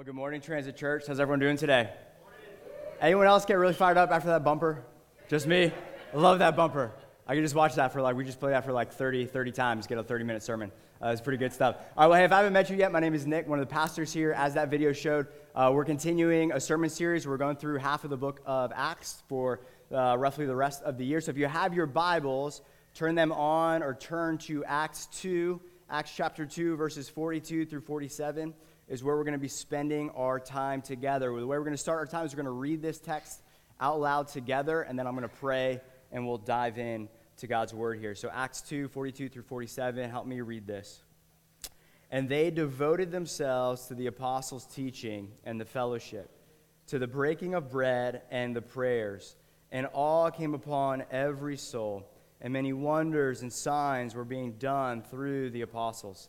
Well, 0.00 0.06
good 0.06 0.14
morning, 0.14 0.40
Transit 0.40 0.78
Church. 0.78 1.04
How's 1.06 1.20
everyone 1.20 1.40
doing 1.40 1.58
today? 1.58 1.90
Anyone 3.02 3.26
else 3.26 3.44
get 3.44 3.58
really 3.58 3.74
fired 3.74 3.98
up 3.98 4.10
after 4.10 4.28
that 4.28 4.42
bumper? 4.42 4.82
Just 5.28 5.46
me? 5.46 5.70
I 6.14 6.16
love 6.16 6.38
that 6.38 6.56
bumper. 6.56 6.92
I 7.26 7.34
can 7.34 7.44
just 7.44 7.54
watch 7.54 7.74
that 7.74 7.92
for 7.92 8.00
like, 8.00 8.16
we 8.16 8.24
just 8.24 8.40
play 8.40 8.52
that 8.52 8.64
for 8.64 8.72
like 8.72 8.94
30, 8.94 9.26
30 9.26 9.52
times, 9.52 9.86
get 9.86 9.98
a 9.98 10.02
30 10.02 10.24
minute 10.24 10.42
sermon. 10.42 10.72
Uh, 11.02 11.08
it's 11.08 11.20
pretty 11.20 11.36
good 11.36 11.52
stuff. 11.52 11.76
All 11.98 12.04
right, 12.04 12.06
well, 12.06 12.18
hey, 12.18 12.24
if 12.24 12.32
I 12.32 12.38
haven't 12.38 12.54
met 12.54 12.70
you 12.70 12.76
yet, 12.78 12.92
my 12.92 13.00
name 13.00 13.12
is 13.12 13.26
Nick, 13.26 13.46
one 13.46 13.58
of 13.58 13.68
the 13.68 13.70
pastors 13.70 14.10
here. 14.10 14.32
As 14.32 14.54
that 14.54 14.70
video 14.70 14.94
showed, 14.94 15.26
uh, 15.54 15.70
we're 15.70 15.84
continuing 15.84 16.50
a 16.52 16.60
sermon 16.60 16.88
series. 16.88 17.28
We're 17.28 17.36
going 17.36 17.56
through 17.56 17.76
half 17.76 18.02
of 18.02 18.08
the 18.08 18.16
book 18.16 18.40
of 18.46 18.72
Acts 18.74 19.22
for 19.28 19.60
uh, 19.92 20.16
roughly 20.16 20.46
the 20.46 20.56
rest 20.56 20.82
of 20.82 20.96
the 20.96 21.04
year. 21.04 21.20
So 21.20 21.28
if 21.28 21.36
you 21.36 21.44
have 21.44 21.74
your 21.74 21.84
Bibles, 21.84 22.62
turn 22.94 23.16
them 23.16 23.32
on 23.32 23.82
or 23.82 23.92
turn 23.92 24.38
to 24.38 24.64
Acts 24.64 25.08
2, 25.20 25.60
Acts 25.90 26.12
chapter 26.16 26.46
2, 26.46 26.76
verses 26.76 27.10
42 27.10 27.66
through 27.66 27.82
47 27.82 28.54
is 28.90 29.04
where 29.04 29.16
we're 29.16 29.24
going 29.24 29.32
to 29.32 29.38
be 29.38 29.48
spending 29.48 30.10
our 30.10 30.40
time 30.40 30.82
together. 30.82 31.26
The 31.26 31.46
way 31.46 31.56
we're 31.56 31.64
going 31.64 31.70
to 31.70 31.78
start 31.78 32.00
our 32.00 32.06
time 32.06 32.26
is 32.26 32.32
we're 32.34 32.42
going 32.42 32.46
to 32.46 32.60
read 32.60 32.82
this 32.82 32.98
text 32.98 33.40
out 33.80 34.00
loud 34.00 34.26
together, 34.26 34.82
and 34.82 34.98
then 34.98 35.06
I'm 35.06 35.14
going 35.14 35.28
to 35.28 35.36
pray, 35.36 35.80
and 36.10 36.26
we'll 36.26 36.38
dive 36.38 36.76
in 36.76 37.08
to 37.38 37.46
God's 37.46 37.72
word 37.72 38.00
here. 38.00 38.16
So, 38.16 38.28
Acts 38.34 38.60
2 38.62 38.88
42 38.88 39.28
through 39.28 39.44
47, 39.44 40.10
help 40.10 40.26
me 40.26 40.40
read 40.40 40.66
this. 40.66 41.02
And 42.10 42.28
they 42.28 42.50
devoted 42.50 43.12
themselves 43.12 43.86
to 43.86 43.94
the 43.94 44.08
apostles' 44.08 44.66
teaching 44.66 45.28
and 45.44 45.60
the 45.60 45.64
fellowship, 45.64 46.28
to 46.88 46.98
the 46.98 47.06
breaking 47.06 47.54
of 47.54 47.70
bread 47.70 48.22
and 48.32 48.54
the 48.54 48.60
prayers. 48.60 49.36
And 49.70 49.86
awe 49.92 50.30
came 50.30 50.52
upon 50.52 51.04
every 51.12 51.56
soul, 51.56 52.10
and 52.40 52.52
many 52.52 52.72
wonders 52.72 53.42
and 53.42 53.52
signs 53.52 54.16
were 54.16 54.24
being 54.24 54.54
done 54.54 55.02
through 55.02 55.50
the 55.50 55.62
apostles. 55.62 56.28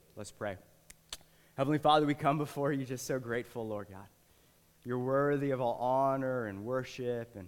Let's 0.17 0.31
pray. 0.31 0.57
Heavenly 1.55 1.77
Father, 1.77 2.05
we 2.05 2.15
come 2.15 2.37
before 2.37 2.73
you 2.73 2.83
just 2.83 3.07
so 3.07 3.17
grateful, 3.17 3.65
Lord 3.65 3.87
God. 3.89 4.05
You're 4.83 4.99
worthy 4.99 5.51
of 5.51 5.61
all 5.61 5.75
honor 5.75 6.47
and 6.47 6.65
worship 6.65 7.35
and 7.37 7.47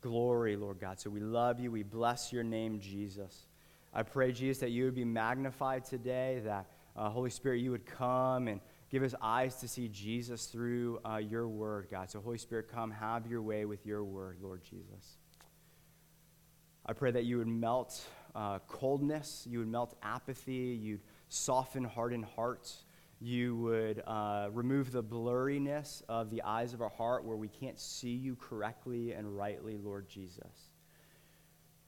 glory, 0.00 0.56
Lord 0.56 0.80
God. 0.80 0.98
So 0.98 1.10
we 1.10 1.20
love 1.20 1.60
you. 1.60 1.70
We 1.70 1.84
bless 1.84 2.32
your 2.32 2.42
name, 2.42 2.80
Jesus. 2.80 3.46
I 3.94 4.02
pray, 4.02 4.32
Jesus, 4.32 4.60
that 4.60 4.70
you 4.70 4.84
would 4.84 4.96
be 4.96 5.04
magnified 5.04 5.84
today, 5.84 6.40
that 6.44 6.66
uh, 6.96 7.08
Holy 7.08 7.30
Spirit, 7.30 7.60
you 7.60 7.70
would 7.70 7.86
come 7.86 8.48
and 8.48 8.60
give 8.90 9.04
us 9.04 9.14
eyes 9.22 9.54
to 9.56 9.68
see 9.68 9.86
Jesus 9.86 10.46
through 10.46 10.98
uh, 11.04 11.18
your 11.18 11.46
word, 11.46 11.86
God. 11.88 12.10
So, 12.10 12.20
Holy 12.20 12.38
Spirit, 12.38 12.68
come, 12.68 12.90
have 12.90 13.28
your 13.28 13.42
way 13.42 13.64
with 13.64 13.86
your 13.86 14.02
word, 14.02 14.38
Lord 14.42 14.62
Jesus. 14.64 15.18
I 16.84 16.94
pray 16.94 17.12
that 17.12 17.24
you 17.24 17.38
would 17.38 17.46
melt 17.46 18.02
uh, 18.34 18.58
coldness, 18.66 19.46
you 19.48 19.60
would 19.60 19.68
melt 19.68 19.94
apathy, 20.02 20.78
you'd 20.82 21.00
soften 21.32 21.84
hardened 21.84 22.26
hearts. 22.36 22.84
You 23.20 23.56
would 23.56 24.02
uh, 24.06 24.48
remove 24.52 24.92
the 24.92 25.02
blurriness 25.02 26.02
of 26.08 26.30
the 26.30 26.42
eyes 26.42 26.74
of 26.74 26.82
our 26.82 26.90
heart 26.90 27.24
where 27.24 27.36
we 27.36 27.48
can't 27.48 27.78
see 27.78 28.14
you 28.14 28.36
correctly 28.36 29.12
and 29.12 29.36
rightly, 29.36 29.78
Lord 29.78 30.08
Jesus. 30.08 30.70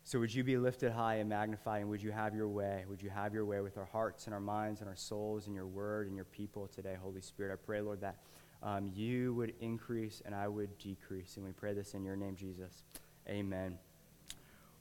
So, 0.05 0.21
would 0.21 0.33
you 0.33 0.45
be 0.45 0.57
lifted 0.59 0.93
high 0.93 1.17
and 1.17 1.29
magnified, 1.29 1.81
and 1.81 1.91
would 1.91 2.03
you 2.03 2.13
have 2.13 2.35
your 2.35 2.49
way? 2.49 2.85
Would 2.89 3.03
you 3.03 3.11
have 3.11 3.33
your 3.33 3.47
way 3.47 3.61
with 3.61 3.79
our 3.79 3.87
hearts 3.87 4.27
and 4.27 4.35
our 4.35 4.41
minds 4.41 4.81
and 4.81 4.89
our 4.89 4.97
souls 4.97 5.47
and 5.47 5.55
your 5.55 5.67
word 5.67 6.07
and 6.07 6.15
your 6.15 6.27
people 6.27 6.69
today, 6.69 6.95
Holy 7.01 7.23
Spirit? 7.23 7.53
I 7.53 7.57
pray, 7.57 7.81
Lord, 7.81 8.03
that 8.03 8.17
um, 8.63 8.91
you 8.95 9.35
would 9.35 9.55
increase 9.61 10.23
and 10.25 10.35
I 10.35 10.47
would 10.47 10.77
decrease. 10.79 11.37
And 11.37 11.45
we 11.45 11.53
pray 11.53 11.73
this 11.73 11.95
in 11.95 12.05
your 12.05 12.17
name, 12.17 12.37
Jesus. 12.37 12.83
Amen. 13.29 13.79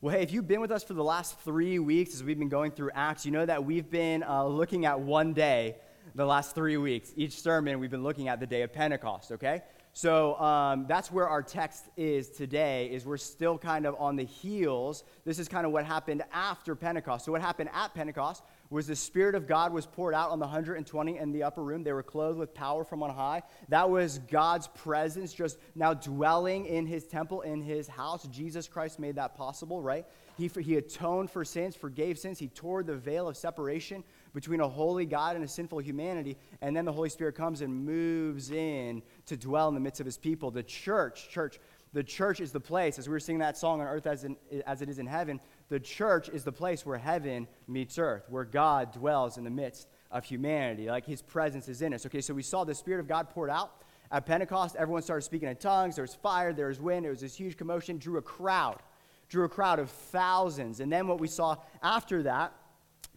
Well, 0.03 0.14
hey, 0.14 0.22
if 0.22 0.34
you've 0.34 0.50
been 0.50 0.59
with 0.59 0.72
us 0.72 0.84
for 0.84 0.96
the 0.96 1.03
last 1.03 1.40
three 1.46 1.80
weeks 1.80 2.14
as 2.14 2.25
we've 2.25 2.38
been 2.38 2.50
going 2.50 2.72
through 2.72 2.91
Acts, 2.94 3.25
you 3.25 3.31
know 3.31 3.46
that 3.46 3.64
we've 3.64 3.90
been 3.90 4.22
uh, 4.22 4.44
looking 4.44 4.86
at 4.86 5.00
one 5.00 5.31
day 5.31 5.78
the 6.14 6.25
last 6.25 6.53
three 6.53 6.75
weeks. 6.75 7.14
Each 7.16 7.40
sermon, 7.40 7.80
we've 7.80 7.90
been 7.90 8.03
looking 8.03 8.28
at 8.28 8.42
the 8.42 8.46
day 8.46 8.63
of 8.63 8.74
Pentecost, 8.74 9.31
okay? 9.31 9.62
So 9.94 10.38
um, 10.42 10.88
that's 10.90 11.09
where 11.09 11.30
our 11.30 11.42
text 11.42 11.86
is 11.96 12.31
today, 12.31 12.88
is 12.88 13.06
we're 13.06 13.16
still 13.16 13.58
kind 13.58 13.86
of 13.86 13.96
on 13.97 14.18
the 14.18 14.25
heels. 14.25 15.06
This 15.24 15.40
is 15.40 15.47
kind 15.47 15.66
of 15.66 15.72
what 15.72 15.86
happened 15.86 16.22
after 16.34 16.75
Pentecost. 16.75 17.24
So 17.24 17.31
what 17.31 17.40
happened 17.40 17.69
at 17.74 17.94
Pentecost 17.94 18.44
was 18.69 18.88
the 18.88 18.96
Spirit 18.96 19.35
of 19.35 19.47
God 19.47 19.72
was 19.72 19.85
poured 19.85 20.13
out 20.16 20.31
on 20.31 20.40
the 20.40 20.46
120 20.46 21.18
in 21.18 21.31
the 21.31 21.44
upper 21.44 21.63
room. 21.63 21.84
They 21.84 21.94
were 21.94 22.03
clothed 22.03 22.40
with 22.40 22.53
power 22.53 22.84
from 22.84 23.03
on 23.03 23.12
high. 23.12 23.44
That 23.69 23.90
was 23.90 24.19
God's 24.19 24.68
presence 24.68 25.34
just 25.34 25.57
now 25.75 25.94
dwelling 25.94 26.66
in 26.66 26.88
his 26.88 27.06
temple, 27.06 27.41
in 27.41 27.62
his 27.62 27.88
house. 27.88 28.28
Jesus 28.28 28.68
Christ 28.68 29.00
made 29.00 29.16
that 29.16 29.35
possible, 29.35 29.81
right? 29.81 30.06
He, 30.38 30.47
he 30.47 30.78
atoned 30.78 31.29
for 31.29 31.46
sins, 31.46 31.75
forgave 31.75 32.18
sins. 32.18 32.40
He 32.40 32.47
tore 32.47 32.84
the 32.84 32.96
veil 32.96 33.28
of 33.28 33.38
separation 33.38 34.03
between 34.34 34.62
a 34.62 34.68
holy 34.68 35.06
God 35.06 35.35
and 35.35 35.45
a 35.45 35.47
sinful 35.47 35.80
humanity. 35.80 36.38
And 36.62 36.75
then 36.75 36.85
the 36.85 36.91
Holy 36.91 37.09
Spirit 37.09 37.35
comes 37.35 37.62
and 37.62 37.85
moves 37.85 38.50
in 38.50 39.03
to 39.28 39.38
dwell 39.38 39.68
in 39.68 39.75
the 39.75 39.80
midst 39.80 40.00
of 40.00 40.06
his 40.06 40.18
people. 40.18 40.50
The 40.50 40.63
church, 40.63 41.30
church, 41.30 41.59
the 41.94 42.03
church 42.03 42.41
is 42.41 42.51
the 42.51 42.59
place, 42.59 42.98
as 42.98 43.07
we 43.07 43.12
were 43.12 43.19
singing 43.19 43.39
that 43.39 43.56
song 43.56 43.80
on 43.80 43.88
earth 43.88 44.07
as, 44.07 44.24
in, 44.24 44.36
as 44.66 44.81
it 44.81 44.89
is 44.89 44.98
in 44.98 45.06
heaven, 45.06 45.39
the 45.74 45.80
church 45.80 46.30
is 46.30 46.44
the 46.44 46.52
place 46.52 46.86
where 46.86 47.00
heaven 47.00 47.48
meets 47.68 47.98
earth, 47.98 48.25
where 48.30 48.46
God 48.46 48.92
dwells 48.92 49.40
in 49.40 49.44
the 49.44 49.50
midst 49.50 49.88
of 50.12 50.24
humanity. 50.24 50.86
Like 50.86 51.04
his 51.04 51.24
presence 51.24 51.68
is 51.68 51.81
in 51.81 51.96
us. 51.96 52.06
Okay, 52.06 52.22
so 52.22 52.31
we 52.31 52.44
saw 52.44 52.64
the 52.64 52.75
Spirit 52.75 53.00
of 53.00 53.08
God 53.08 53.31
poured 53.31 53.50
out. 53.50 53.81
At 54.12 54.28
Pentecost, 54.28 54.75
everyone 54.75 55.02
started 55.02 55.24
speaking 55.24 55.50
in 55.50 55.56
tongues. 55.56 55.96
There 55.96 56.04
was 56.04 56.14
fire, 56.14 56.54
there 56.54 56.68
was 56.68 56.80
wind, 56.80 57.06
there 57.06 57.12
was 57.12 57.22
this 57.22 57.34
huge 57.34 57.58
commotion, 57.58 57.98
drew 57.98 58.20
a 58.20 58.22
crowd, 58.22 58.84
drew 59.30 59.46
a 59.46 59.50
crowd 59.50 59.80
of 59.80 59.90
thousands. 59.90 60.80
And 60.80 60.94
then 60.94 61.08
what 61.08 61.20
we 61.20 61.28
saw 61.28 61.56
after 61.81 62.22
that, 62.22 62.54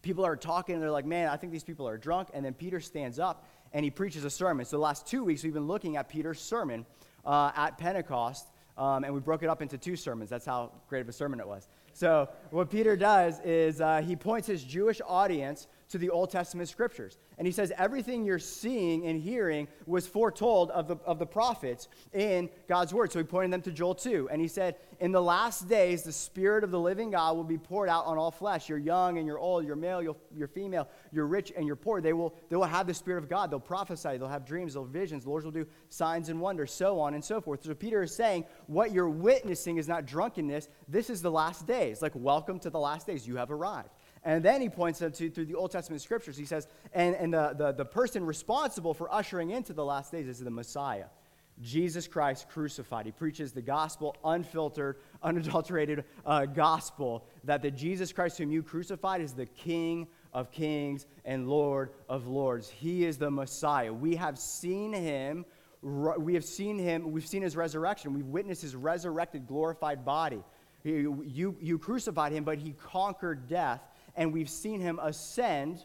people 0.00 0.25
are 0.25 0.35
talking 0.35 0.76
and 0.76 0.82
they're 0.82 0.91
like, 0.91 1.05
man, 1.05 1.29
I 1.29 1.37
think 1.37 1.52
these 1.52 1.62
people 1.62 1.87
are 1.87 1.99
drunk. 1.99 2.29
And 2.32 2.43
then 2.43 2.55
Peter 2.55 2.81
stands 2.81 3.19
up 3.19 3.47
and 3.75 3.85
he 3.85 3.91
preaches 3.91 4.25
a 4.25 4.31
sermon. 4.31 4.64
So 4.64 4.79
the 4.79 4.82
last 4.82 5.06
two 5.06 5.25
weeks, 5.25 5.44
we've 5.44 5.52
been 5.52 5.67
looking 5.67 5.99
at 5.99 6.09
Peter's 6.09 6.41
sermon 6.41 6.87
uh, 7.26 7.52
at 7.55 7.76
Pentecost. 7.76 8.47
Um, 8.79 9.05
and 9.05 9.14
we 9.14 9.20
broke 9.20 9.43
it 9.43 9.49
up 9.49 9.62
into 9.62 9.79
two 9.79 9.97
sermons. 9.97 10.29
That's 10.29 10.44
how 10.44 10.73
great 10.88 11.00
of 11.00 11.09
a 11.09 11.12
sermon 11.12 11.41
it 11.41 11.49
was. 11.49 11.69
So, 11.96 12.28
what 12.50 12.69
Peter 12.69 12.94
does 12.94 13.40
is 13.40 13.81
uh, 13.81 14.02
he 14.02 14.16
points 14.16 14.46
his 14.46 14.62
Jewish 14.62 15.00
audience 15.06 15.66
to 15.88 15.99
the 15.99 16.11
Old 16.11 16.31
Testament 16.31 16.69
scriptures. 16.69 17.19
And 17.38 17.47
he 17.47 17.53
says, 17.53 17.73
everything 17.77 18.25
you're 18.25 18.38
seeing 18.38 19.06
and 19.06 19.21
hearing 19.21 19.69
was 19.87 20.06
foretold 20.06 20.71
of 20.71 20.88
the, 20.88 20.97
of 21.05 21.19
the 21.19 21.27
prophets 21.27 21.88
in 22.12 22.49
God's 22.67 22.93
word. 22.93 23.12
So 23.12 23.19
he 23.19 23.25
pointed 23.25 23.53
them 23.53 23.62
to 23.62 23.71
Joel 23.71 23.94
2. 23.94 24.29
And 24.31 24.41
he 24.41 24.49
said, 24.49 24.77
In 25.00 25.12
the 25.12 25.23
last 25.23 25.69
days, 25.69 26.03
the 26.03 26.12
Spirit 26.12 26.65
of 26.65 26.71
the 26.71 26.81
living 26.81 27.11
God 27.11 27.37
will 27.37 27.44
be 27.44 27.59
poured 27.59 27.88
out 27.88 28.06
on 28.06 28.19
all 28.19 28.31
flesh. 28.31 28.69
You're 28.69 28.79
young 28.79 29.19
and 29.19 29.27
you're 29.27 29.38
old, 29.38 29.65
you're 29.65 29.77
male, 29.77 30.03
you're, 30.03 30.17
you're 30.35 30.49
female, 30.49 30.88
you're 31.12 31.27
rich 31.27 31.53
and 31.56 31.67
you're 31.67 31.77
poor. 31.77 32.00
They 32.00 32.15
will, 32.15 32.35
they 32.49 32.56
will 32.56 32.65
have 32.65 32.87
the 32.87 32.94
Spirit 32.94 33.23
of 33.23 33.29
God. 33.29 33.50
They'll 33.50 33.61
prophesy, 33.61 34.17
they'll 34.17 34.29
have 34.29 34.47
dreams, 34.47 34.75
they'll 34.75 34.85
have 34.85 34.93
visions. 34.93 35.25
The 35.25 35.31
Lord 35.31 35.44
will 35.44 35.53
do 35.53 35.67
signs 35.88 36.31
and 36.31 36.41
wonders, 36.41 36.73
so 36.73 36.99
on 36.99 37.15
and 37.15 37.25
so 37.25 37.41
forth. 37.41 37.62
So 37.62 37.75
Peter 37.75 38.03
is 38.03 38.15
saying, 38.15 38.44
What 38.67 38.93
you're 38.93 39.11
witnessing 39.11 39.77
is 39.77 39.87
not 39.87 40.06
drunkenness. 40.06 40.69
This 40.88 41.11
is 41.11 41.23
the 41.23 41.31
last 41.31 41.67
days. 41.67 42.03
Like, 42.03 42.12
welcome 42.15 42.59
to 42.61 42.71
the 42.71 42.81
last 42.81 43.06
days. 43.06 43.27
You 43.27 43.37
have 43.37 43.50
arrived. 43.50 43.91
And 44.26 44.44
then 44.44 44.61
he 44.61 44.69
points 44.69 44.99
them 44.99 45.12
to 45.12 45.31
through 45.31 45.44
the 45.44 45.55
Old 45.55 45.70
Testament 45.70 46.02
scriptures. 46.02 46.37
He 46.37 46.46
says, 46.46 46.67
and, 46.93 47.14
and 47.14 47.32
the, 47.32 47.55
the, 47.56 47.73
the 47.73 47.84
person 47.84 48.26
responsible 48.26 48.93
for 48.93 49.12
ushering 49.14 49.50
into 49.50 49.73
the 49.73 49.84
last 49.84 50.11
days 50.11 50.26
is 50.26 50.40
the 50.40 50.50
Messiah. 50.50 51.05
Jesus 51.62 52.08
Christ 52.08 52.49
crucified. 52.49 53.06
He 53.06 53.12
preaches 53.12 53.52
the 53.52 53.62
gospel, 53.62 54.17
unfiltered, 54.25 54.96
unadulterated 55.23 56.05
uh, 56.26 56.44
gospel, 56.44 57.25
that 57.44 57.62
the 57.62 57.70
Jesus 57.70 58.12
Christ 58.12 58.38
whom 58.38 58.50
you 58.50 58.64
crucified 58.64 59.20
is 59.20 59.32
the 59.32 59.46
King 59.46 60.08
of 60.32 60.50
kings 60.50 61.06
and 61.25 61.49
Lord 61.49 61.90
of 62.08 62.26
lords. 62.26 62.69
He 62.69 63.05
is 63.05 63.19
the 63.19 63.31
Messiah. 63.31 63.93
We 63.93 64.17
have 64.17 64.38
seen 64.40 64.93
him. 64.93 65.46
We 65.82 66.34
have 66.34 66.44
seen 66.44 66.81
him. 66.81 67.12
We've 67.12 67.26
seen 67.26 67.43
his 67.43 67.55
resurrection. 67.55 68.12
We've 68.12 68.26
witnessed 68.26 68.62
his 68.62 68.75
resurrected, 68.75 69.46
glorified 69.46 70.05
body. 70.05 70.43
You, 70.82 71.56
you 71.61 71.78
crucified 71.78 72.32
him, 72.32 72.43
but 72.43 72.58
he 72.58 72.73
conquered 72.73 73.49
death 73.49 73.81
and 74.16 74.32
we've 74.32 74.50
seen 74.50 74.80
him 74.80 74.98
ascend 75.02 75.84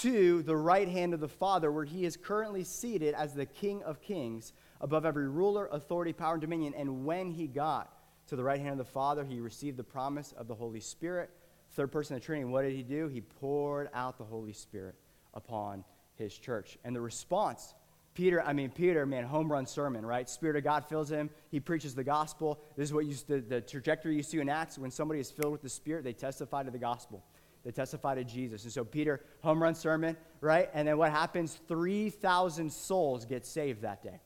to 0.00 0.42
the 0.42 0.56
right 0.56 0.88
hand 0.88 1.14
of 1.14 1.20
the 1.20 1.28
Father, 1.28 1.70
where 1.70 1.84
he 1.84 2.04
is 2.04 2.16
currently 2.16 2.64
seated 2.64 3.14
as 3.14 3.34
the 3.34 3.46
King 3.46 3.82
of 3.82 4.00
Kings 4.00 4.52
above 4.80 5.04
every 5.04 5.28
ruler, 5.28 5.68
authority, 5.72 6.12
power, 6.12 6.34
and 6.34 6.40
dominion. 6.40 6.74
And 6.76 7.04
when 7.04 7.30
he 7.30 7.46
got 7.46 7.92
to 8.28 8.36
the 8.36 8.44
right 8.44 8.60
hand 8.60 8.72
of 8.72 8.78
the 8.78 8.92
Father, 8.92 9.24
he 9.24 9.40
received 9.40 9.76
the 9.76 9.84
promise 9.84 10.32
of 10.36 10.46
the 10.46 10.54
Holy 10.54 10.80
Spirit, 10.80 11.30
third 11.72 11.90
person 11.90 12.14
of 12.14 12.22
the 12.22 12.26
Trinity. 12.26 12.44
What 12.44 12.62
did 12.62 12.72
he 12.72 12.82
do? 12.82 13.08
He 13.08 13.20
poured 13.20 13.90
out 13.92 14.16
the 14.16 14.24
Holy 14.24 14.52
Spirit 14.52 14.94
upon 15.34 15.84
his 16.14 16.36
church. 16.38 16.78
And 16.84 16.94
the 16.94 17.00
response 17.00 17.74
Peter, 18.14 18.42
I 18.42 18.52
mean, 18.52 18.70
Peter, 18.70 19.06
man, 19.06 19.24
home 19.24 19.50
run 19.50 19.66
sermon, 19.66 20.04
right? 20.04 20.28
Spirit 20.28 20.56
of 20.56 20.64
God 20.64 20.84
fills 20.84 21.10
him. 21.10 21.30
He 21.50 21.60
preaches 21.60 21.94
the 21.94 22.04
gospel. 22.04 22.60
This 22.76 22.88
is 22.88 22.92
what 22.92 23.06
you, 23.06 23.14
the, 23.26 23.40
the 23.40 23.60
trajectory 23.60 24.16
you 24.16 24.22
see 24.22 24.40
in 24.40 24.48
Acts. 24.48 24.78
When 24.78 24.90
somebody 24.90 25.20
is 25.20 25.30
filled 25.30 25.52
with 25.52 25.62
the 25.62 25.68
Spirit, 25.68 26.02
they 26.02 26.12
testify 26.12 26.64
to 26.64 26.70
the 26.70 26.78
gospel. 26.78 27.24
They 27.64 27.70
testify 27.70 28.14
to 28.14 28.24
Jesus. 28.24 28.64
And 28.64 28.72
so 28.72 28.84
Peter, 28.84 29.20
home 29.42 29.62
run 29.62 29.74
sermon, 29.74 30.16
right? 30.40 30.70
And 30.72 30.88
then 30.88 30.96
what 30.96 31.10
happens? 31.10 31.60
3,000 31.68 32.72
souls 32.72 33.24
get 33.24 33.44
saved 33.44 33.82
that 33.82 34.02
day. 34.02 34.20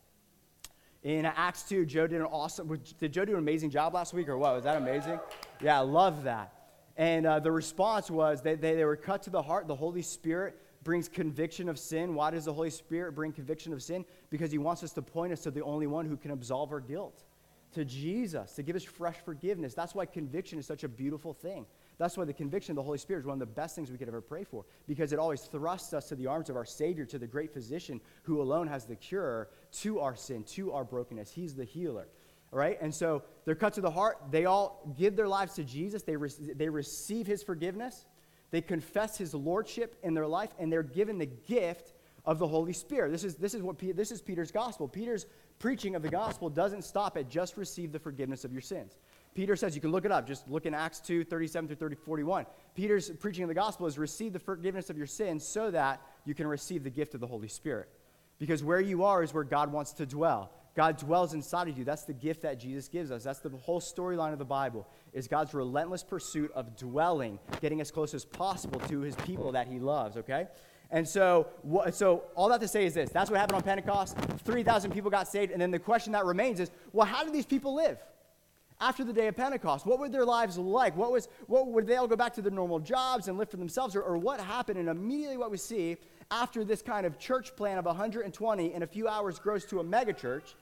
In 1.02 1.26
Acts 1.26 1.64
2, 1.64 1.84
Joe 1.84 2.06
did 2.06 2.20
an 2.20 2.26
awesome, 2.26 2.80
did 2.98 3.12
Joe 3.12 3.24
do 3.24 3.32
an 3.32 3.38
amazing 3.38 3.70
job 3.70 3.92
last 3.92 4.14
week 4.14 4.28
or 4.28 4.38
what? 4.38 4.54
Was 4.54 4.64
that 4.64 4.78
amazing? 4.78 5.20
Yeah, 5.60 5.78
I 5.78 5.82
love 5.82 6.24
that. 6.24 6.52
And 6.96 7.26
uh, 7.26 7.40
the 7.40 7.52
response 7.52 8.10
was 8.10 8.40
they, 8.40 8.54
they, 8.54 8.74
they 8.74 8.84
were 8.84 8.96
cut 8.96 9.22
to 9.24 9.30
the 9.30 9.42
heart. 9.42 9.66
The 9.66 9.74
Holy 9.74 10.00
Spirit 10.00 10.56
brings 10.84 11.08
conviction 11.08 11.68
of 11.68 11.78
sin. 11.78 12.14
Why 12.14 12.30
does 12.30 12.44
the 12.44 12.52
Holy 12.52 12.70
Spirit 12.70 13.14
bring 13.14 13.32
conviction 13.32 13.72
of 13.72 13.82
sin? 13.82 14.04
Because 14.30 14.52
he 14.52 14.58
wants 14.58 14.82
us 14.82 14.92
to 14.92 15.02
point 15.02 15.32
us 15.32 15.40
to 15.42 15.50
the 15.50 15.62
only 15.62 15.86
one 15.86 16.06
who 16.06 16.16
can 16.16 16.30
absolve 16.30 16.70
our 16.72 16.80
guilt, 16.80 17.24
to 17.72 17.84
Jesus, 17.84 18.52
to 18.52 18.62
give 18.62 18.76
us 18.76 18.84
fresh 18.84 19.16
forgiveness. 19.24 19.74
That's 19.74 19.94
why 19.94 20.06
conviction 20.06 20.58
is 20.58 20.66
such 20.66 20.84
a 20.84 20.88
beautiful 20.88 21.32
thing. 21.32 21.66
That's 21.98 22.16
why 22.16 22.24
the 22.24 22.32
conviction 22.32 22.72
of 22.72 22.76
the 22.76 22.82
Holy 22.82 22.98
Spirit 22.98 23.20
is 23.20 23.26
one 23.26 23.34
of 23.34 23.40
the 23.40 23.46
best 23.46 23.76
things 23.76 23.90
we 23.90 23.98
could 23.98 24.08
ever 24.08 24.20
pray 24.20 24.44
for, 24.44 24.64
because 24.86 25.12
it 25.12 25.18
always 25.18 25.42
thrusts 25.42 25.92
us 25.94 26.08
to 26.08 26.16
the 26.16 26.26
arms 26.26 26.50
of 26.50 26.56
our 26.56 26.64
Savior, 26.64 27.04
to 27.06 27.18
the 27.18 27.26
great 27.26 27.52
physician 27.52 28.00
who 28.22 28.42
alone 28.42 28.66
has 28.66 28.84
the 28.84 28.96
cure 28.96 29.48
to 29.72 30.00
our 30.00 30.16
sin, 30.16 30.42
to 30.44 30.72
our 30.72 30.84
brokenness. 30.84 31.30
He's 31.30 31.54
the 31.54 31.64
healer. 31.64 32.08
Right? 32.50 32.78
And 32.80 32.94
so 32.94 33.24
they're 33.44 33.56
cut 33.56 33.72
to 33.74 33.80
the 33.80 33.90
heart. 33.90 34.18
They 34.30 34.44
all 34.44 34.94
give 34.96 35.16
their 35.16 35.26
lives 35.26 35.54
to 35.54 35.64
Jesus. 35.64 36.02
They, 36.02 36.14
re- 36.14 36.30
they 36.54 36.68
receive 36.68 37.26
his 37.26 37.42
forgiveness. 37.42 38.06
They 38.52 38.60
confess 38.60 39.18
his 39.18 39.34
lordship 39.34 39.96
in 40.04 40.14
their 40.14 40.28
life, 40.28 40.50
and 40.60 40.72
they're 40.72 40.84
given 40.84 41.18
the 41.18 41.26
gift 41.26 41.94
of 42.24 42.38
the 42.38 42.46
Holy 42.46 42.72
Spirit. 42.72 43.10
This 43.10 43.24
is, 43.24 43.34
this 43.34 43.54
is, 43.54 43.62
what 43.62 43.78
this 43.80 44.12
is 44.12 44.22
Peter's 44.22 44.52
gospel. 44.52 44.86
Peter's 44.86 45.26
preaching 45.58 45.96
of 45.96 46.02
the 46.02 46.08
gospel 46.08 46.48
doesn't 46.48 46.82
stop 46.82 47.16
at 47.16 47.28
just 47.28 47.56
receive 47.56 47.90
the 47.90 47.98
forgiveness 47.98 48.44
of 48.44 48.52
your 48.52 48.62
sins. 48.62 48.96
Peter 49.34 49.56
says, 49.56 49.74
you 49.74 49.80
can 49.80 49.90
look 49.90 50.04
it 50.04 50.12
up, 50.12 50.26
just 50.26 50.48
look 50.48 50.64
in 50.64 50.74
Acts 50.74 51.00
2 51.00 51.24
37 51.24 51.68
through 51.68 51.76
30, 51.76 51.96
41. 51.96 52.46
Peter's 52.74 53.10
preaching 53.10 53.42
of 53.42 53.48
the 53.48 53.54
gospel 53.54 53.86
is 53.86 53.98
receive 53.98 54.32
the 54.32 54.38
forgiveness 54.38 54.90
of 54.90 54.96
your 54.96 55.06
sins 55.06 55.46
so 55.46 55.70
that 55.70 56.00
you 56.24 56.34
can 56.34 56.46
receive 56.46 56.84
the 56.84 56.90
gift 56.90 57.14
of 57.14 57.20
the 57.20 57.26
Holy 57.26 57.48
Spirit. 57.48 57.88
Because 58.38 58.62
where 58.62 58.80
you 58.80 59.04
are 59.04 59.22
is 59.22 59.34
where 59.34 59.44
God 59.44 59.72
wants 59.72 59.92
to 59.94 60.06
dwell. 60.06 60.50
God 60.74 60.96
dwells 60.96 61.34
inside 61.34 61.68
of 61.68 61.78
you. 61.78 61.84
That's 61.84 62.02
the 62.02 62.12
gift 62.12 62.42
that 62.42 62.58
Jesus 62.58 62.88
gives 62.88 63.10
us. 63.10 63.22
That's 63.22 63.38
the 63.38 63.50
whole 63.50 63.80
storyline 63.80 64.32
of 64.32 64.38
the 64.38 64.44
Bible 64.44 64.86
is 65.12 65.28
God's 65.28 65.54
relentless 65.54 66.02
pursuit 66.02 66.50
of 66.52 66.76
dwelling, 66.76 67.38
getting 67.60 67.80
as 67.80 67.92
close 67.92 68.12
as 68.12 68.24
possible 68.24 68.80
to 68.80 69.00
his 69.00 69.14
people 69.16 69.52
that 69.52 69.68
he 69.68 69.78
loves, 69.78 70.16
okay? 70.16 70.48
And 70.90 71.08
so, 71.08 71.46
so 71.92 72.24
all 72.34 72.48
that 72.48 72.60
to 72.60 72.68
say 72.68 72.86
is 72.86 72.94
this. 72.94 73.10
That's 73.10 73.30
what 73.30 73.38
happened 73.38 73.56
on 73.56 73.62
Pentecost. 73.62 74.16
3,000 74.44 74.90
people 74.92 75.10
got 75.10 75.28
saved. 75.28 75.52
And 75.52 75.62
then 75.62 75.70
the 75.70 75.78
question 75.78 76.12
that 76.12 76.24
remains 76.24 76.58
is, 76.58 76.70
well, 76.92 77.06
how 77.06 77.22
did 77.22 77.32
these 77.32 77.46
people 77.46 77.74
live? 77.74 77.98
After 78.84 79.02
the 79.02 79.14
day 79.14 79.28
of 79.28 79.36
Pentecost, 79.36 79.86
what 79.86 79.98
were 79.98 80.10
their 80.10 80.26
lives 80.26 80.58
like? 80.58 80.94
What 80.94 81.10
was, 81.10 81.28
what 81.46 81.68
would 81.68 81.86
they 81.86 81.96
all 81.96 82.06
go 82.06 82.16
back 82.16 82.34
to 82.34 82.42
their 82.42 82.52
normal 82.52 82.78
jobs 82.78 83.28
and 83.28 83.38
live 83.38 83.48
for 83.48 83.56
themselves? 83.56 83.96
Or, 83.96 84.02
or 84.02 84.18
what 84.18 84.38
happened? 84.38 84.78
And 84.78 84.90
immediately 84.90 85.38
what 85.38 85.50
we 85.50 85.56
see 85.56 85.96
after 86.30 86.64
this 86.64 86.82
kind 86.82 87.06
of 87.06 87.18
church 87.18 87.56
plan 87.56 87.78
of 87.78 87.86
120 87.86 88.74
in 88.74 88.82
a 88.82 88.86
few 88.86 89.08
hours 89.08 89.38
grows 89.38 89.64
to 89.66 89.80
a 89.80 89.84
megachurch 89.84 90.52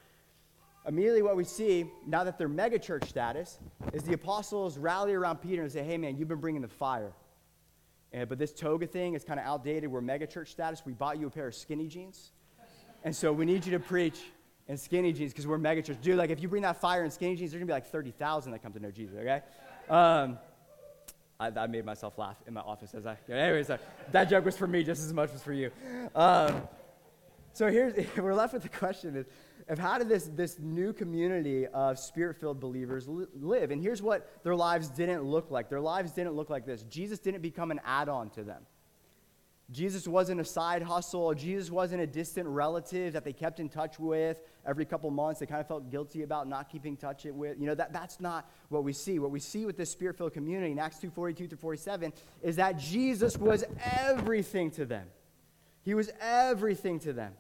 immediately 0.87 1.23
what 1.23 1.37
we 1.37 1.43
see 1.43 1.91
now 2.07 2.23
that 2.23 2.39
they're 2.39 2.49
megachurch 2.49 3.09
status 3.09 3.59
is 3.93 4.05
the 4.05 4.13
apostles 4.13 4.79
rally 4.79 5.15
around 5.15 5.39
Peter 5.39 5.63
and 5.63 5.73
say, 5.73 5.83
hey 5.83 5.99
man, 5.99 6.17
you've 6.17 6.29
been 6.29 6.41
bringing 6.41 6.63
the 6.63 6.69
fire. 6.69 7.13
And, 8.13 8.29
but 8.29 8.39
this 8.39 8.53
toga 8.53 8.87
thing 8.87 9.15
is 9.15 9.25
kind 9.25 9.41
of 9.41 9.47
outdated. 9.47 9.91
We're 9.91 10.01
megachurch 10.01 10.47
status. 10.47 10.83
We 10.87 10.93
bought 10.93 11.19
you 11.19 11.27
a 11.27 11.31
pair 11.31 11.49
of 11.49 11.57
skinny 11.57 11.89
jeans. 11.89 12.31
And 13.03 13.15
so 13.15 13.33
we 13.33 13.47
need 13.47 13.67
you 13.67 13.73
to 13.73 13.81
preach 13.81 14.21
in 14.73 14.79
skinny 14.79 15.13
jeans 15.13 15.33
because 15.33 15.47
we're 15.47 15.59
megachurch. 15.59 16.01
Dude, 16.01 16.17
like 16.17 16.31
if 16.31 16.41
you 16.41 16.49
bring 16.49 16.63
that 16.63 16.81
fire 16.81 17.05
in 17.05 17.11
skinny 17.11 17.37
jeans, 17.37 17.53
there's 17.53 17.61
to 17.61 17.67
be 17.67 17.73
like 17.73 17.87
30,000 17.87 18.53
that 18.53 18.63
come 18.63 18.73
to 18.73 18.81
know 18.81 18.91
Jesus, 18.91 19.17
okay? 19.19 19.43
Um, 19.89 20.39
I, 21.39 21.49
I, 21.55 21.67
made 21.67 21.85
myself 21.85 22.17
laugh 22.17 22.37
in 22.47 22.55
my 22.55 22.63
office 22.63 22.95
as 22.95 23.05
I. 23.05 23.19
Anyways, 23.29 23.69
uh, 23.69 23.77
that 24.13 24.31
joke 24.31 24.47
was 24.47 24.57
for 24.57 24.67
me 24.67 24.83
just 24.83 25.03
as 25.03 25.13
much 25.13 25.31
as 25.35 25.43
for 25.43 25.53
you. 25.53 25.71
Um, 26.15 26.63
so 27.53 27.71
here's, 27.71 27.95
we're 28.17 28.33
left 28.33 28.55
with 28.55 28.63
the 28.63 28.71
question 28.71 29.15
is, 29.15 29.27
of 29.69 29.79
how 29.79 29.99
did 29.99 30.09
this, 30.09 30.25
this 30.33 30.59
new 30.59 30.95
community 30.95 31.67
of 31.67 31.99
spirit 31.99 32.41
filled 32.41 32.59
believers 32.59 33.07
li- 33.07 33.27
live. 33.39 33.73
And 33.73 33.83
here's 33.83 34.01
what 34.01 34.43
their 34.43 34.57
lives 34.57 34.89
didn't 34.89 35.23
look 35.23 35.51
like 35.51 35.69
their 35.69 35.83
lives 35.83 36.13
didn't 36.13 36.33
look 36.33 36.49
like 36.49 36.65
this. 36.65 36.83
Jesus 36.85 37.19
didn't 37.19 37.43
become 37.43 37.71
an 37.71 37.81
add 37.85 38.09
on 38.09 38.31
to 38.31 38.43
them. 38.43 38.63
Jesus 39.71 40.07
wasn't 40.07 40.41
a 40.41 40.45
side 40.45 40.83
hustle. 40.83 41.33
Jesus 41.35 41.71
wasn't 41.71 42.03
a 42.03 42.07
distant 42.07 42.47
relative 42.47 43.15
that 43.15 43.25
they 43.25 43.33
kept 43.33 43.59
in 43.61 43.69
touch 43.69 43.99
with 43.99 44.41
every 44.67 44.85
couple 44.85 45.11
months. 45.11 45.41
They 45.41 45.47
kind 45.47 45.61
of 45.61 45.69
felt 45.69 45.91
guilty 45.91 46.23
about 46.23 46.47
not 46.47 46.69
keeping 46.71 46.97
touch 46.97 47.25
with. 47.25 47.59
You 47.59 47.67
know, 47.67 47.75
that, 47.75 47.93
that's 47.93 48.21
not 48.21 48.51
what 48.69 48.85
we 48.85 48.93
see. 48.93 49.19
What 49.19 49.31
we 49.31 49.41
see 49.41 49.65
with 49.65 49.79
this 49.79 49.91
spirit-filled 49.91 50.35
community 50.35 50.73
in 50.73 50.79
Acts 50.79 50.99
2, 50.99 51.11
42 51.11 51.49
through 51.49 51.59
47 51.59 52.13
is 52.43 52.57
that 52.57 52.79
Jesus 52.79 53.39
was 53.39 53.65
everything 53.83 54.71
to 54.73 54.85
them. 54.85 55.07
He 55.85 55.95
was 55.95 56.11
everything 56.21 56.99
to 57.01 57.13
them. 57.13 57.33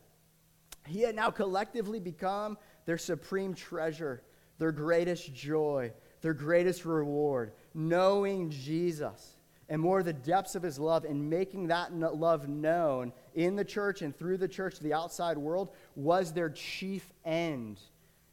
He 0.86 1.02
had 1.02 1.14
now 1.14 1.30
collectively 1.30 2.00
become 2.00 2.56
their 2.86 2.98
supreme 2.98 3.54
treasure, 3.54 4.22
their 4.58 4.72
greatest 4.72 5.32
joy, 5.34 5.92
their 6.22 6.34
greatest 6.34 6.84
reward, 6.84 7.52
knowing 7.74 8.50
Jesus 8.50 9.31
and 9.72 9.80
more 9.80 10.02
the 10.02 10.12
depths 10.12 10.54
of 10.54 10.62
his 10.62 10.78
love 10.78 11.06
and 11.06 11.30
making 11.30 11.68
that 11.68 11.94
love 11.94 12.46
known 12.46 13.10
in 13.34 13.56
the 13.56 13.64
church 13.64 14.02
and 14.02 14.14
through 14.14 14.36
the 14.36 14.46
church 14.46 14.76
to 14.76 14.82
the 14.82 14.92
outside 14.92 15.38
world 15.38 15.70
was 15.96 16.30
their 16.30 16.50
chief 16.50 17.10
end 17.24 17.80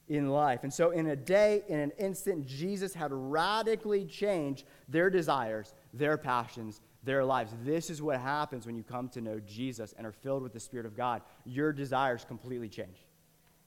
in 0.09 0.27
life. 0.27 0.63
And 0.63 0.73
so, 0.73 0.91
in 0.91 1.07
a 1.07 1.15
day, 1.15 1.63
in 1.69 1.79
an 1.79 1.91
instant, 1.97 2.45
Jesus 2.45 2.93
had 2.93 3.13
radically 3.13 4.03
changed 4.03 4.65
their 4.89 5.09
desires, 5.09 5.73
their 5.93 6.17
passions, 6.17 6.81
their 7.03 7.23
lives. 7.23 7.53
This 7.63 7.89
is 7.89 8.01
what 8.01 8.19
happens 8.19 8.65
when 8.65 8.75
you 8.75 8.83
come 8.83 9.07
to 9.07 9.21
know 9.21 9.39
Jesus 9.39 9.93
and 9.97 10.05
are 10.05 10.11
filled 10.11 10.43
with 10.43 10.51
the 10.51 10.59
Spirit 10.59 10.85
of 10.85 10.97
God. 10.97 11.21
Your 11.45 11.71
desires 11.71 12.25
completely 12.27 12.67
change, 12.67 13.05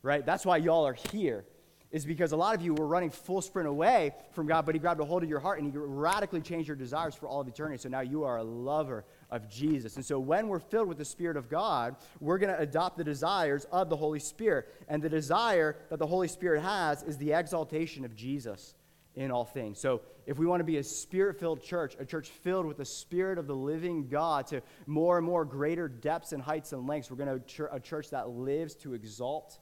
right? 0.02 0.26
That's 0.26 0.44
why 0.44 0.58
y'all 0.58 0.86
are 0.86 0.92
here, 1.10 1.46
is 1.92 2.06
because 2.06 2.32
a 2.32 2.36
lot 2.36 2.54
of 2.54 2.62
you 2.62 2.72
were 2.72 2.86
running 2.86 3.10
full 3.10 3.42
sprint 3.42 3.68
away 3.68 4.12
from 4.32 4.46
God, 4.46 4.64
but 4.64 4.74
He 4.74 4.78
grabbed 4.78 5.00
a 5.00 5.04
hold 5.04 5.22
of 5.22 5.28
your 5.28 5.40
heart 5.40 5.60
and 5.60 5.70
He 5.70 5.78
radically 5.78 6.40
changed 6.40 6.66
your 6.66 6.76
desires 6.76 7.14
for 7.14 7.28
all 7.28 7.42
of 7.42 7.46
eternity. 7.46 7.76
So 7.76 7.90
now 7.90 8.00
you 8.00 8.24
are 8.24 8.38
a 8.38 8.42
lover 8.42 9.04
of 9.30 9.48
Jesus. 9.48 9.96
And 9.96 10.04
so 10.04 10.18
when 10.18 10.48
we're 10.48 10.58
filled 10.58 10.88
with 10.88 10.98
the 10.98 11.04
Spirit 11.04 11.36
of 11.36 11.50
God, 11.50 11.96
we're 12.18 12.38
going 12.38 12.52
to 12.52 12.58
adopt 12.58 12.96
the 12.96 13.04
desires 13.04 13.66
of 13.70 13.90
the 13.90 13.96
Holy 13.96 14.18
Spirit. 14.18 14.74
And 14.88 15.02
the 15.02 15.10
desire 15.10 15.76
that 15.90 15.98
the 15.98 16.06
Holy 16.06 16.28
Spirit 16.28 16.62
has 16.62 17.02
is 17.02 17.18
the 17.18 17.32
exaltation 17.32 18.06
of 18.06 18.16
Jesus 18.16 18.74
in 19.14 19.30
all 19.30 19.44
things. 19.44 19.78
So, 19.78 20.00
if 20.24 20.38
we 20.38 20.46
want 20.46 20.60
to 20.60 20.64
be 20.64 20.78
a 20.78 20.84
spirit 20.84 21.38
filled 21.38 21.62
church, 21.62 21.96
a 21.98 22.04
church 22.06 22.28
filled 22.28 22.64
with 22.64 22.78
the 22.78 22.84
Spirit 22.84 23.38
of 23.38 23.46
the 23.46 23.56
living 23.56 24.08
God 24.08 24.46
to 24.46 24.62
more 24.86 25.18
and 25.18 25.26
more 25.26 25.44
greater 25.44 25.88
depths 25.88 26.32
and 26.32 26.40
heights 26.40 26.72
and 26.72 26.86
lengths, 26.86 27.10
we're 27.10 27.16
going 27.16 27.40
to 27.40 27.72
a 27.72 27.80
church 27.80 28.10
that 28.10 28.30
lives 28.30 28.76
to 28.76 28.94
exalt 28.94 29.58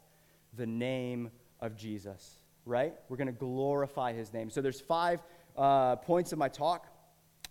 the 0.57 0.67
name 0.67 1.31
of 1.61 1.77
Jesus, 1.77 2.37
right? 2.65 2.95
We're 3.09 3.17
going 3.17 3.27
to 3.27 3.33
glorify 3.33 4.13
his 4.13 4.33
name. 4.33 4.51
So, 4.51 4.61
there's 4.61 4.81
five 4.81 5.23
uh, 5.57 5.97
points 5.97 6.33
of 6.33 6.39
my 6.39 6.49
talk 6.49 6.87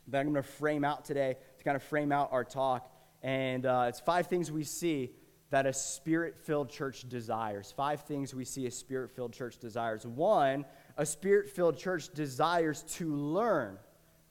that 0.07 0.19
I'm 0.19 0.31
going 0.31 0.43
to 0.43 0.49
frame 0.49 0.83
out 0.83 1.05
today 1.05 1.37
to 1.57 1.63
kind 1.63 1.75
of 1.75 1.83
frame 1.83 2.11
out 2.11 2.29
our 2.31 2.43
talk. 2.43 2.91
And 3.21 3.65
uh, 3.65 3.85
it's 3.87 3.99
five 3.99 4.27
things 4.27 4.51
we 4.51 4.63
see 4.63 5.11
that 5.51 5.65
a 5.65 5.73
spirit 5.73 6.35
filled 6.37 6.69
church 6.69 7.07
desires. 7.09 7.73
Five 7.75 8.01
things 8.01 8.33
we 8.33 8.45
see 8.45 8.67
a 8.67 8.71
spirit 8.71 9.11
filled 9.11 9.33
church 9.33 9.57
desires. 9.57 10.05
One, 10.05 10.65
a 10.97 11.05
spirit 11.05 11.49
filled 11.49 11.77
church 11.77 12.09
desires 12.13 12.83
to 12.95 13.13
learn 13.15 13.77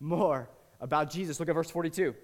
more 0.01 0.49
about 0.81 1.11
Jesus. 1.11 1.41
Look 1.41 1.49
at 1.49 1.55
verse 1.55 1.71
42. 1.71 2.15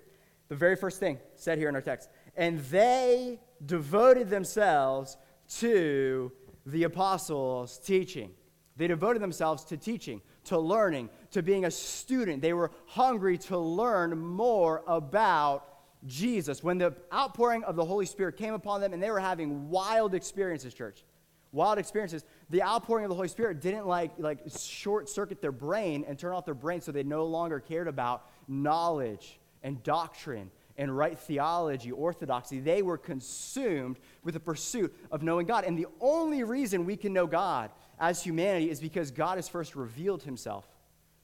The 0.49 0.54
very 0.54 0.76
first 0.76 1.00
thing 1.00 1.18
said 1.34 1.58
here 1.58 1.68
in 1.68 1.75
our 1.75 1.80
text. 1.80 2.08
And 2.37 2.61
they 2.66 3.40
devoted 3.64 4.30
themselves 4.30 5.16
to 5.58 6.32
the 6.66 6.85
apostles' 6.85 7.78
teaching. 7.78 8.30
They 8.76 8.88
devoted 8.88 9.23
themselves 9.23 9.64
to 9.66 9.76
teaching, 9.76 10.21
to 10.44 10.59
learning, 10.59 11.11
to 11.30 11.42
being 11.42 11.64
a 11.64 11.71
student. 11.71 12.42
They 12.42 12.52
were 12.52 12.73
hungry 12.87 13.38
to 13.38 13.59
learn 13.59 14.18
more 14.18 14.83
about 14.87 15.68
Jesus. 16.06 16.62
When 16.62 16.78
the 16.78 16.94
outpouring 17.12 17.62
of 17.64 17.76
the 17.76 17.85
Holy 17.85 18.06
Spirit 18.06 18.37
came 18.37 18.54
upon 18.54 18.80
them 18.80 18.92
and 18.92 19.02
they 19.02 19.11
were 19.11 19.21
having 19.21 19.71
wild 19.71 20.14
experiences, 20.14 20.75
church, 20.75 21.04
wild 21.52 21.78
experiences, 21.78 22.25
the 22.50 22.62
outpouring 22.62 23.04
of 23.04 23.11
the 23.11 23.14
Holy 23.14 23.28
Spirit 23.28 23.61
didn't 23.61 23.87
like, 23.87 24.12
like 24.18 24.40
short 24.59 25.09
circuit 25.09 25.40
their 25.40 25.52
brain 25.52 26.04
and 26.09 26.18
turn 26.18 26.33
off 26.33 26.44
their 26.44 26.54
brain 26.54 26.80
so 26.80 26.90
they 26.90 27.04
no 27.04 27.25
longer 27.26 27.61
cared 27.61 27.87
about 27.87 28.28
knowledge 28.49 29.38
and 29.62 29.83
doctrine 29.83 30.50
and 30.76 30.97
right 30.97 31.19
theology, 31.19 31.93
orthodoxy. 31.93 32.61
They 32.61 32.83
were 32.83 32.99
consumed 32.99 33.99
with 34.23 34.35
the 34.35 34.40
pursuit 34.40 34.95
of 35.11 35.23
knowing 35.23 35.47
God. 35.47 35.64
And 35.64 35.78
the 35.78 35.87
only 36.00 36.43
reason 36.43 36.85
we 36.85 36.97
can 36.97 37.12
know 37.12 37.26
God 37.26 37.71
as 37.99 38.23
humanity 38.23 38.71
is 38.71 38.81
because 38.81 39.11
God 39.11 39.38
has 39.38 39.49
first 39.49 39.76
revealed 39.76 40.23
himself 40.23 40.66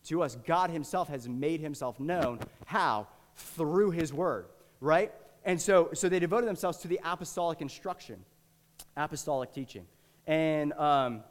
to 0.04 0.22
us. 0.22 0.36
God 0.46 0.70
himself 0.70 1.08
has 1.08 1.28
made 1.28 1.60
himself 1.60 1.98
known. 1.98 2.38
How? 2.66 3.08
Through 3.34 3.90
his 3.90 4.12
word, 4.12 4.46
right? 4.80 5.12
And 5.44 5.60
so, 5.60 5.90
so 5.94 6.08
they 6.08 6.18
devoted 6.18 6.46
themselves 6.46 6.78
to 6.78 6.88
the 6.88 7.00
apostolic 7.04 7.60
instruction 7.60 8.24
apostolic 8.96 9.52
teaching. 9.52 9.86
And 10.26 10.72
um, 10.74 11.22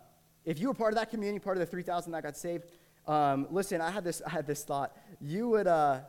if 0.45 0.59
you 0.59 0.67
were 0.67 0.73
part 0.73 0.93
of 0.93 0.99
that 0.99 1.09
community, 1.09 1.39
part 1.39 1.57
of 1.57 1.61
the 1.61 1.65
3,000 1.65 2.11
that 2.11 2.23
got 2.23 2.37
saved, 2.37 2.65
um, 3.07 3.47
listen, 3.51 3.81
I 3.81 3.91
had 3.91 4.03
this, 4.03 4.21
I 4.25 4.29
had 4.29 4.45
this 4.45 4.63
thought. 4.63 4.95
You 5.19 5.49
would, 5.49 5.67
uh, 5.67 6.01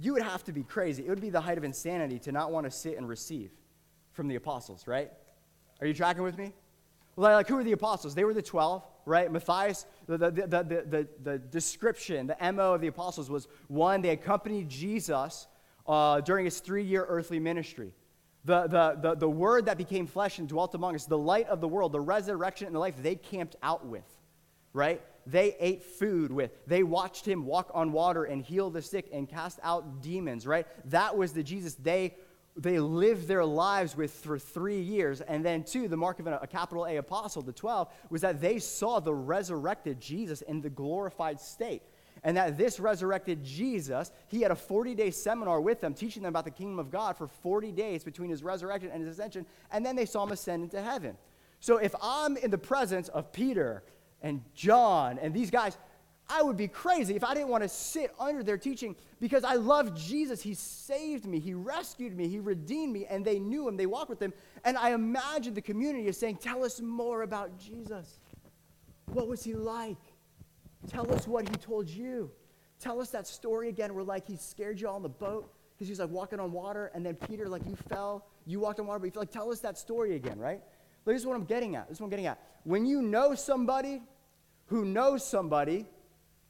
you 0.00 0.12
would 0.12 0.22
have 0.22 0.44
to 0.44 0.52
be 0.52 0.62
crazy. 0.62 1.04
It 1.04 1.08
would 1.08 1.20
be 1.20 1.30
the 1.30 1.40
height 1.40 1.58
of 1.58 1.64
insanity 1.64 2.18
to 2.20 2.32
not 2.32 2.52
want 2.52 2.64
to 2.64 2.70
sit 2.70 2.96
and 2.96 3.08
receive 3.08 3.50
from 4.12 4.28
the 4.28 4.36
apostles, 4.36 4.86
right? 4.86 5.10
Are 5.80 5.86
you 5.86 5.94
tracking 5.94 6.22
with 6.22 6.38
me? 6.38 6.52
Well, 7.16 7.32
like, 7.32 7.48
who 7.48 7.56
are 7.56 7.64
the 7.64 7.72
apostles? 7.72 8.14
They 8.14 8.24
were 8.24 8.34
the 8.34 8.42
12, 8.42 8.84
right? 9.06 9.30
Matthias, 9.30 9.86
the, 10.06 10.18
the, 10.18 10.30
the, 10.30 10.46
the, 10.88 11.08
the, 11.22 11.38
description, 11.38 12.26
the 12.26 12.52
MO 12.52 12.74
of 12.74 12.80
the 12.80 12.88
apostles 12.88 13.30
was 13.30 13.48
one, 13.68 14.02
they 14.02 14.10
accompanied 14.10 14.68
Jesus 14.68 15.46
uh, 15.86 16.20
during 16.20 16.44
his 16.44 16.60
three 16.60 16.82
year 16.82 17.06
earthly 17.08 17.38
ministry. 17.38 17.92
The, 18.44 18.66
the, 18.68 18.98
the, 19.00 19.14
the 19.16 19.28
word 19.28 19.66
that 19.66 19.78
became 19.78 20.06
flesh 20.06 20.38
and 20.38 20.48
dwelt 20.48 20.74
among 20.74 20.94
us, 20.94 21.06
the 21.06 21.18
light 21.18 21.48
of 21.48 21.60
the 21.60 21.68
world, 21.68 21.92
the 21.92 22.00
resurrection 22.00 22.66
and 22.66 22.76
the 22.76 22.80
life 22.80 22.94
they 23.02 23.16
camped 23.16 23.56
out 23.62 23.86
with, 23.86 24.04
right? 24.72 25.02
They 25.26 25.56
ate 25.58 25.82
food 25.82 26.30
with. 26.30 26.52
They 26.66 26.82
watched 26.82 27.26
him 27.26 27.44
walk 27.44 27.70
on 27.74 27.92
water 27.92 28.24
and 28.24 28.42
heal 28.42 28.70
the 28.70 28.82
sick 28.82 29.08
and 29.12 29.28
cast 29.28 29.58
out 29.62 30.00
demons, 30.02 30.46
right? 30.46 30.66
That 30.90 31.16
was 31.16 31.32
the 31.32 31.42
Jesus 31.42 31.74
they 31.74 32.14
they 32.56 32.78
lived 32.78 33.28
their 33.28 33.44
lives 33.44 33.96
with 33.96 34.10
for 34.10 34.38
three 34.38 34.80
years. 34.80 35.20
And 35.20 35.44
then, 35.44 35.62
two, 35.62 35.88
the 35.88 35.96
mark 35.96 36.20
of 36.20 36.26
a, 36.26 36.38
a 36.42 36.46
capital 36.46 36.86
A 36.86 36.96
apostle, 36.96 37.42
the 37.42 37.52
12, 37.52 37.88
was 38.08 38.22
that 38.22 38.40
they 38.40 38.58
saw 38.58 38.98
the 38.98 39.14
resurrected 39.14 40.00
Jesus 40.00 40.40
in 40.40 40.62
the 40.62 40.70
glorified 40.70 41.40
state. 41.40 41.82
And 42.24 42.36
that 42.38 42.56
this 42.56 42.80
resurrected 42.80 43.44
Jesus, 43.44 44.10
he 44.28 44.40
had 44.40 44.50
a 44.50 44.56
40 44.56 44.94
day 44.94 45.10
seminar 45.10 45.60
with 45.60 45.82
them, 45.82 45.92
teaching 45.92 46.22
them 46.22 46.30
about 46.30 46.46
the 46.46 46.50
kingdom 46.50 46.78
of 46.78 46.90
God 46.90 47.16
for 47.16 47.26
40 47.26 47.72
days 47.72 48.02
between 48.02 48.30
his 48.30 48.42
resurrection 48.42 48.90
and 48.90 49.02
his 49.02 49.18
ascension. 49.18 49.44
And 49.70 49.84
then 49.84 49.94
they 49.94 50.06
saw 50.06 50.24
him 50.24 50.32
ascend 50.32 50.62
into 50.62 50.80
heaven. 50.80 51.18
So 51.60 51.76
if 51.76 51.94
I'm 52.02 52.36
in 52.38 52.50
the 52.50 52.58
presence 52.58 53.08
of 53.08 53.32
Peter 53.32 53.82
and 54.22 54.42
John 54.54 55.18
and 55.18 55.34
these 55.34 55.50
guys, 55.50 55.76
I 56.28 56.42
would 56.42 56.56
be 56.56 56.66
crazy 56.68 57.14
if 57.14 57.22
I 57.22 57.34
didn't 57.34 57.48
want 57.48 57.62
to 57.62 57.68
sit 57.68 58.12
under 58.18 58.42
their 58.42 58.58
teaching 58.58 58.96
because 59.20 59.44
I 59.44 59.54
love 59.54 59.94
Jesus. 59.94 60.42
He 60.42 60.54
saved 60.54 61.24
me, 61.24 61.38
He 61.38 61.54
rescued 61.54 62.16
me, 62.16 62.28
He 62.28 62.40
redeemed 62.40 62.92
me, 62.92 63.06
and 63.06 63.24
they 63.24 63.38
knew 63.38 63.68
Him. 63.68 63.76
They 63.76 63.86
walked 63.86 64.10
with 64.10 64.20
Him. 64.20 64.32
And 64.64 64.76
I 64.76 64.92
imagine 64.92 65.54
the 65.54 65.62
community 65.62 66.08
is 66.08 66.18
saying, 66.18 66.38
Tell 66.38 66.64
us 66.64 66.80
more 66.80 67.22
about 67.22 67.58
Jesus. 67.58 68.18
What 69.12 69.28
was 69.28 69.44
He 69.44 69.54
like? 69.54 69.98
Tell 70.88 71.10
us 71.12 71.28
what 71.28 71.48
He 71.48 71.54
told 71.54 71.88
you. 71.88 72.30
Tell 72.80 73.00
us 73.00 73.10
that 73.10 73.26
story 73.26 73.68
again 73.68 73.94
where, 73.94 74.04
like, 74.04 74.26
He 74.26 74.36
scared 74.36 74.80
you 74.80 74.88
all 74.88 74.96
on 74.96 75.02
the 75.02 75.08
boat 75.08 75.52
because 75.74 75.86
He 75.86 75.92
was 75.92 76.00
like 76.00 76.10
walking 76.10 76.40
on 76.40 76.50
water, 76.50 76.90
and 76.92 77.06
then 77.06 77.14
Peter, 77.14 77.48
like, 77.48 77.64
you 77.66 77.76
fell, 77.88 78.26
you 78.46 78.58
walked 78.58 78.80
on 78.80 78.86
water, 78.88 78.98
but 78.98 79.06
you 79.06 79.12
feel 79.12 79.22
like, 79.22 79.30
tell 79.30 79.52
us 79.52 79.60
that 79.60 79.78
story 79.78 80.16
again, 80.16 80.38
right? 80.40 80.60
This 81.12 81.20
is 81.20 81.26
what 81.26 81.36
I'm 81.36 81.44
getting 81.44 81.76
at. 81.76 81.88
This 81.88 81.96
is 81.96 82.00
what 82.00 82.06
I'm 82.06 82.10
getting 82.10 82.26
at. 82.26 82.38
When 82.64 82.86
you 82.86 83.02
know 83.02 83.34
somebody 83.34 84.02
who 84.66 84.84
knows 84.84 85.24
somebody, 85.24 85.86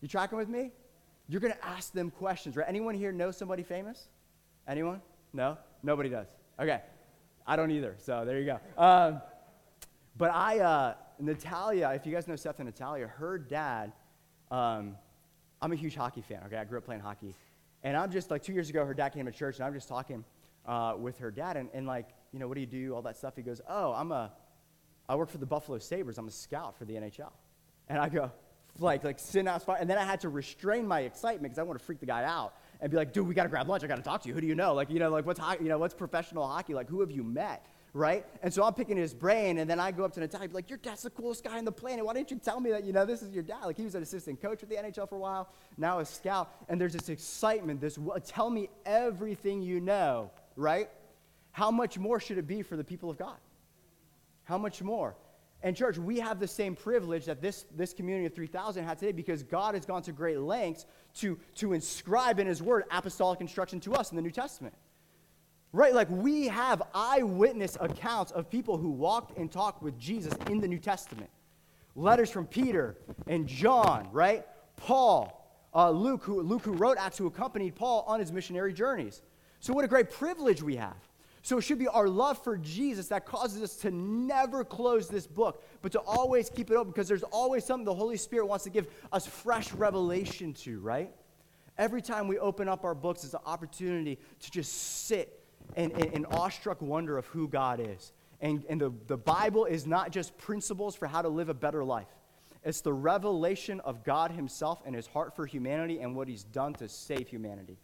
you 0.01 0.09
tracking 0.09 0.39
with 0.39 0.49
me? 0.49 0.73
You're 1.29 1.41
going 1.41 1.53
to 1.53 1.65
ask 1.65 1.93
them 1.93 2.11
questions, 2.11 2.57
right? 2.57 2.67
Anyone 2.69 2.95
here 2.95 3.13
know 3.13 3.31
somebody 3.31 3.63
famous? 3.63 4.09
Anyone? 4.69 5.03
No? 5.33 5.59
Nobody 5.83 6.09
does. 6.09 6.27
Okay. 6.59 6.81
I 7.47 7.57
don't 7.57 7.71
either, 7.71 7.95
so 7.99 8.25
there 8.25 8.41
you 8.41 8.47
go. 8.47 8.83
Um, 8.83 9.21
but 10.17 10.31
I, 10.33 10.61
uh, 10.61 10.95
Natalia, 11.19 11.91
if 11.95 12.07
you 12.07 12.13
guys 12.13 12.27
know 12.27 12.37
Seth 12.37 12.59
and 12.59 12.67
Natalia, 12.67 13.07
her 13.07 13.39
dad, 13.39 13.93
um, 14.51 14.97
I'm 15.61 15.73
a 15.73 15.77
huge 15.77 15.95
hockey 15.95 16.23
fan, 16.23 16.41
okay? 16.47 16.57
I 16.57 16.65
grew 16.65 16.79
up 16.79 16.85
playing 16.85 17.03
hockey. 17.03 17.35
And 17.83 17.97
I'm 17.97 18.11
just, 18.11 18.31
like, 18.31 18.43
two 18.43 18.53
years 18.53 18.71
ago, 18.71 18.85
her 18.85 18.95
dad 18.95 19.11
came 19.11 19.27
to 19.27 19.33
church, 19.33 19.57
and 19.57 19.65
I'm 19.65 19.75
just 19.75 19.89
talking 19.89 20.25
uh, 20.67 20.95
with 20.99 21.19
her 21.19 21.31
dad, 21.31 21.57
and, 21.57 21.69
and, 21.73 21.87
like, 21.87 22.09
you 22.33 22.39
know, 22.39 22.49
what 22.49 22.55
do 22.55 22.61
you 22.61 22.67
do? 22.67 22.95
All 22.95 23.03
that 23.03 23.17
stuff. 23.17 23.35
He 23.37 23.43
goes, 23.43 23.61
oh, 23.69 23.93
I'm 23.93 24.11
a, 24.11 24.33
I 25.09 25.15
work 25.15 25.31
for 25.31 25.39
the 25.39 25.47
Buffalo 25.47 25.79
Sabres. 25.79 26.19
I'm 26.19 26.29
a 26.29 26.33
scout 26.33 26.77
for 26.77 26.85
the 26.85 26.95
NHL. 26.95 27.33
And 27.89 27.99
I 27.99 28.09
go, 28.09 28.33
like 28.79 29.05
like 29.05 29.19
sitting 29.19 29.49
out 29.49 29.65
and 29.81 29.89
then 29.89 29.99
I 29.99 30.05
had 30.05 30.21
to 30.21 30.29
restrain 30.29 30.87
my 30.87 31.01
excitement 31.01 31.45
because 31.45 31.59
I 31.59 31.63
want 31.63 31.79
to 31.79 31.85
freak 31.85 32.01
the 32.01 32.07
guy 32.07 32.25
out 32.25 32.55
and 32.81 32.91
be 32.91 32.97
like, 32.97 33.13
dude, 33.13 33.27
we 33.27 33.35
got 33.35 33.45
to 33.45 33.49
grab 33.49 33.69
lunch. 33.69 33.85
I 33.85 33.87
got 33.87 33.97
to 33.97 34.03
talk 34.03 34.23
to 34.23 34.29
you. 34.29 34.35
Who 34.35 34.41
do 34.41 34.47
you 34.47 34.55
know? 34.55 34.75
Like, 34.75 34.91
you 34.91 34.99
know, 34.99 35.11
like 35.11 35.27
what's 35.27 35.41
hockey, 35.41 35.65
you 35.65 35.69
know, 35.69 35.79
what's 35.79 35.95
professional 35.95 36.47
hockey? 36.47 36.75
Like, 36.75 36.89
who 36.89 37.01
have 37.01 37.11
you 37.11 37.23
met? 37.23 37.65
Right? 37.95 38.27
And 38.43 38.53
so 38.53 38.63
I'm 38.63 38.75
picking 38.75 38.99
his 38.99 39.15
brain, 39.15 39.57
and 39.57 39.71
then 39.71 39.81
I 39.81 39.91
go 39.91 40.05
up 40.05 40.13
to 40.15 40.21
Natalia, 40.21 40.45
and 40.45 40.53
be 40.53 40.57
like, 40.57 40.69
your 40.69 40.79
dad's 40.79 41.03
the 41.03 41.09
coolest 41.09 41.43
guy 41.43 41.57
on 41.57 41.65
the 41.65 41.73
planet. 41.73 42.05
Why 42.05 42.13
didn't 42.13 42.31
you 42.31 42.37
tell 42.37 42.61
me 42.61 42.71
that, 42.73 42.85
you 42.85 42.93
know, 42.93 43.07
this 43.07 43.23
is 43.23 43.33
your 43.33 43.43
dad? 43.43 43.65
Like, 43.65 43.79
he 43.79 43.85
was 43.85 43.95
an 43.95 44.03
assistant 44.03 44.43
coach 44.43 44.61
with 44.61 44.69
the 44.69 44.77
NHL 44.77 45.09
for 45.09 45.15
a 45.15 45.19
while, 45.19 45.49
now 45.79 46.01
a 46.01 46.05
scout. 46.05 46.53
And 46.69 46.79
there's 46.79 46.93
this 46.93 47.09
excitement, 47.09 47.81
this, 47.81 47.99
tell 48.27 48.51
me 48.51 48.69
everything 48.85 49.63
you 49.63 49.81
know, 49.81 50.31
right? 50.57 50.91
How 51.53 51.71
much 51.71 51.99
more 51.99 52.21
should 52.21 52.37
it 52.37 52.47
be 52.47 52.61
for 52.61 52.77
the 52.77 52.85
people 52.85 53.09
of 53.09 53.17
God? 53.17 53.37
How 54.47 54.57
much 54.57 54.83
more? 54.83 55.17
And, 55.63 55.77
church, 55.77 55.99
we 55.99 56.21
have 56.21 56.39
the 56.39 56.47
same 56.47 56.77
privilege 56.77 57.25
that 57.25 57.43
this, 57.43 57.67
this 57.75 57.93
community 57.93 58.27
of 58.27 58.35
3,000 58.35 58.85
had 58.85 58.99
today 58.99 59.13
because 59.13 59.43
God 59.43 59.75
has 59.75 59.85
gone 59.85 60.03
to 60.03 60.13
great 60.13 60.39
lengths 60.39 60.87
to, 61.17 61.39
to 61.57 61.73
inscribe 61.73 62.39
in 62.39 62.47
His 62.47 62.63
Word 62.63 62.85
apostolic 62.91 63.41
instruction 63.41 63.81
to 63.81 63.95
us 63.95 64.11
in 64.11 64.17
the 64.17 64.23
New 64.23 64.31
Testament. 64.31 64.75
Right? 65.73 65.93
Like 65.93 66.09
we 66.09 66.47
have 66.47 66.83
eyewitness 66.95 67.77
accounts 67.81 68.33
of 68.33 68.49
people 68.49 68.79
who 68.79 68.91
walked 68.91 69.37
and 69.37 69.51
talked 69.51 69.83
with 69.83 69.99
Jesus 69.99 70.33
in 70.49 70.61
the 70.61 70.69
New 70.69 70.79
Testament. 70.79 71.31
Letters 71.97 72.31
from 72.31 72.47
Peter 72.47 72.97
and 73.27 73.49
John, 73.49 74.09
right? 74.13 74.47
Paul, 74.77 75.51
uh, 75.75 75.91
Luke, 75.91 76.23
who, 76.23 76.43
Luke, 76.43 76.63
who 76.63 76.75
wrote 76.75 76.97
Acts, 76.99 77.19
who 77.19 77.27
accompanied 77.27 77.75
Paul 77.75 78.05
on 78.07 78.21
his 78.21 78.31
missionary 78.31 78.73
journeys. 78.73 79.23
So, 79.61 79.73
what 79.73 79.85
a 79.85 79.89
great 79.89 80.11
privilege 80.11 80.63
we 80.63 80.77
have. 80.77 80.97
So 81.47 81.59
it 81.59 81.61
should 81.61 81.79
be 81.79 81.87
our 81.87 82.09
love 82.09 82.43
for 82.43 82.57
Jesus 82.57 83.07
that 83.07 83.25
causes 83.25 83.63
us 83.63 83.77
to 83.77 83.93
never 83.93 84.65
close 84.65 85.07
this 85.07 85.29
book, 85.29 85.63
but 85.81 85.93
to 85.93 86.01
always 86.01 86.51
keep 86.51 86.73
it 86.73 86.75
open 86.75 86.91
because 86.91 87.07
there's 87.07 87.23
always 87.23 87.65
something 87.65 87.85
the 87.85 87.95
Holy 87.95 88.17
Spirit 88.17 88.47
wants 88.47 88.65
to 88.65 88.71
give 88.71 88.89
us 89.13 89.29
fresh 89.29 89.73
revelation 89.73 90.55
to, 90.55 90.81
right? 90.81 91.09
Every 91.79 92.03
time 92.03 92.27
we 92.27 92.37
open 92.41 92.69
up 92.69 92.83
our 92.83 92.97
books, 92.97 93.23
it's 93.23 93.35
an 93.35 93.43
opportunity 93.47 94.19
to 94.41 94.51
just 94.51 95.07
sit 95.07 95.41
in, 95.77 95.93
in, 95.93 96.15
in 96.15 96.25
awestruck 96.25 96.83
wonder 96.83 97.17
of 97.17 97.27
who 97.27 97.47
God 97.47 97.79
is. 97.79 98.11
And, 98.41 98.65
and 98.69 98.81
the, 98.81 98.93
the 99.07 99.17
Bible 99.17 99.67
is 99.67 99.87
not 99.87 100.11
just 100.11 100.37
principles 100.39 100.97
for 100.97 101.07
how 101.07 101.23
to 101.23 101.29
live 101.29 101.49
a 101.49 101.55
better 101.55 101.85
life. 101.85 102.09
It's 102.65 102.81
the 102.81 102.93
revelation 102.93 103.79
of 103.83 104.03
God 104.03 104.33
Himself 104.33 104.83
and 104.85 104.97
His 104.97 105.07
heart 105.07 105.37
for 105.37 105.47
humanity 105.47 106.01
and 106.01 106.17
what 106.17 106.27
He's 106.27 106.43
done 106.43 106.75
to 106.75 106.89
save 106.89 107.29
humanity. 107.29 107.79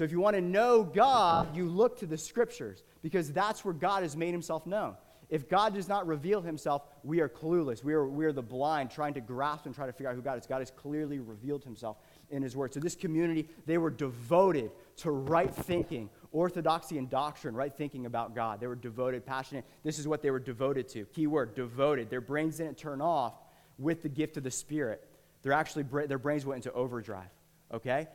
So 0.00 0.04
if 0.04 0.12
you 0.12 0.20
want 0.20 0.34
to 0.34 0.40
know 0.40 0.82
God, 0.82 1.54
you 1.54 1.68
look 1.68 1.98
to 1.98 2.06
the 2.06 2.16
scriptures 2.16 2.84
because 3.02 3.30
that's 3.30 3.66
where 3.66 3.74
God 3.74 4.02
has 4.02 4.16
made 4.16 4.32
himself 4.32 4.66
known. 4.66 4.94
If 5.28 5.46
God 5.46 5.74
does 5.74 5.90
not 5.90 6.06
reveal 6.06 6.40
himself, 6.40 6.84
we 7.04 7.20
are 7.20 7.28
clueless. 7.28 7.84
We 7.84 7.92
are, 7.92 8.08
we 8.08 8.24
are 8.24 8.32
the 8.32 8.40
blind 8.40 8.90
trying 8.90 9.12
to 9.12 9.20
grasp 9.20 9.66
and 9.66 9.74
try 9.74 9.84
to 9.84 9.92
figure 9.92 10.08
out 10.08 10.16
who 10.16 10.22
God 10.22 10.38
is. 10.38 10.46
God 10.46 10.60
has 10.60 10.70
clearly 10.70 11.18
revealed 11.18 11.64
himself 11.64 11.98
in 12.30 12.42
his 12.42 12.56
word. 12.56 12.72
So 12.72 12.80
this 12.80 12.94
community, 12.94 13.46
they 13.66 13.76
were 13.76 13.90
devoted 13.90 14.70
to 14.96 15.10
right 15.10 15.54
thinking, 15.54 16.08
orthodoxy 16.32 16.96
and 16.96 17.10
doctrine, 17.10 17.54
right 17.54 17.76
thinking 17.76 18.06
about 18.06 18.34
God. 18.34 18.58
They 18.58 18.68
were 18.68 18.76
devoted, 18.76 19.26
passionate. 19.26 19.66
This 19.84 19.98
is 19.98 20.08
what 20.08 20.22
they 20.22 20.30
were 20.30 20.40
devoted 20.40 20.88
to. 20.88 21.04
Key 21.04 21.26
word, 21.26 21.54
devoted. 21.54 22.08
Their 22.08 22.22
brains 22.22 22.56
didn't 22.56 22.78
turn 22.78 23.02
off 23.02 23.34
with 23.76 24.00
the 24.00 24.08
gift 24.08 24.38
of 24.38 24.44
the 24.44 24.50
Spirit. 24.50 25.06
They're 25.42 25.52
actually, 25.52 25.82
their 26.06 26.16
brains 26.16 26.46
went 26.46 26.64
into 26.64 26.72
overdrive, 26.72 27.28
okay? 27.70 28.08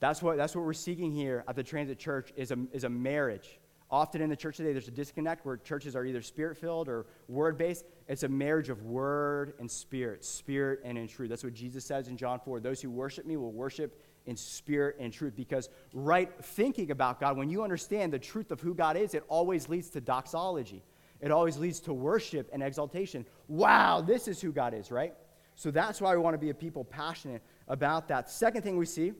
That's 0.00 0.22
what, 0.22 0.36
that's 0.38 0.56
what 0.56 0.64
we're 0.64 0.72
seeking 0.72 1.12
here 1.12 1.44
at 1.46 1.56
the 1.56 1.62
Transit 1.62 1.98
Church 1.98 2.32
is 2.34 2.50
a, 2.50 2.58
is 2.72 2.84
a 2.84 2.88
marriage. 2.88 3.60
Often 3.90 4.22
in 4.22 4.30
the 4.30 4.36
church 4.36 4.56
today, 4.56 4.72
there's 4.72 4.88
a 4.88 4.92
disconnect 4.92 5.44
where 5.44 5.56
churches 5.56 5.96
are 5.96 6.04
either 6.04 6.22
spirit 6.22 6.56
filled 6.56 6.88
or 6.88 7.06
word 7.28 7.58
based. 7.58 7.84
It's 8.08 8.22
a 8.22 8.28
marriage 8.28 8.68
of 8.68 8.82
word 8.84 9.54
and 9.58 9.68
spirit, 9.68 10.24
spirit 10.24 10.80
and 10.84 10.96
in 10.96 11.08
truth. 11.08 11.28
That's 11.28 11.42
what 11.42 11.54
Jesus 11.54 11.84
says 11.84 12.08
in 12.08 12.16
John 12.16 12.38
4. 12.38 12.60
Those 12.60 12.80
who 12.80 12.88
worship 12.88 13.26
me 13.26 13.36
will 13.36 13.52
worship 13.52 14.00
in 14.26 14.36
spirit 14.36 14.96
and 15.00 15.12
truth. 15.12 15.34
Because 15.34 15.68
right 15.92 16.30
thinking 16.40 16.92
about 16.92 17.20
God, 17.20 17.36
when 17.36 17.50
you 17.50 17.64
understand 17.64 18.12
the 18.12 18.18
truth 18.18 18.52
of 18.52 18.60
who 18.60 18.74
God 18.74 18.96
is, 18.96 19.14
it 19.14 19.24
always 19.28 19.68
leads 19.68 19.90
to 19.90 20.00
doxology. 20.00 20.84
It 21.20 21.32
always 21.32 21.58
leads 21.58 21.80
to 21.80 21.92
worship 21.92 22.48
and 22.52 22.62
exaltation. 22.62 23.26
Wow, 23.48 24.00
this 24.00 24.28
is 24.28 24.40
who 24.40 24.52
God 24.52 24.72
is, 24.72 24.92
right? 24.92 25.14
So 25.56 25.70
that's 25.72 26.00
why 26.00 26.14
we 26.14 26.22
want 26.22 26.34
to 26.34 26.38
be 26.38 26.50
a 26.50 26.54
people 26.54 26.84
passionate 26.84 27.42
about 27.66 28.08
that. 28.08 28.30
Second 28.30 28.62
thing 28.62 28.76
we 28.76 28.86
see 28.86 29.12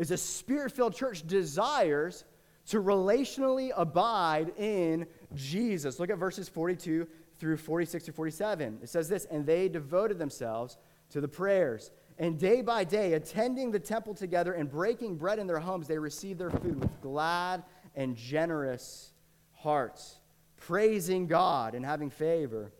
is 0.00 0.10
a 0.10 0.16
spirit 0.16 0.72
filled 0.72 0.94
church 0.94 1.26
desires 1.26 2.24
to 2.68 2.82
relationally 2.82 3.70
abide 3.76 4.50
in 4.56 5.06
Jesus. 5.34 6.00
Look 6.00 6.08
at 6.08 6.16
verses 6.16 6.48
42 6.48 7.06
through 7.38 7.58
46 7.58 8.04
to 8.04 8.12
47. 8.12 8.78
It 8.82 8.88
says 8.88 9.10
this, 9.10 9.26
and 9.26 9.44
they 9.44 9.68
devoted 9.68 10.18
themselves 10.18 10.78
to 11.10 11.20
the 11.20 11.28
prayers. 11.28 11.90
And 12.18 12.38
day 12.38 12.62
by 12.62 12.84
day, 12.84 13.12
attending 13.12 13.72
the 13.72 13.78
temple 13.78 14.14
together 14.14 14.54
and 14.54 14.70
breaking 14.70 15.16
bread 15.16 15.38
in 15.38 15.46
their 15.46 15.60
homes, 15.60 15.86
they 15.86 15.98
received 15.98 16.40
their 16.40 16.50
food 16.50 16.80
with 16.80 17.02
glad 17.02 17.62
and 17.94 18.16
generous 18.16 19.12
hearts, 19.52 20.18
praising 20.56 21.26
God 21.26 21.74
and 21.74 21.84
having 21.84 22.08
favor 22.08 22.72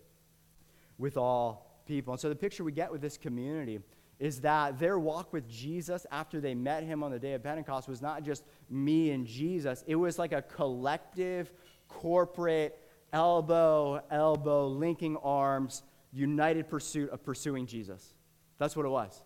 with 0.97 1.17
all 1.17 1.81
people. 1.85 2.13
And 2.13 2.19
so 2.19 2.29
the 2.29 2.35
picture 2.35 2.63
we 2.63 2.71
get 2.71 2.91
with 2.91 3.01
this 3.01 3.17
community 3.17 3.79
is 4.21 4.41
that 4.41 4.77
their 4.77 4.99
walk 4.99 5.33
with 5.33 5.49
Jesus 5.49 6.05
after 6.11 6.39
they 6.39 6.53
met 6.53 6.83
him 6.83 7.01
on 7.01 7.09
the 7.09 7.17
day 7.17 7.33
of 7.33 7.41
Pentecost 7.41 7.89
was 7.89 8.03
not 8.03 8.21
just 8.21 8.43
me 8.69 9.09
and 9.09 9.25
Jesus, 9.25 9.83
it 9.87 9.95
was 9.95 10.19
like 10.19 10.31
a 10.31 10.43
collective, 10.43 11.51
corporate 11.87 12.77
elbow, 13.11 13.99
elbow, 14.11 14.67
linking 14.67 15.17
arms, 15.17 15.81
united 16.13 16.69
pursuit 16.69 17.09
of 17.09 17.23
pursuing 17.23 17.65
Jesus. 17.65 18.13
That's 18.59 18.75
what 18.75 18.85
it 18.85 18.89
was. 18.89 19.23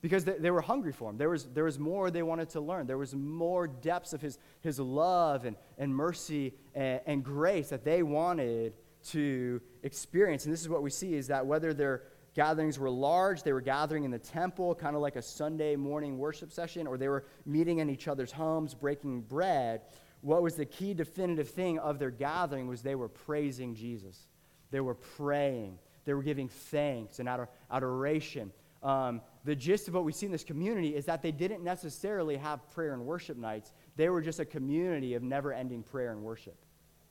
Because 0.00 0.24
they, 0.24 0.38
they, 0.38 0.50
were 0.50 0.62
hungry 0.62 0.92
for 0.92 1.10
him. 1.10 1.18
There 1.18 1.28
was, 1.28 1.44
there 1.44 1.64
was 1.64 1.78
more 1.78 2.10
they 2.10 2.22
wanted 2.22 2.48
to 2.50 2.60
learn. 2.60 2.86
There 2.86 2.96
was 2.96 3.14
more 3.14 3.66
depths 3.66 4.14
of 4.14 4.22
his, 4.22 4.38
his 4.62 4.80
love 4.80 5.44
and, 5.44 5.56
and 5.76 5.94
mercy 5.94 6.54
and, 6.74 7.02
and 7.04 7.22
grace 7.22 7.68
that 7.68 7.84
they 7.84 8.02
wanted 8.02 8.72
to 9.08 9.60
experience. 9.82 10.46
And 10.46 10.54
this 10.54 10.62
is 10.62 10.70
what 10.70 10.82
we 10.82 10.88
see 10.88 11.14
is 11.14 11.26
that 11.26 11.44
whether 11.44 11.74
their 11.74 12.04
gatherings 12.38 12.78
were 12.78 12.88
large, 12.88 13.42
they 13.42 13.52
were 13.52 13.60
gathering 13.60 14.04
in 14.04 14.12
the 14.12 14.18
temple, 14.18 14.72
kind 14.72 14.94
of 14.94 15.02
like 15.02 15.16
a 15.16 15.22
Sunday 15.22 15.74
morning 15.74 16.18
worship 16.18 16.52
session, 16.52 16.86
or 16.86 16.96
they 16.96 17.08
were 17.08 17.24
meeting 17.44 17.80
in 17.80 17.90
each 17.90 18.06
other's 18.06 18.30
homes, 18.30 18.74
breaking 18.74 19.22
bread, 19.22 19.80
what 20.20 20.40
was 20.40 20.54
the 20.54 20.64
key 20.64 20.94
definitive 20.94 21.48
thing 21.48 21.80
of 21.80 21.98
their 21.98 22.12
gathering 22.12 22.68
was 22.68 22.80
they 22.80 22.94
were 22.94 23.08
praising 23.08 23.74
Jesus. 23.74 24.28
They 24.70 24.78
were 24.78 24.94
praying. 24.94 25.80
They 26.04 26.14
were 26.14 26.22
giving 26.22 26.48
thanks 26.48 27.18
and 27.18 27.28
adoration. 27.72 28.52
Um, 28.84 29.20
the 29.44 29.56
gist 29.56 29.88
of 29.88 29.94
what 29.94 30.04
we 30.04 30.12
see 30.12 30.26
in 30.26 30.32
this 30.32 30.44
community 30.44 30.94
is 30.94 31.06
that 31.06 31.22
they 31.22 31.32
didn't 31.32 31.64
necessarily 31.64 32.36
have 32.36 32.70
prayer 32.70 32.94
and 32.94 33.04
worship 33.04 33.36
nights. 33.36 33.72
They 33.96 34.10
were 34.10 34.22
just 34.22 34.38
a 34.38 34.44
community 34.44 35.14
of 35.14 35.24
never 35.24 35.52
ending 35.52 35.82
prayer 35.82 36.12
and 36.12 36.22
worship 36.22 36.56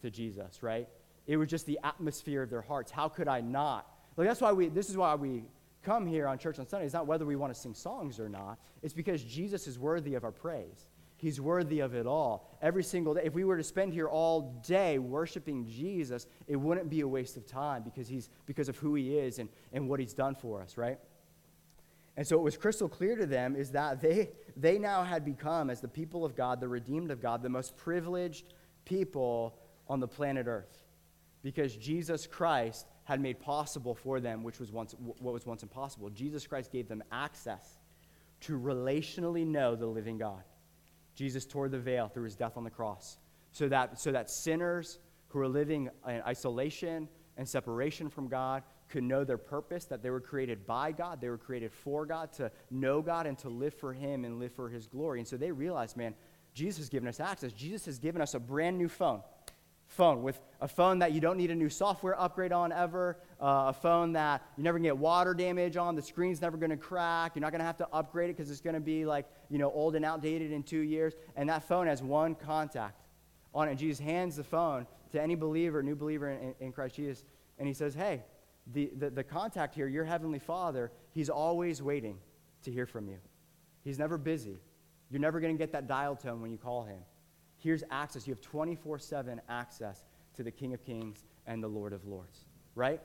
to 0.04 0.10
Jesus, 0.10 0.64
right? 0.64 0.88
It 1.26 1.36
was 1.36 1.50
just 1.50 1.66
the 1.66 1.80
atmosphere 1.84 2.44
of 2.44 2.50
their 2.50 2.62
hearts. 2.62 2.92
How 2.92 3.10
could 3.10 3.28
I 3.28 3.42
not? 3.42 3.86
Like 4.18 4.28
that's 4.28 4.42
why 4.42 4.52
we 4.52 4.68
this 4.68 4.90
is 4.90 4.98
why 4.98 5.16
we 5.16 5.44
come 5.84 6.06
here 6.06 6.28
on 6.28 6.38
church 6.38 6.60
on 6.60 6.68
Sunday. 6.68 6.86
It's 6.86 6.94
not 6.94 7.08
whether 7.08 7.26
we 7.26 7.36
want 7.36 7.54
to 7.54 7.60
sing 7.60 7.74
songs 7.74 8.20
or 8.20 8.28
not. 8.28 8.60
It's 8.82 8.94
because 8.94 9.24
Jesus 9.24 9.68
is 9.68 9.80
worthy 9.80 10.16
of 10.16 10.26
our 10.26 10.32
praise. 10.32 10.88
He's 11.18 11.42
worthy 11.42 11.80
of 11.80 11.96
it 11.96 12.06
all. 12.06 12.48
Every 12.62 12.84
single 12.84 13.16
day. 13.16 13.22
If 13.24 13.34
we 13.34 13.44
were 13.44 13.58
to 13.58 13.64
spend 13.64 13.92
here 13.92 14.08
all 14.08 14.62
day 14.66 15.00
worshiping 15.00 15.66
Jesus, 15.66 16.28
it 16.48 16.56
wouldn't 16.56 16.90
be 16.90 17.02
a 17.02 17.08
waste 17.08 17.38
of 17.38 17.48
time 17.48 17.82
because, 17.82 18.08
he's, 18.08 18.30
because 18.46 18.70
of 18.70 18.78
who 18.78 18.94
he 18.94 19.18
is 19.18 19.40
and, 19.40 19.50
and 19.74 19.90
what 19.90 20.00
he's 20.00 20.14
done 20.14 20.36
for 20.36 20.62
us, 20.62 20.78
right? 20.78 21.00
And 22.18 22.26
so 22.26 22.38
it 22.38 22.44
was 22.44 22.56
crystal 22.56 22.88
clear 22.88 23.16
to 23.16 23.26
them 23.26 23.56
is 23.56 23.72
that 23.72 24.00
they, 24.00 24.30
they 24.56 24.78
now 24.78 25.04
had 25.04 25.26
become, 25.26 25.72
as 25.72 25.82
the 25.82 25.88
people 25.88 26.24
of 26.24 26.36
God, 26.36 26.60
the 26.60 26.68
redeemed 26.68 27.10
of 27.10 27.20
God, 27.20 27.42
the 27.42 27.50
most 27.50 27.76
privileged 27.76 28.54
people 28.86 29.58
on 29.88 30.00
the 30.00 30.08
planet 30.08 30.46
Earth. 30.46 30.84
Because 31.42 31.76
Jesus 31.76 32.28
Christ 32.28 32.86
had 33.08 33.22
made 33.22 33.40
possible 33.40 33.96
for 33.96 34.20
them 34.20 34.44
which 34.44 34.60
was 34.60 34.70
once, 34.70 34.94
what 35.00 35.34
was 35.34 35.46
once 35.46 35.64
impossible. 35.64 36.10
Jesus 36.10 36.46
Christ 36.46 36.74
gave 36.74 36.90
them 36.90 37.02
access 37.10 37.80
to 38.42 38.60
relationally 38.60 39.48
know 39.48 39.78
the 39.78 39.86
living 39.86 40.18
God. 40.18 40.44
Jesus 41.16 41.46
tore 41.46 41.70
the 41.70 41.80
veil 41.80 42.10
through 42.10 42.26
his 42.26 42.36
death 42.36 42.58
on 42.58 42.66
the 42.66 42.70
cross 42.70 43.18
so 43.54 43.70
that, 43.70 43.98
so 43.98 44.12
that 44.12 44.30
sinners 44.30 45.00
who 45.30 45.40
are 45.40 45.48
living 45.48 45.90
in 46.06 46.22
isolation 46.24 47.08
and 47.38 47.48
separation 47.48 48.10
from 48.10 48.28
God 48.28 48.64
could 48.90 49.06
know 49.06 49.24
their 49.24 49.38
purpose, 49.38 49.86
that 49.86 50.04
they 50.04 50.10
were 50.10 50.20
created 50.20 50.68
by 50.68 50.92
God, 50.92 51.22
they 51.22 51.30
were 51.30 51.38
created 51.38 51.72
for 51.72 52.06
God, 52.06 52.34
to 52.34 52.52
know 52.72 53.02
God 53.02 53.26
and 53.26 53.38
to 53.40 53.48
live 53.48 53.74
for 53.74 53.94
Him 53.94 54.26
and 54.26 54.38
live 54.38 54.52
for 54.52 54.68
His 54.68 54.86
glory. 54.86 55.20
And 55.20 55.28
so 55.28 55.38
they 55.38 55.54
realized, 55.54 55.96
man, 55.96 56.14
Jesus 56.54 56.80
has 56.80 56.90
given 56.90 57.08
us 57.08 57.22
access. 57.22 57.54
Jesus 57.54 57.86
has 57.86 58.00
given 58.00 58.22
us 58.22 58.34
a 58.34 58.40
brand 58.40 58.78
new 58.78 58.90
phone 58.90 59.22
phone 59.88 60.22
with 60.22 60.40
a 60.62 60.68
phone 60.68 61.00
that 61.00 61.12
you 61.12 61.22
don't 61.22 61.38
need 61.38 61.52
a 61.52 61.56
new 61.56 61.70
software 61.70 62.20
upgrade 62.20 62.52
on 62.52 62.72
ever, 62.72 63.18
uh, 63.42 63.66
a 63.68 63.74
phone 63.74 64.14
that 64.14 64.44
you 64.58 64.64
never 64.64 64.80
get 64.80 64.98
water 64.98 65.34
damage 65.34 65.78
on, 65.78 65.96
the 65.96 66.02
screen's 66.02 66.42
never 66.42 66.58
going 66.58 66.70
to 66.70 66.78
crack, 66.78 67.34
you're 67.36 67.42
not 67.42 67.52
going 67.52 67.60
to 67.60 67.66
have 67.66 67.78
to 67.78 67.88
upgrade 67.94 68.30
it 68.30 68.38
because 68.38 68.52
it's 68.52 68.62
going 68.62 68.74
to 68.74 68.80
be 68.80 69.06
like, 69.06 69.26
you 69.50 69.58
know, 69.58 69.72
old 69.72 69.96
and 69.96 70.04
outdated 70.04 70.52
in 70.52 70.64
two 70.64 70.82
years. 70.82 71.16
And 71.36 71.50
that 71.50 71.68
phone 71.68 71.88
has 71.88 72.04
one 72.04 72.36
contact 72.36 73.02
on 73.54 73.68
it. 73.68 73.72
And 73.72 73.80
Jesus 73.80 74.00
hands 74.00 74.36
the 74.36 74.44
phone 74.44 74.88
to 75.12 75.22
any 75.22 75.36
believer, 75.36 75.82
new 75.82 75.96
believer 75.96 76.30
in, 76.32 76.54
in 76.60 76.72
Christ 76.72 76.96
Jesus, 76.96 77.24
and 77.60 77.68
he 77.68 77.74
says, 77.74 77.96
hey, 77.96 78.24
the, 78.74 78.92
the, 78.98 79.10
the 79.10 79.24
contact 79.24 79.74
here, 79.74 79.88
your 79.88 80.04
heavenly 80.04 80.40
Father, 80.40 80.92
he's 81.12 81.30
always 81.30 81.82
waiting 81.82 82.18
to 82.64 82.72
hear 82.72 82.86
from 82.86 83.08
you. 83.08 83.18
He's 83.84 83.98
never 83.98 84.18
busy. 84.18 84.60
You're 85.10 85.22
never 85.22 85.40
going 85.40 85.56
to 85.56 85.58
get 85.58 85.72
that 85.72 85.88
dial 85.88 86.16
tone 86.16 86.42
when 86.42 86.52
you 86.52 86.58
call 86.58 86.84
him. 86.84 87.00
Here's 87.68 87.84
access. 87.92 88.26
You 88.26 88.32
have 88.32 88.40
24 88.40 88.98
7 88.98 89.42
access 89.50 90.06
to 90.38 90.42
the 90.42 90.50
King 90.50 90.74
of 90.74 90.86
Kings 90.86 91.26
and 91.48 91.62
the 91.62 91.68
Lord 91.68 91.92
of 91.92 92.08
Lords, 92.08 92.46
right? 92.76 93.02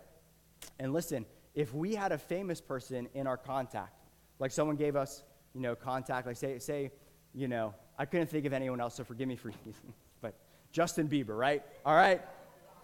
And 0.79 0.93
listen, 0.93 1.27
if 1.57 1.75
we 1.75 1.97
had 1.97 2.13
a 2.13 2.17
famous 2.19 2.61
person 2.61 3.09
in 3.13 3.27
our 3.27 3.37
contact, 3.37 3.99
like 4.39 4.53
someone 4.53 4.77
gave 4.77 4.95
us, 4.95 5.25
you 5.53 5.61
know, 5.61 5.75
contact, 5.75 6.29
like 6.29 6.37
say, 6.37 6.61
say, 6.61 6.93
you 7.35 7.49
know, 7.49 7.75
I 7.99 8.05
couldn't 8.05 8.29
think 8.29 8.47
of 8.47 8.53
anyone 8.53 8.81
else, 8.81 8.95
so 8.95 9.03
forgive 9.03 9.27
me 9.27 9.35
for, 9.35 9.51
but 10.21 10.37
Justin 10.71 11.09
Bieber, 11.09 11.37
right? 11.37 11.65
All 11.85 11.97
right. 11.97 12.23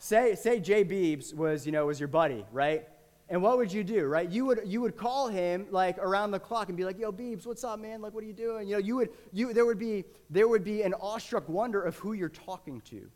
Say, 0.00 0.34
say 0.34 0.58
Jay 0.58 0.84
Biebs 0.84 1.32
was, 1.32 1.64
you 1.64 1.70
know, 1.70 1.86
was 1.86 2.00
your 2.00 2.08
buddy, 2.08 2.44
right? 2.50 2.88
And 3.30 3.42
what 3.42 3.58
would 3.58 3.70
you 3.70 3.84
do, 3.84 4.06
right? 4.06 4.28
You 4.28 4.46
would, 4.46 4.60
you 4.64 4.80
would 4.80 4.96
call 4.96 5.28
him 5.28 5.66
like 5.70 5.98
around 5.98 6.30
the 6.30 6.40
clock 6.40 6.68
and 6.68 6.76
be 6.76 6.84
like, 6.84 6.98
yo, 6.98 7.12
Beebs, 7.12 7.46
what's 7.46 7.62
up, 7.62 7.78
man? 7.78 8.00
Like, 8.00 8.14
what 8.14 8.24
are 8.24 8.26
you 8.26 8.32
doing? 8.32 8.66
You 8.66 8.74
know, 8.74 8.78
you 8.78 8.96
would, 8.96 9.10
you, 9.32 9.52
there, 9.52 9.66
would 9.66 9.78
be, 9.78 10.04
there 10.30 10.48
would 10.48 10.64
be 10.64 10.82
an 10.82 10.94
awestruck 10.94 11.46
wonder 11.48 11.82
of 11.82 11.96
who 11.98 12.14
you're 12.14 12.30
talking 12.30 12.80
to. 12.82 13.10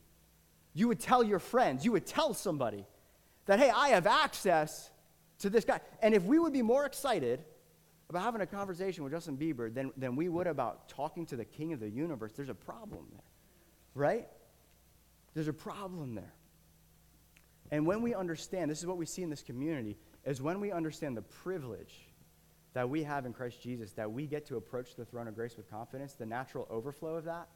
You 0.75 0.89
would 0.89 1.01
tell 1.01 1.23
your 1.23 1.39
friends, 1.39 1.85
you 1.85 1.93
would 1.93 2.07
tell 2.07 2.35
somebody 2.35 2.85
that, 3.47 3.59
hey, 3.59 3.71
I 3.71 3.91
have 3.91 4.07
access 4.07 4.91
to 5.41 5.51
this 5.51 5.65
guy. 5.65 5.81
And 6.03 6.15
if 6.15 6.25
we 6.25 6.39
would 6.39 6.53
be 6.53 6.63
more 6.63 6.85
excited 6.85 7.45
about 8.11 8.23
having 8.23 8.43
a 8.43 8.47
conversation 8.47 9.05
with 9.05 9.13
Justin 9.15 9.39
Bieber 9.39 9.73
than, 9.73 9.93
than 9.97 10.15
we 10.15 10.29
would 10.29 10.47
about 10.47 10.89
talking 10.91 11.25
to 11.27 11.37
the 11.37 11.45
king 11.45 11.73
of 11.73 11.81
the 11.81 11.89
universe, 11.89 12.33
there's 12.37 12.51
a 12.51 12.55
problem 12.55 13.07
there, 13.11 13.25
right? 13.95 14.29
There's 15.33 15.49
a 15.49 15.55
problem 15.55 16.15
there. 16.15 16.35
And 17.73 17.87
when 17.87 18.03
we 18.03 18.15
understand, 18.15 18.71
this 18.71 18.81
is 18.81 18.87
what 18.87 18.99
we 18.99 19.07
see 19.07 19.23
in 19.23 19.31
this 19.31 19.43
community, 19.43 19.97
is 20.27 20.43
when 20.43 20.61
we 20.61 20.71
understand 20.71 21.17
the 21.17 21.23
privilege 21.23 21.95
that 22.75 22.89
we 22.89 23.03
have 23.03 23.25
in 23.25 23.33
Christ 23.33 23.63
Jesus, 23.63 23.93
that 23.93 24.13
we 24.13 24.27
get 24.27 24.47
to 24.47 24.57
approach 24.57 24.95
the 24.95 25.07
throne 25.07 25.27
of 25.27 25.35
grace 25.35 25.57
with 25.57 25.69
confidence, 25.71 26.13
the 26.13 26.27
natural 26.27 26.67
overflow 26.71 27.17
of 27.17 27.25
that 27.25 27.49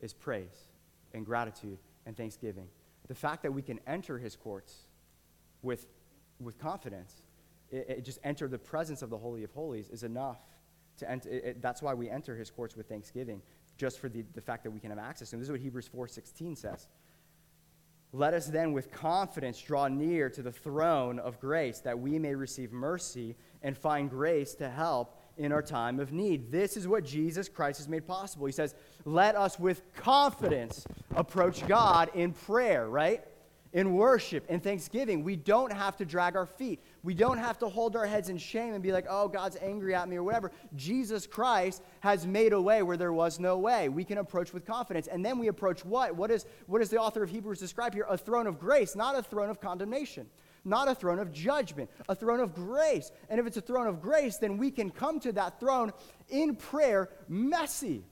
is 0.00 0.12
praise 0.12 0.68
and 1.14 1.24
gratitude 1.24 1.78
and 2.06 2.16
thanksgiving. 2.16 2.66
The 3.06 3.14
fact 3.14 3.42
that 3.44 3.52
we 3.52 3.62
can 3.62 3.78
enter 3.86 4.18
his 4.18 4.34
courts 4.34 4.86
with, 5.62 5.86
with 6.40 6.58
confidence, 6.58 7.14
it, 7.70 7.86
it 7.88 8.04
just 8.04 8.18
enter 8.24 8.48
the 8.48 8.58
presence 8.58 9.00
of 9.00 9.10
the 9.10 9.18
Holy 9.18 9.44
of 9.44 9.52
Holies 9.52 9.88
is 9.90 10.02
enough 10.02 10.40
to 10.98 11.08
enter. 11.08 11.28
It, 11.28 11.44
it, 11.44 11.62
that's 11.62 11.82
why 11.82 11.94
we 11.94 12.10
enter 12.10 12.34
his 12.34 12.50
courts 12.50 12.76
with 12.76 12.88
thanksgiving, 12.88 13.40
just 13.76 14.00
for 14.00 14.08
the, 14.08 14.24
the 14.34 14.40
fact 14.40 14.64
that 14.64 14.72
we 14.72 14.80
can 14.80 14.90
have 14.90 14.98
access. 14.98 15.32
And 15.32 15.40
this 15.40 15.46
is 15.46 15.52
what 15.52 15.60
Hebrews 15.60 15.88
4.16 15.94 16.58
says. 16.58 16.88
Let 18.12 18.34
us 18.34 18.46
then 18.46 18.72
with 18.72 18.92
confidence 18.92 19.58
draw 19.60 19.88
near 19.88 20.28
to 20.30 20.42
the 20.42 20.52
throne 20.52 21.18
of 21.18 21.40
grace 21.40 21.80
that 21.80 21.98
we 21.98 22.18
may 22.18 22.34
receive 22.34 22.70
mercy 22.70 23.36
and 23.62 23.76
find 23.76 24.10
grace 24.10 24.54
to 24.56 24.68
help 24.68 25.18
in 25.38 25.50
our 25.50 25.62
time 25.62 25.98
of 25.98 26.12
need. 26.12 26.52
This 26.52 26.76
is 26.76 26.86
what 26.86 27.04
Jesus 27.04 27.48
Christ 27.48 27.78
has 27.78 27.88
made 27.88 28.06
possible. 28.06 28.44
He 28.44 28.52
says, 28.52 28.74
Let 29.06 29.34
us 29.34 29.58
with 29.58 29.82
confidence 29.94 30.86
approach 31.16 31.66
God 31.66 32.10
in 32.14 32.32
prayer, 32.32 32.88
right? 32.88 33.24
in 33.72 33.94
worship 33.94 34.44
and 34.48 34.62
thanksgiving. 34.62 35.24
We 35.24 35.36
don't 35.36 35.72
have 35.72 35.96
to 35.96 36.04
drag 36.04 36.36
our 36.36 36.46
feet. 36.46 36.80
We 37.04 37.14
don't 37.14 37.38
have 37.38 37.58
to 37.58 37.68
hold 37.68 37.96
our 37.96 38.06
heads 38.06 38.28
in 38.28 38.38
shame 38.38 38.74
and 38.74 38.82
be 38.82 38.92
like, 38.92 39.06
oh, 39.10 39.26
God's 39.26 39.56
angry 39.60 39.94
at 39.94 40.08
me 40.08 40.16
or 40.16 40.22
whatever. 40.22 40.52
Jesus 40.76 41.26
Christ 41.26 41.82
has 42.00 42.26
made 42.26 42.52
a 42.52 42.60
way 42.60 42.82
where 42.82 42.96
there 42.96 43.12
was 43.12 43.40
no 43.40 43.58
way. 43.58 43.88
We 43.88 44.04
can 44.04 44.18
approach 44.18 44.52
with 44.52 44.64
confidence. 44.64 45.08
And 45.08 45.24
then 45.24 45.38
we 45.38 45.48
approach 45.48 45.84
what? 45.84 46.14
What, 46.14 46.30
is, 46.30 46.46
what 46.66 46.78
does 46.78 46.90
the 46.90 46.98
author 46.98 47.24
of 47.24 47.30
Hebrews 47.30 47.58
describe 47.58 47.92
here? 47.92 48.06
A 48.08 48.16
throne 48.16 48.46
of 48.46 48.60
grace, 48.60 48.94
not 48.94 49.18
a 49.18 49.22
throne 49.22 49.50
of 49.50 49.60
condemnation. 49.60 50.28
Not 50.64 50.86
a 50.86 50.94
throne 50.94 51.18
of 51.18 51.32
judgment, 51.32 51.90
a 52.08 52.14
throne 52.14 52.38
of 52.38 52.54
grace. 52.54 53.10
And 53.28 53.40
if 53.40 53.48
it's 53.48 53.56
a 53.56 53.60
throne 53.60 53.88
of 53.88 54.00
grace, 54.00 54.36
then 54.36 54.58
we 54.58 54.70
can 54.70 54.90
come 54.90 55.18
to 55.20 55.32
that 55.32 55.58
throne 55.58 55.92
in 56.28 56.54
prayer 56.54 57.08
messy 57.28 58.04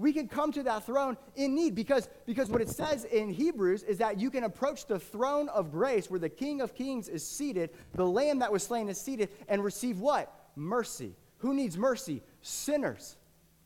we 0.00 0.12
can 0.12 0.28
come 0.28 0.50
to 0.52 0.62
that 0.62 0.86
throne 0.86 1.16
in 1.36 1.54
need 1.54 1.74
because, 1.74 2.08
because 2.24 2.48
what 2.48 2.62
it 2.62 2.70
says 2.70 3.04
in 3.04 3.28
Hebrews 3.28 3.82
is 3.82 3.98
that 3.98 4.18
you 4.18 4.30
can 4.30 4.44
approach 4.44 4.86
the 4.86 4.98
throne 4.98 5.48
of 5.50 5.70
grace 5.70 6.10
where 6.10 6.18
the 6.18 6.28
King 6.28 6.62
of 6.62 6.74
Kings 6.74 7.08
is 7.08 7.26
seated, 7.26 7.70
the 7.94 8.06
Lamb 8.06 8.38
that 8.38 8.50
was 8.50 8.62
slain 8.62 8.88
is 8.88 8.98
seated, 8.98 9.28
and 9.46 9.62
receive 9.62 10.00
what? 10.00 10.32
Mercy. 10.56 11.14
Who 11.38 11.52
needs 11.52 11.76
mercy? 11.76 12.22
Sinners. 12.40 13.16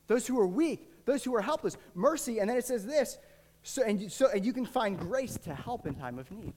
Those 0.07 0.27
who 0.27 0.39
are 0.39 0.47
weak, 0.47 0.91
those 1.05 1.23
who 1.23 1.33
are 1.35 1.41
helpless. 1.41 1.77
Mercy, 1.93 2.39
and 2.39 2.49
then 2.49 2.57
it 2.57 2.65
says 2.65 2.85
this, 2.85 3.17
so, 3.63 3.83
and, 3.83 4.11
so, 4.11 4.29
and 4.29 4.45
you 4.45 4.53
can 4.53 4.65
find 4.65 4.99
grace 4.99 5.37
to 5.37 5.55
help 5.55 5.87
in 5.87 5.95
time 5.95 6.19
of 6.19 6.29
need, 6.31 6.53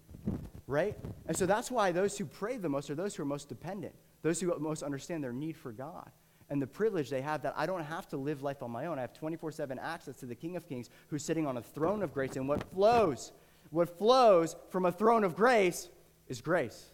right? 0.67 0.97
And 1.27 1.37
so 1.37 1.47
that's 1.47 1.71
why 1.71 1.93
those 1.93 2.19
who 2.19 2.27
pray 2.27 2.57
the 2.57 2.69
most 2.69 2.91
are 2.91 2.95
those 2.95 3.14
who 3.14 3.23
are 3.23 3.27
most 3.27 3.49
dependent, 3.49 3.95
those 4.23 4.41
who 4.41 4.55
most 4.59 4.83
understand 4.83 5.23
their 5.23 5.33
need 5.33 5.57
for 5.57 5.73
God 5.73 6.11
and 6.50 6.61
the 6.62 6.66
privilege 6.66 7.11
they 7.11 7.20
have 7.20 7.42
that 7.42 7.54
I 7.56 7.66
don't 7.66 7.84
have 7.84 8.08
to 8.08 8.16
live 8.16 8.42
life 8.42 8.62
on 8.62 8.70
my 8.70 8.87
own. 8.87 8.98
I 8.98 9.02
have 9.02 9.12
24 9.12 9.52
7 9.52 9.78
access 9.78 10.16
to 10.16 10.26
the 10.26 10.34
King 10.34 10.56
of 10.56 10.68
Kings 10.68 10.90
who's 11.08 11.24
sitting 11.24 11.46
on 11.46 11.56
a 11.56 11.62
throne 11.62 12.02
of 12.02 12.12
grace. 12.12 12.37
And 12.37 12.48
what 12.48 12.62
flows, 12.72 13.32
what 13.70 13.98
flows 13.98 14.56
from 14.70 14.87
a 14.87 14.92
throne 14.92 15.24
of 15.24 15.37
grace 15.37 15.88
is 16.28 16.40
grace 16.40 16.92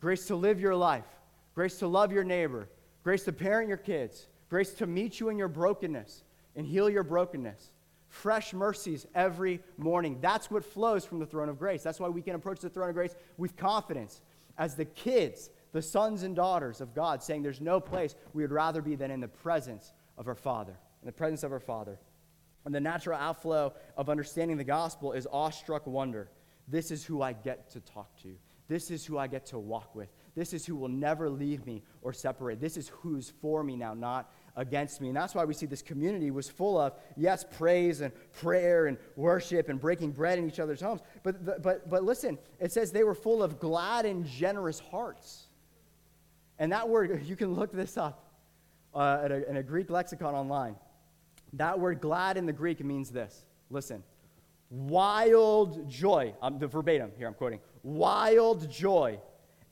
grace 0.00 0.26
to 0.26 0.36
live 0.36 0.60
your 0.60 0.76
life, 0.76 1.06
grace 1.54 1.78
to 1.78 1.86
love 1.88 2.12
your 2.12 2.22
neighbor, 2.22 2.68
grace 3.02 3.24
to 3.24 3.32
parent 3.32 3.66
your 3.66 3.76
kids, 3.76 4.28
grace 4.48 4.72
to 4.72 4.86
meet 4.86 5.18
you 5.18 5.30
in 5.30 5.38
your 5.38 5.48
brokenness 5.48 6.22
and 6.54 6.66
heal 6.66 6.88
your 6.88 7.02
brokenness, 7.02 7.70
fresh 8.08 8.54
mercies 8.54 9.06
every 9.14 9.60
morning. 9.76 10.18
That's 10.20 10.50
what 10.50 10.64
flows 10.64 11.04
from 11.04 11.18
the 11.18 11.26
throne 11.26 11.48
of 11.48 11.58
grace. 11.58 11.82
That's 11.82 11.98
why 11.98 12.08
we 12.08 12.22
can 12.22 12.34
approach 12.34 12.60
the 12.60 12.70
throne 12.70 12.88
of 12.90 12.94
grace 12.94 13.14
with 13.36 13.56
confidence 13.56 14.20
as 14.58 14.74
the 14.74 14.84
kids, 14.84 15.50
the 15.72 15.82
sons 15.82 16.22
and 16.22 16.34
daughters 16.34 16.80
of 16.80 16.94
God, 16.94 17.22
saying 17.22 17.42
there's 17.42 17.60
no 17.60 17.80
place 17.80 18.14
we 18.32 18.42
would 18.42 18.52
rather 18.52 18.82
be 18.82 18.94
than 18.94 19.10
in 19.10 19.20
the 19.20 19.28
presence 19.28 19.92
of 20.16 20.28
our 20.28 20.34
Father, 20.34 20.78
in 21.02 21.06
the 21.06 21.12
presence 21.12 21.42
of 21.42 21.52
our 21.52 21.60
Father. 21.60 21.98
And 22.64 22.74
the 22.74 22.80
natural 22.80 23.18
outflow 23.18 23.74
of 23.96 24.08
understanding 24.08 24.56
the 24.56 24.64
gospel 24.64 25.12
is 25.12 25.26
awestruck 25.30 25.86
wonder. 25.86 26.30
This 26.68 26.90
is 26.90 27.04
who 27.04 27.22
I 27.22 27.32
get 27.32 27.70
to 27.70 27.80
talk 27.80 28.10
to. 28.22 28.34
This 28.68 28.90
is 28.90 29.06
who 29.06 29.16
I 29.16 29.28
get 29.28 29.46
to 29.46 29.58
walk 29.58 29.94
with. 29.94 30.08
This 30.34 30.52
is 30.52 30.66
who 30.66 30.74
will 30.74 30.88
never 30.88 31.30
leave 31.30 31.64
me 31.64 31.82
or 32.02 32.12
separate. 32.12 32.60
This 32.60 32.76
is 32.76 32.88
who's 32.88 33.32
for 33.40 33.62
me 33.62 33.76
now, 33.76 33.94
not 33.94 34.30
against 34.56 35.00
me. 35.00 35.08
And 35.08 35.16
that's 35.16 35.34
why 35.34 35.44
we 35.44 35.54
see 35.54 35.66
this 35.66 35.82
community 35.82 36.30
was 36.30 36.48
full 36.48 36.78
of, 36.78 36.94
yes, 37.16 37.44
praise 37.56 38.00
and 38.00 38.12
prayer 38.32 38.86
and 38.86 38.98
worship 39.14 39.68
and 39.68 39.80
breaking 39.80 40.10
bread 40.10 40.38
in 40.38 40.48
each 40.48 40.58
other's 40.58 40.80
homes. 40.80 41.00
But, 41.22 41.62
but, 41.62 41.88
but 41.88 42.02
listen, 42.02 42.38
it 42.58 42.72
says 42.72 42.90
they 42.90 43.04
were 43.04 43.14
full 43.14 43.42
of 43.42 43.60
glad 43.60 44.04
and 44.04 44.26
generous 44.26 44.80
hearts. 44.80 45.45
And 46.58 46.72
that 46.72 46.88
word, 46.88 47.22
you 47.26 47.36
can 47.36 47.54
look 47.54 47.72
this 47.72 47.96
up 47.96 48.30
uh, 48.94 49.22
in, 49.24 49.32
a, 49.32 49.36
in 49.50 49.56
a 49.56 49.62
Greek 49.62 49.90
lexicon 49.90 50.34
online. 50.34 50.76
That 51.52 51.78
word 51.78 52.00
glad 52.00 52.36
in 52.36 52.46
the 52.46 52.52
Greek 52.52 52.84
means 52.84 53.10
this. 53.10 53.44
Listen. 53.70 54.02
Wild 54.70 55.88
joy. 55.88 56.34
I'm 56.42 56.58
the 56.58 56.66
verbatim 56.66 57.12
here, 57.16 57.28
I'm 57.28 57.34
quoting. 57.34 57.60
Wild 57.82 58.68
joy, 58.68 59.20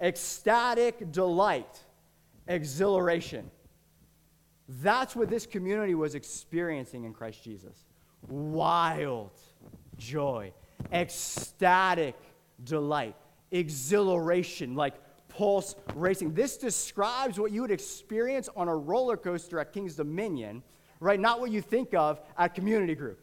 ecstatic 0.01 1.11
delight, 1.11 1.81
exhilaration. 2.47 3.51
That's 4.68 5.16
what 5.16 5.29
this 5.29 5.47
community 5.47 5.94
was 5.94 6.14
experiencing 6.14 7.05
in 7.05 7.12
Christ 7.12 7.42
Jesus. 7.42 7.85
Wild 8.29 9.33
joy, 9.97 10.53
ecstatic 10.92 12.16
delight, 12.62 13.16
exhilaration, 13.51 14.75
like 14.77 14.94
pulse 15.37 15.75
racing. 15.94 16.35
This 16.35 16.57
describes 16.57 17.38
what 17.38 17.53
you 17.53 17.62
would 17.62 17.70
experience 17.70 18.49
on 18.57 18.68
a 18.68 18.77
roller 18.77 19.16
coaster 19.16 19.59
at 19.61 19.73
King's 19.73 19.97
Dominion, 19.97 20.62
right? 21.01 21.18
Not 21.20 21.40
what 21.40 21.51
you 21.51 21.61
think 21.61 21.94
of 21.94 22.20
at 22.38 22.55
community 22.55 22.94
group, 22.94 23.20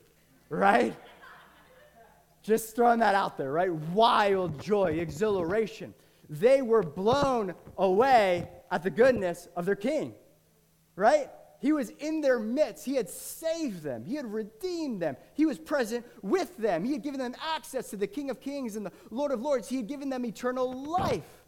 right? 0.50 0.96
Just 2.44 2.76
throwing 2.76 3.00
that 3.00 3.16
out 3.16 3.38
there, 3.38 3.52
right? 3.52 3.72
Wild 3.72 4.62
joy, 4.62 4.94
exhilaration. 4.94 5.94
They 6.30 6.62
were 6.62 6.84
blown 6.84 7.54
away 7.78 8.50
at 8.72 8.84
the 8.84 8.90
goodness 8.90 9.48
of 9.56 9.66
their 9.66 9.76
king 9.76 10.14
right? 10.96 11.30
He 11.60 11.74
was 11.74 11.90
in 12.00 12.22
their 12.22 12.40
midst. 12.40 12.86
He 12.86 12.96
had 12.96 13.10
saved 13.10 13.84
them. 13.84 14.04
He 14.04 14.16
had 14.16 14.26
redeemed 14.26 15.02
them. 15.02 15.16
He 15.34 15.46
was 15.46 15.60
present 15.60 16.06
with 16.22 16.58
them. 16.58 16.84
He 16.84 16.94
had 16.94 17.04
given 17.04 17.20
them 17.20 17.36
access 17.56 17.90
to 17.92 17.98
the 17.98 18.08
King 18.08 18.30
of 18.30 18.40
Kings 18.40 18.76
and 18.76 18.86
the 18.86 18.92
Lord 19.12 19.32
of 19.32 19.42
Lords. 19.42 19.70
He 19.70 19.78
had 19.78 19.88
given 19.88 20.10
them 20.10 20.26
eternal 20.26 20.74
life. 20.84 21.41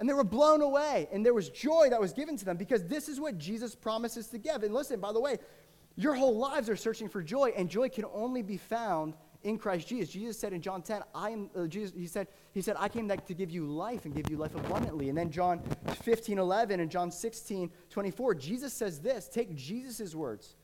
And 0.00 0.08
they 0.08 0.14
were 0.14 0.24
blown 0.24 0.62
away. 0.62 1.08
And 1.12 1.24
there 1.24 1.34
was 1.34 1.50
joy 1.50 1.88
that 1.90 2.00
was 2.00 2.12
given 2.12 2.36
to 2.38 2.44
them 2.44 2.56
because 2.56 2.84
this 2.84 3.08
is 3.08 3.20
what 3.20 3.38
Jesus 3.38 3.74
promises 3.74 4.26
to 4.28 4.38
give. 4.38 4.62
And 4.62 4.74
listen, 4.74 4.98
by 4.98 5.12
the 5.12 5.20
way, 5.20 5.38
your 5.94 6.14
whole 6.14 6.36
lives 6.36 6.70
are 6.70 6.76
searching 6.76 7.08
for 7.08 7.22
joy, 7.22 7.52
and 7.56 7.68
joy 7.68 7.90
can 7.90 8.06
only 8.12 8.42
be 8.42 8.56
found 8.56 9.14
in 9.42 9.58
Christ 9.58 9.88
Jesus. 9.88 10.08
Jesus 10.10 10.38
said 10.38 10.52
in 10.52 10.62
John 10.62 10.82
10, 10.82 11.02
I 11.14 11.30
am, 11.30 11.50
uh, 11.56 11.66
Jesus, 11.66 11.94
he 11.94 12.06
said, 12.06 12.28
he 12.52 12.62
said, 12.62 12.76
I 12.78 12.88
came 12.88 13.08
to 13.08 13.34
give 13.34 13.50
you 13.50 13.66
life 13.66 14.04
and 14.04 14.14
give 14.14 14.30
you 14.30 14.36
life 14.36 14.54
abundantly. 14.54 15.08
And 15.08 15.18
then 15.18 15.30
John 15.30 15.60
15, 16.02 16.38
11 16.38 16.80
and 16.80 16.90
John 16.90 17.10
16, 17.10 17.70
24, 17.90 18.34
Jesus 18.34 18.72
says 18.72 19.00
this, 19.00 19.28
take 19.28 19.54
Jesus' 19.54 20.14
words, 20.14 20.56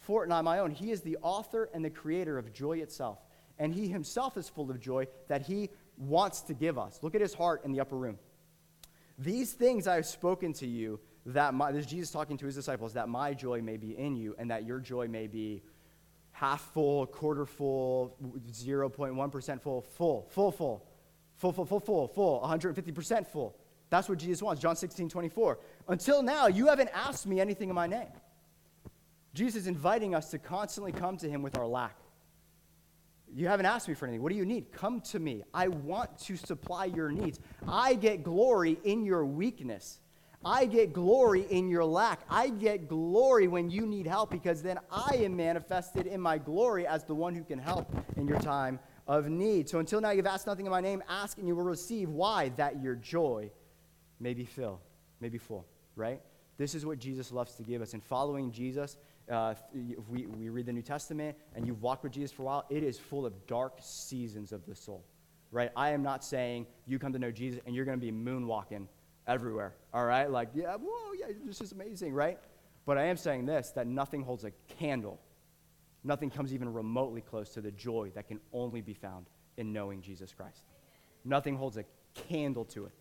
for 0.00 0.24
it 0.24 0.28
not 0.28 0.44
my 0.44 0.58
own. 0.58 0.70
He 0.70 0.90
is 0.90 1.00
the 1.00 1.16
author 1.22 1.68
and 1.72 1.84
the 1.84 1.90
creator 1.90 2.38
of 2.38 2.52
joy 2.52 2.78
itself. 2.78 3.18
And 3.58 3.72
he 3.72 3.88
himself 3.88 4.36
is 4.36 4.48
full 4.48 4.70
of 4.70 4.80
joy 4.80 5.06
that 5.28 5.42
he 5.42 5.70
wants 5.96 6.42
to 6.42 6.54
give 6.54 6.76
us. 6.78 6.98
Look 7.02 7.14
at 7.14 7.20
his 7.20 7.34
heart 7.34 7.64
in 7.64 7.72
the 7.72 7.80
upper 7.80 7.96
room. 7.96 8.18
These 9.18 9.52
things 9.52 9.86
I 9.86 9.94
have 9.96 10.06
spoken 10.06 10.52
to 10.54 10.66
you, 10.66 11.00
that 11.26 11.54
my, 11.54 11.72
this 11.72 11.86
is 11.86 11.90
Jesus 11.90 12.10
talking 12.10 12.36
to 12.38 12.46
his 12.46 12.54
disciples, 12.54 12.92
that 12.94 13.08
my 13.08 13.32
joy 13.32 13.62
may 13.62 13.76
be 13.76 13.96
in 13.96 14.16
you 14.16 14.34
and 14.38 14.50
that 14.50 14.64
your 14.64 14.80
joy 14.80 15.08
may 15.08 15.26
be 15.26 15.62
half 16.32 16.72
full, 16.72 17.06
quarter 17.06 17.46
full, 17.46 18.16
0.1% 18.50 19.62
full, 19.62 19.82
full, 19.82 20.28
full, 20.30 20.52
full, 20.52 20.86
full, 21.36 21.52
full, 21.52 21.64
full, 21.64 21.80
full, 21.80 22.08
full, 22.08 22.40
150% 22.40 23.26
full. 23.26 23.56
That's 23.88 24.08
what 24.08 24.18
Jesus 24.18 24.42
wants. 24.42 24.60
John 24.60 24.74
16, 24.74 25.08
24. 25.08 25.58
Until 25.88 26.22
now, 26.22 26.48
you 26.48 26.66
haven't 26.66 26.90
asked 26.92 27.26
me 27.26 27.40
anything 27.40 27.68
in 27.68 27.74
my 27.74 27.86
name. 27.86 28.08
Jesus 29.34 29.62
is 29.62 29.66
inviting 29.66 30.14
us 30.14 30.30
to 30.30 30.38
constantly 30.38 30.92
come 30.92 31.16
to 31.18 31.28
him 31.28 31.42
with 31.42 31.56
our 31.56 31.66
lack. 31.66 31.96
You 33.32 33.48
haven't 33.48 33.66
asked 33.66 33.88
me 33.88 33.94
for 33.94 34.06
anything. 34.06 34.22
What 34.22 34.30
do 34.30 34.36
you 34.38 34.44
need? 34.44 34.72
Come 34.72 35.00
to 35.02 35.18
me. 35.18 35.42
I 35.52 35.68
want 35.68 36.18
to 36.20 36.36
supply 36.36 36.86
your 36.86 37.10
needs. 37.10 37.40
I 37.66 37.94
get 37.94 38.22
glory 38.22 38.78
in 38.84 39.04
your 39.04 39.24
weakness. 39.24 40.00
I 40.44 40.66
get 40.66 40.92
glory 40.92 41.46
in 41.50 41.68
your 41.68 41.84
lack. 41.84 42.20
I 42.28 42.50
get 42.50 42.86
glory 42.86 43.48
when 43.48 43.70
you 43.70 43.86
need 43.86 44.06
help 44.06 44.30
because 44.30 44.62
then 44.62 44.78
I 44.90 45.16
am 45.22 45.36
manifested 45.36 46.06
in 46.06 46.20
my 46.20 46.36
glory 46.36 46.86
as 46.86 47.04
the 47.04 47.14
one 47.14 47.34
who 47.34 47.42
can 47.44 47.58
help 47.58 47.90
in 48.16 48.28
your 48.28 48.38
time 48.40 48.78
of 49.08 49.28
need. 49.28 49.68
So 49.68 49.78
until 49.78 50.00
now, 50.00 50.10
you've 50.10 50.26
asked 50.26 50.46
nothing 50.46 50.66
in 50.66 50.70
my 50.70 50.82
name. 50.82 51.02
Ask 51.08 51.38
and 51.38 51.48
you 51.48 51.56
will 51.56 51.64
receive. 51.64 52.10
Why? 52.10 52.50
That 52.50 52.82
your 52.82 52.94
joy 52.94 53.50
may 54.20 54.34
be 54.34 54.44
filled, 54.44 54.80
may 55.20 55.30
be 55.30 55.38
full, 55.38 55.66
right? 55.96 56.20
This 56.58 56.74
is 56.74 56.84
what 56.86 56.98
Jesus 56.98 57.32
loves 57.32 57.54
to 57.54 57.62
give 57.62 57.82
us. 57.82 57.94
And 57.94 58.04
following 58.04 58.52
Jesus, 58.52 58.98
uh, 59.30 59.54
if 59.72 60.08
we, 60.08 60.26
we 60.26 60.48
read 60.48 60.66
the 60.66 60.72
New 60.72 60.82
Testament 60.82 61.36
and 61.54 61.66
you've 61.66 61.82
walked 61.82 62.04
with 62.04 62.12
Jesus 62.12 62.32
for 62.32 62.42
a 62.42 62.44
while, 62.44 62.64
it 62.70 62.82
is 62.82 62.98
full 62.98 63.24
of 63.26 63.46
dark 63.46 63.78
seasons 63.80 64.52
of 64.52 64.66
the 64.66 64.74
soul, 64.74 65.04
right? 65.50 65.70
I 65.76 65.90
am 65.90 66.02
not 66.02 66.24
saying 66.24 66.66
you 66.86 66.98
come 66.98 67.12
to 67.12 67.18
know 67.18 67.30
Jesus 67.30 67.60
and 67.66 67.74
you're 67.74 67.84
going 67.84 67.98
to 67.98 68.04
be 68.04 68.12
moonwalking 68.12 68.86
everywhere. 69.26 69.74
All 69.92 70.04
right? 70.04 70.30
Like, 70.30 70.50
yeah, 70.54 70.76
whoa, 70.76 71.12
yeah, 71.18 71.34
this 71.44 71.60
is 71.60 71.72
amazing, 71.72 72.12
right? 72.12 72.38
But 72.86 72.98
I 72.98 73.04
am 73.04 73.16
saying 73.16 73.46
this 73.46 73.70
that 73.70 73.86
nothing 73.86 74.22
holds 74.22 74.44
a 74.44 74.52
candle. 74.78 75.20
Nothing 76.02 76.28
comes 76.28 76.52
even 76.52 76.72
remotely 76.72 77.22
close 77.22 77.48
to 77.50 77.62
the 77.62 77.70
joy 77.70 78.10
that 78.14 78.28
can 78.28 78.40
only 78.52 78.82
be 78.82 78.92
found 78.92 79.26
in 79.56 79.72
knowing 79.72 80.02
Jesus 80.02 80.34
Christ. 80.34 80.64
Nothing 81.24 81.56
holds 81.56 81.78
a 81.78 81.84
candle 82.28 82.66
to 82.66 82.86
it. 82.86 82.92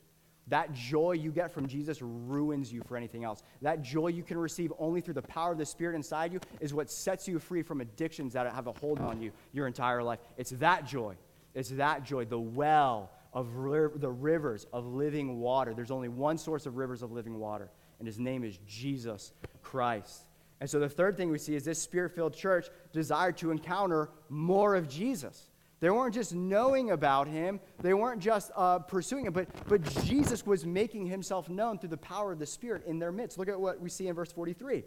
That 0.48 0.74
joy 0.74 1.14
you 1.14 1.32
get 1.32 1.52
from 1.52 1.68
Jesus 1.68 2.02
ruins 2.02 2.72
you 2.72 2.82
for 2.86 2.98
anything 2.98 3.24
else. 3.24 3.44
That 3.62 3.82
joy 3.82 4.08
you 4.08 4.24
can 4.24 4.38
receive 4.38 4.74
only 4.78 5.00
through 5.00 5.14
the 5.14 5.22
power 5.22 5.54
of 5.54 5.58
the 5.58 5.66
Spirit 5.66 5.96
inside 5.96 6.34
you 6.34 6.40
is 6.60 6.74
what 6.74 6.92
sets 6.92 7.28
you 7.28 7.40
free 7.40 7.64
from 7.64 7.80
addictions 7.80 8.34
that 8.34 8.52
have 8.54 8.68
a 8.68 8.74
hold 8.74 9.00
on 9.00 9.22
you 9.22 9.32
your 9.54 9.68
entire 9.68 10.04
life. 10.04 10.20
It's 10.38 10.52
that 10.52 10.86
joy. 10.86 11.16
It's 11.54 11.70
that 11.70 12.04
joy, 12.04 12.26
the 12.26 12.40
well 12.40 13.12
of 13.32 13.48
the 14.00 14.10
rivers 14.10 14.68
of 14.74 14.86
living 14.86 15.40
water. 15.40 15.74
There's 15.74 15.92
only 15.92 16.10
one 16.10 16.38
source 16.38 16.66
of 16.66 16.78
rivers 16.78 17.02
of 17.02 17.12
living 17.12 17.40
water, 17.40 17.70
and 18.00 18.08
his 18.08 18.20
name 18.20 18.44
is 18.44 18.60
Jesus 18.68 19.32
Christ. 19.62 20.24
And 20.60 20.70
so 20.70 20.80
the 20.80 20.90
third 20.90 21.18
thing 21.18 21.30
we 21.30 21.40
see 21.40 21.56
is 21.56 21.64
this 21.64 21.82
spirit 21.82 22.14
filled 22.14 22.34
church 22.34 22.68
desired 22.92 23.38
to 23.38 23.52
encounter 23.52 24.10
more 24.30 24.76
of 24.76 24.88
Jesus. 24.88 25.50
They 25.84 25.90
weren't 25.90 26.14
just 26.14 26.34
knowing 26.34 26.92
about 26.92 27.28
him, 27.28 27.60
they 27.82 27.94
weren't 27.94 28.22
just 28.22 28.52
uh, 28.56 28.80
pursuing 28.80 29.26
him, 29.26 29.34
but, 29.34 29.50
but 29.68 29.84
Jesus 30.06 30.46
was 30.46 30.66
making 30.66 31.08
himself 31.08 31.50
known 31.50 31.78
through 31.78 31.90
the 31.90 31.98
power 31.98 32.32
of 32.32 32.40
the 32.40 32.46
Spirit 32.46 32.86
in 32.86 33.00
their 33.00 33.12
midst. 33.12 33.38
Look 33.38 33.50
at 33.50 33.60
what 33.60 33.82
we 33.82 33.90
see 33.90 34.08
in 34.08 34.16
verse 34.16 34.32
43. 34.32 34.86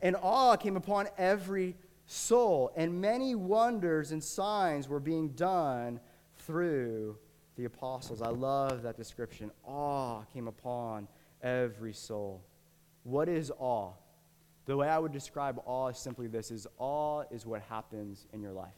And 0.00 0.16
awe 0.22 0.56
came 0.56 0.78
upon 0.78 1.08
every 1.18 1.76
soul, 2.06 2.72
and 2.76 2.98
many 2.98 3.34
wonders 3.34 4.12
and 4.12 4.24
signs 4.24 4.88
were 4.88 5.00
being 5.00 5.28
done 5.32 6.00
through 6.38 7.18
the 7.58 7.66
apostles. 7.66 8.22
I 8.22 8.30
love 8.30 8.84
that 8.84 8.96
description. 8.96 9.50
Awe 9.66 10.22
came 10.32 10.48
upon 10.48 11.08
every 11.42 11.92
soul. 11.92 12.42
What 13.02 13.28
is 13.28 13.52
awe? 13.58 13.92
The 14.64 14.78
way 14.78 14.88
I 14.88 14.98
would 14.98 15.12
describe 15.12 15.60
awe 15.66 15.88
is 15.88 15.98
simply 15.98 16.26
this 16.26 16.50
is 16.50 16.66
awe 16.78 17.24
is 17.30 17.44
what 17.44 17.60
happens 17.68 18.24
in 18.32 18.40
your 18.40 18.52
life. 18.52 18.72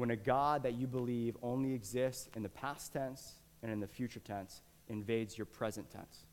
When 0.00 0.10
a 0.10 0.16
God 0.16 0.62
that 0.62 0.72
you 0.76 0.86
believe 0.86 1.36
only 1.42 1.74
exists 1.74 2.30
in 2.34 2.42
the 2.42 2.48
past 2.48 2.94
tense 2.94 3.34
and 3.62 3.70
in 3.70 3.80
the 3.80 3.86
future 3.86 4.18
tense 4.18 4.62
invades 4.88 5.36
your 5.36 5.44
present 5.44 5.90
tense, 5.90 6.24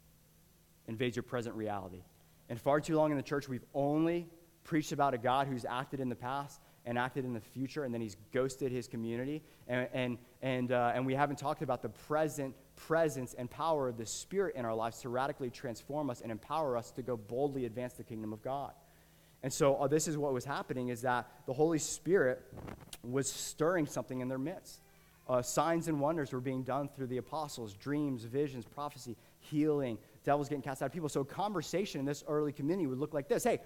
invades 0.88 1.17
your 1.17 1.23
present 1.23 1.53
reality. 1.53 2.01
And 2.47 2.62
far 2.62 2.80
too 2.80 2.95
long 2.95 3.12
in 3.12 3.17
the 3.17 3.23
church, 3.23 3.49
we've 3.49 3.65
only 3.73 4.30
preached 4.63 4.93
about 4.93 5.13
a 5.13 5.17
God 5.17 5.47
who's 5.47 5.65
acted 5.65 5.99
in 5.99 6.08
the 6.08 6.15
past 6.15 6.62
and 6.86 6.97
acted 6.97 7.25
in 7.25 7.34
the 7.34 7.41
future, 7.41 7.84
and 7.84 7.93
then 7.93 7.99
he's 7.99 8.15
ghosted 8.32 8.71
his 8.71 8.88
community. 8.88 9.43
And, 9.67 9.89
and, 9.91 10.17
and, 10.41 10.71
uh, 10.71 10.93
and 10.95 11.06
we 11.06 11.13
haven't 11.13 11.36
talked 11.36 11.62
about 11.62 11.82
the 11.82 11.89
present 11.89 12.56
presence 12.77 13.34
and 13.34 13.49
power 13.49 13.89
of 13.89 13.97
the 13.97 14.06
Spirit 14.06 14.56
in 14.56 14.63
our 14.63 14.75
lives 14.75 15.01
to 15.01 15.10
radically 15.10 15.49
transform 15.49 16.10
us 16.10 16.21
and 16.21 16.32
empower 16.32 16.77
us 16.77 16.91
to 16.91 17.01
go 17.01 17.17
boldly 17.17 17.65
advance 17.65 17.95
the 17.95 18.03
kingdom 18.06 18.32
of 18.32 18.41
God. 18.41 18.71
And 19.47 19.53
so 19.53 19.77
uh, 19.77 19.88
this 19.88 20.10
is 20.10 20.17
what 20.17 20.33
was 20.33 20.43
happening 20.43 20.89
is 20.89 21.03
that 21.03 21.25
the 21.45 21.53
Holy 21.53 21.79
Spirit 21.79 22.43
was 23.01 23.31
stirring 23.31 23.86
something 23.86 24.19
in 24.19 24.27
their 24.27 24.38
midst. 24.38 24.81
Uh, 25.25 25.41
signs 25.41 25.88
and 25.88 26.01
wonders 26.01 26.33
were 26.33 26.41
being 26.41 26.63
done 26.63 26.89
through 26.93 27.07
the 27.07 27.15
apostles, 27.15 27.73
dreams, 27.73 28.25
visions, 28.25 28.65
prophecy, 28.65 29.15
healing, 29.39 29.99
devils 30.25 30.49
getting 30.49 30.62
cast 30.62 30.81
out 30.81 30.88
of 30.88 30.91
people. 30.91 31.07
So 31.07 31.23
conversation 31.23 32.01
in 32.01 32.05
this 32.05 32.25
early 32.27 32.51
community 32.51 32.88
would 32.88 32.97
look 32.97 33.13
like 33.13 33.29
this. 33.29 33.45
Hey, 33.45 33.62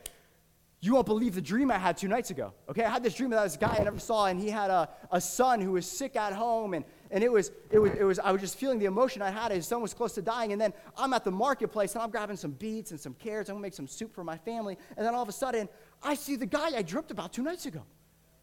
You 0.84 0.94
won't 0.94 1.06
believe 1.06 1.36
the 1.36 1.42
dream 1.42 1.70
I 1.70 1.80
had 1.80 1.96
two 1.96 2.08
nights 2.08 2.30
ago. 2.32 2.54
Okay, 2.68 2.84
I 2.84 2.90
had 2.90 3.04
this 3.04 3.14
dream 3.14 3.32
about 3.32 3.44
this 3.44 3.58
guy 3.58 3.76
I 3.80 3.84
never 3.84 4.00
saw, 4.00 4.26
and 4.26 4.40
he 4.40 4.52
had 4.52 4.70
a, 4.70 4.90
a 5.12 5.22
son 5.22 5.62
who 5.62 5.72
was 5.72 5.88
sick 5.88 6.16
at 6.16 6.34
home, 6.34 6.76
and, 6.76 6.84
and 7.12 7.24
it 7.24 7.32
was, 7.32 7.52
it 7.70 7.80
was, 7.80 7.92
it 7.92 8.04
was, 8.04 8.20
I 8.20 8.32
was 8.32 8.42
just 8.42 8.58
feeling 8.58 8.80
the 8.80 8.86
emotion 8.86 9.22
I 9.22 9.30
had. 9.30 9.52
His 9.52 9.68
son 9.68 9.82
was 9.82 9.94
close 9.94 10.14
to 10.14 10.22
dying, 10.22 10.54
and 10.54 10.62
then 10.62 10.74
I'm 10.98 11.14
at 11.14 11.24
the 11.24 11.32
marketplace, 11.32 11.94
and 11.94 12.02
I'm 12.04 12.10
grabbing 12.10 12.38
some 12.38 12.52
beets 12.52 12.92
and 12.92 13.00
some 13.00 13.14
carrots. 13.16 13.50
I'm 13.50 13.56
gonna 13.56 13.64
make 13.64 13.74
some 13.74 13.88
soup 13.88 14.14
for 14.14 14.24
my 14.24 14.38
family, 14.38 14.78
and 14.98 15.06
then 15.06 15.14
all 15.14 15.22
of 15.22 15.30
a 15.30 15.34
sudden, 15.34 15.68
I 16.02 16.16
see 16.16 16.36
the 16.36 16.46
guy 16.46 16.76
I 16.76 16.82
dreamt 16.82 17.12
about 17.12 17.34
two 17.34 17.44
nights 17.44 17.66
ago. 17.66 17.84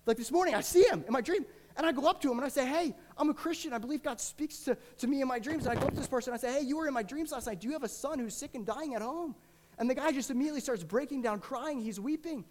Like 0.06 0.16
this 0.16 0.30
morning, 0.30 0.54
I 0.54 0.60
see 0.60 0.84
him 0.84 1.04
in 1.06 1.12
my 1.12 1.20
dream, 1.20 1.44
and 1.78 1.86
I 1.86 1.92
go 1.92 2.06
up 2.06 2.20
to 2.22 2.30
him 2.30 2.38
and 2.38 2.44
I 2.44 2.48
say, 2.48 2.66
Hey, 2.66 2.94
I'm 3.16 3.30
a 3.30 3.34
Christian. 3.34 3.72
I 3.72 3.78
believe 3.78 4.02
God 4.02 4.20
speaks 4.20 4.58
to, 4.60 4.76
to 4.98 5.06
me 5.06 5.22
in 5.22 5.28
my 5.28 5.38
dreams. 5.38 5.64
And 5.64 5.78
I 5.78 5.80
go 5.80 5.86
up 5.86 5.94
to 5.94 5.96
this 5.96 6.08
person 6.08 6.32
and 6.32 6.38
I 6.38 6.40
say, 6.40 6.60
Hey, 6.60 6.66
you 6.66 6.76
were 6.76 6.88
in 6.88 6.94
my 6.94 7.04
dreams 7.04 7.30
last 7.30 7.46
night. 7.46 7.60
Do 7.60 7.68
you 7.68 7.72
have 7.74 7.84
a 7.84 7.88
son 7.88 8.18
who's 8.18 8.34
sick 8.34 8.54
and 8.54 8.66
dying 8.66 8.96
at 8.96 9.02
home? 9.02 9.36
And 9.78 9.88
the 9.88 9.94
guy 9.94 10.10
just 10.10 10.30
immediately 10.30 10.60
starts 10.60 10.82
breaking 10.82 11.22
down, 11.22 11.38
crying. 11.38 11.80
He's 11.80 12.00
weeping. 12.00 12.44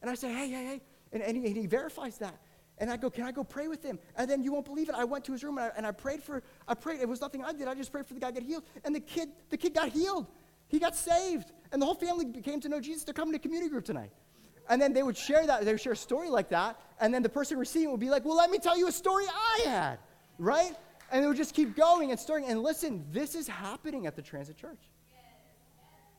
And 0.00 0.10
I 0.10 0.14
say, 0.14 0.32
Hey, 0.32 0.48
hey, 0.48 0.64
hey. 0.64 0.80
And, 1.12 1.22
and, 1.22 1.36
he, 1.36 1.46
and 1.46 1.56
he 1.56 1.66
verifies 1.66 2.16
that. 2.18 2.40
And 2.80 2.90
I 2.90 2.96
go, 2.96 3.10
Can 3.10 3.24
I 3.24 3.30
go 3.30 3.44
pray 3.44 3.68
with 3.68 3.84
him? 3.84 3.98
And 4.16 4.28
then 4.28 4.42
you 4.42 4.52
won't 4.52 4.64
believe 4.64 4.88
it. 4.88 4.94
I 4.96 5.04
went 5.04 5.24
to 5.26 5.32
his 5.32 5.44
room 5.44 5.58
and 5.58 5.66
I, 5.66 5.76
and 5.76 5.86
I 5.86 5.92
prayed 5.92 6.22
for, 6.22 6.42
I 6.66 6.74
prayed. 6.74 7.00
It 7.00 7.08
was 7.08 7.20
nothing 7.20 7.44
I 7.44 7.52
did. 7.52 7.68
I 7.68 7.74
just 7.74 7.92
prayed 7.92 8.06
for 8.06 8.14
the 8.14 8.20
guy 8.20 8.28
to 8.28 8.40
get 8.40 8.42
healed. 8.42 8.64
And 8.84 8.94
the 8.94 9.00
kid, 9.00 9.28
the 9.50 9.56
kid 9.56 9.74
got 9.74 9.90
healed. 9.90 10.26
He 10.66 10.78
got 10.78 10.96
saved. 10.96 11.52
And 11.72 11.80
the 11.80 11.86
whole 11.86 11.94
family 11.94 12.26
came 12.42 12.60
to 12.60 12.68
know 12.68 12.80
Jesus. 12.80 13.04
They're 13.04 13.14
coming 13.14 13.32
to 13.34 13.38
community 13.38 13.70
group 13.70 13.84
tonight. 13.84 14.10
And 14.68 14.80
then 14.80 14.92
they 14.92 15.02
would 15.02 15.16
share 15.16 15.46
that, 15.46 15.64
they 15.64 15.72
would 15.72 15.80
share 15.80 15.92
a 15.92 15.96
story 15.96 16.30
like 16.30 16.48
that, 16.50 16.80
and 17.00 17.12
then 17.12 17.22
the 17.22 17.28
person 17.28 17.58
receiving 17.58 17.90
would 17.90 18.00
be 18.00 18.08
like, 18.08 18.24
Well, 18.24 18.36
let 18.36 18.50
me 18.50 18.58
tell 18.58 18.78
you 18.78 18.88
a 18.88 18.92
story 18.92 19.24
I 19.28 19.68
had, 19.68 19.98
right? 20.38 20.74
And 21.12 21.24
it 21.24 21.28
would 21.28 21.36
just 21.36 21.54
keep 21.54 21.76
going 21.76 22.12
and 22.12 22.20
stirring. 22.20 22.44
And 22.46 22.62
listen, 22.62 23.04
this 23.10 23.34
is 23.34 23.48
happening 23.48 24.06
at 24.06 24.14
the 24.14 24.22
Transit 24.22 24.56
Church. 24.56 24.78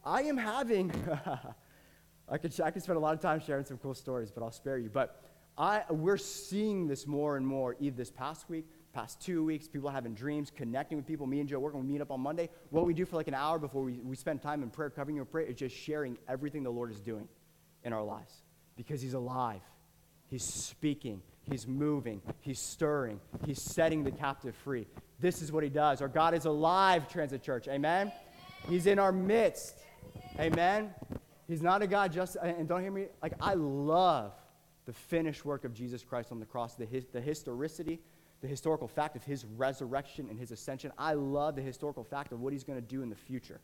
I 0.03 0.23
am 0.23 0.35
having, 0.35 0.91
I, 2.29 2.37
could, 2.37 2.59
I 2.59 2.71
could 2.71 2.83
spend 2.83 2.97
a 2.97 2.99
lot 2.99 3.13
of 3.13 3.21
time 3.21 3.39
sharing 3.39 3.63
some 3.63 3.77
cool 3.77 3.93
stories, 3.93 4.31
but 4.31 4.43
I'll 4.43 4.51
spare 4.51 4.77
you. 4.77 4.89
But 4.89 5.21
I, 5.61 5.83
we're 5.91 6.17
seeing 6.17 6.87
this 6.87 7.05
more 7.05 7.37
and 7.37 7.45
more, 7.45 7.75
either 7.79 7.95
this 7.95 8.09
past 8.09 8.49
week, 8.49 8.65
past 8.93 9.21
two 9.21 9.43
weeks, 9.43 9.67
people 9.67 9.91
having 9.91 10.15
dreams, 10.15 10.51
connecting 10.53 10.97
with 10.97 11.05
people. 11.05 11.27
Me 11.27 11.39
and 11.39 11.47
Joe 11.47 11.59
working, 11.59 11.79
we 11.79 11.85
meet 11.85 12.01
up 12.01 12.09
on 12.09 12.19
Monday. 12.19 12.49
What 12.71 12.87
we 12.87 12.95
do 12.95 13.05
for 13.05 13.15
like 13.15 13.27
an 13.27 13.35
hour 13.35 13.59
before 13.59 13.83
we, 13.83 13.99
we 13.99 14.15
spend 14.15 14.41
time 14.41 14.63
in 14.63 14.71
prayer, 14.71 14.89
covering 14.89 15.15
your 15.15 15.25
prayer, 15.25 15.45
is 15.45 15.55
just 15.55 15.75
sharing 15.75 16.17
everything 16.27 16.63
the 16.63 16.71
Lord 16.71 16.89
is 16.89 16.99
doing 16.99 17.27
in 17.83 17.93
our 17.93 18.01
lives 18.01 18.41
because 18.75 19.03
He's 19.03 19.13
alive. 19.13 19.61
He's 20.25 20.43
speaking. 20.43 21.21
He's 21.43 21.67
moving. 21.67 22.23
He's 22.39 22.59
stirring. 22.59 23.19
He's 23.45 23.61
setting 23.61 24.03
the 24.03 24.11
captive 24.11 24.55
free. 24.55 24.87
This 25.19 25.43
is 25.43 25.51
what 25.51 25.63
He 25.63 25.69
does. 25.69 26.01
Our 26.01 26.07
God 26.07 26.33
is 26.33 26.45
alive, 26.45 27.07
Transit 27.07 27.43
Church. 27.43 27.67
Amen? 27.67 28.11
He's 28.67 28.87
in 28.87 28.97
our 28.97 29.11
midst. 29.11 29.77
Amen? 30.39 30.89
He's 31.47 31.61
not 31.61 31.83
a 31.83 31.87
God 31.87 32.11
just, 32.11 32.35
and 32.41 32.67
don't 32.67 32.81
hear 32.81 32.91
me, 32.91 33.09
like, 33.21 33.33
I 33.39 33.53
love 33.53 34.33
the 34.85 34.93
finished 34.93 35.45
work 35.45 35.65
of 35.65 35.73
Jesus 35.73 36.03
Christ 36.03 36.31
on 36.31 36.39
the 36.39 36.45
cross, 36.45 36.75
the, 36.75 36.85
his, 36.85 37.05
the 37.11 37.21
historicity, 37.21 37.99
the 38.41 38.47
historical 38.47 38.87
fact 38.87 39.15
of 39.15 39.23
his 39.23 39.45
resurrection 39.57 40.27
and 40.29 40.39
his 40.39 40.51
ascension. 40.51 40.91
I 40.97 41.13
love 41.13 41.55
the 41.55 41.61
historical 41.61 42.03
fact 42.03 42.31
of 42.31 42.41
what 42.41 42.53
he's 42.53 42.63
going 42.63 42.81
to 42.81 42.87
do 42.87 43.03
in 43.03 43.09
the 43.09 43.15
future 43.15 43.61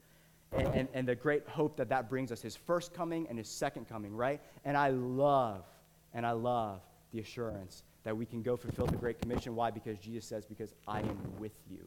and, 0.52 0.68
and, 0.68 0.88
and, 0.94 1.08
the 1.08 1.16
great 1.16 1.48
hope 1.48 1.76
that 1.78 1.90
that 1.90 2.10
brings 2.10 2.32
us 2.32 2.42
his 2.42 2.56
first 2.56 2.94
coming 2.94 3.28
and 3.28 3.38
his 3.38 3.50
second 3.50 3.88
coming, 3.90 4.16
right? 4.16 4.40
And 4.64 4.78
I 4.78 4.90
love, 4.90 5.66
and 6.14 6.26
I 6.26 6.32
love 6.32 6.82
the 7.12 7.20
assurance 7.20 7.84
that 8.04 8.16
we 8.16 8.26
can 8.26 8.42
go 8.42 8.56
fulfill 8.56 8.86
the 8.86 8.96
Great 8.96 9.20
Commission. 9.20 9.56
Why? 9.56 9.72
Because 9.72 9.98
Jesus 9.98 10.26
says, 10.26 10.46
Because 10.46 10.74
I 10.88 11.00
am 11.00 11.20
with 11.40 11.52
you. 11.70 11.86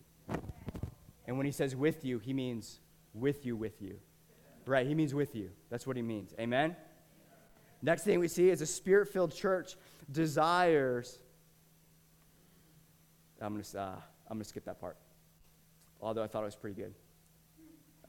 And 1.27 1.37
when 1.37 1.47
he 1.47 1.53
says 1.53 1.75
with 1.75 2.05
you, 2.05 2.19
he 2.19 2.33
means 2.33 2.81
with 3.15 3.47
you, 3.47 3.57
with 3.57 3.81
you. 3.81 3.97
Right? 4.67 4.87
He 4.87 4.95
means 4.95 5.15
with 5.15 5.35
you. 5.35 5.51
That's 5.71 5.87
what 5.87 5.97
he 5.97 6.03
means. 6.03 6.35
Amen? 6.39 6.77
Next 7.83 8.03
thing 8.05 8.19
we 8.21 8.29
see 8.29 8.51
is 8.51 8.61
a 8.61 8.67
spirit 8.67 9.09
filled 9.09 9.35
church 9.35 9.77
desires. 10.11 11.19
I'm 13.41 13.55
going 13.55 13.65
to 13.65 13.81
uh, 13.81 13.95
I'm 14.29 14.37
going 14.37 14.43
to 14.43 14.49
skip 14.49 14.65
that 14.67 14.81
part, 14.81 14.97
although 16.01 16.23
I 16.23 16.27
thought 16.27 16.43
it 16.43 16.47
was 16.47 16.57
pretty 16.57 16.81
good. 16.81 16.95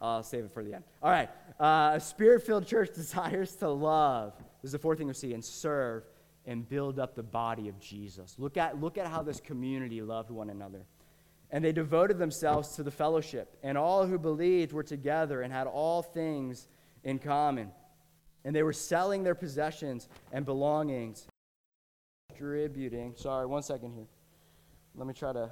I'll 0.02 0.24
save 0.24 0.46
it 0.46 0.52
for 0.52 0.64
the 0.64 0.74
end. 0.74 0.84
All 1.02 1.12
right. 1.12 1.30
Uh, 1.60 1.92
a 1.96 2.00
spirit 2.00 2.44
filled 2.44 2.66
church 2.66 2.92
desires 2.96 3.54
to 3.58 3.70
love. 3.70 4.34
This 4.62 4.70
is 4.70 4.72
the 4.74 4.80
fourth 4.80 4.98
thing 4.98 5.08
we 5.08 5.14
see 5.14 5.34
and 5.34 5.46
serve 5.46 6.04
and 6.46 6.68
build 6.68 7.00
up 7.00 7.16
the 7.16 7.24
body 7.24 7.70
of 7.70 7.80
Jesus. 7.80 8.36
Look 8.40 8.58
at, 8.58 8.82
look 8.82 8.98
at 8.98 9.08
how 9.08 9.22
this 9.22 9.40
community 9.40 10.02
loved 10.02 10.32
one 10.32 10.50
another. 10.50 10.86
And 11.52 11.64
they 11.64 11.72
devoted 11.72 12.18
themselves 12.18 12.76
to 12.78 12.84
the 12.84 12.92
fellowship, 12.92 13.58
and 13.62 13.78
all 13.78 14.06
who 14.06 14.18
believed 14.18 14.72
were 14.72 14.84
together 14.84 15.42
and 15.42 15.52
had 15.52 15.68
all 15.68 16.02
things 16.02 16.68
in 17.04 17.20
common. 17.20 17.72
And 18.44 18.56
they 18.56 18.64
were 18.64 18.74
selling 18.74 19.24
their 19.24 19.36
possessions 19.36 20.10
and 20.32 20.46
belongings, 20.46 21.28
distributing. 22.30 23.14
Sorry, 23.16 23.46
one 23.46 23.62
second 23.62 23.94
here. 23.94 24.08
Let 24.96 25.08
me 25.08 25.14
try 25.14 25.32
to 25.32 25.52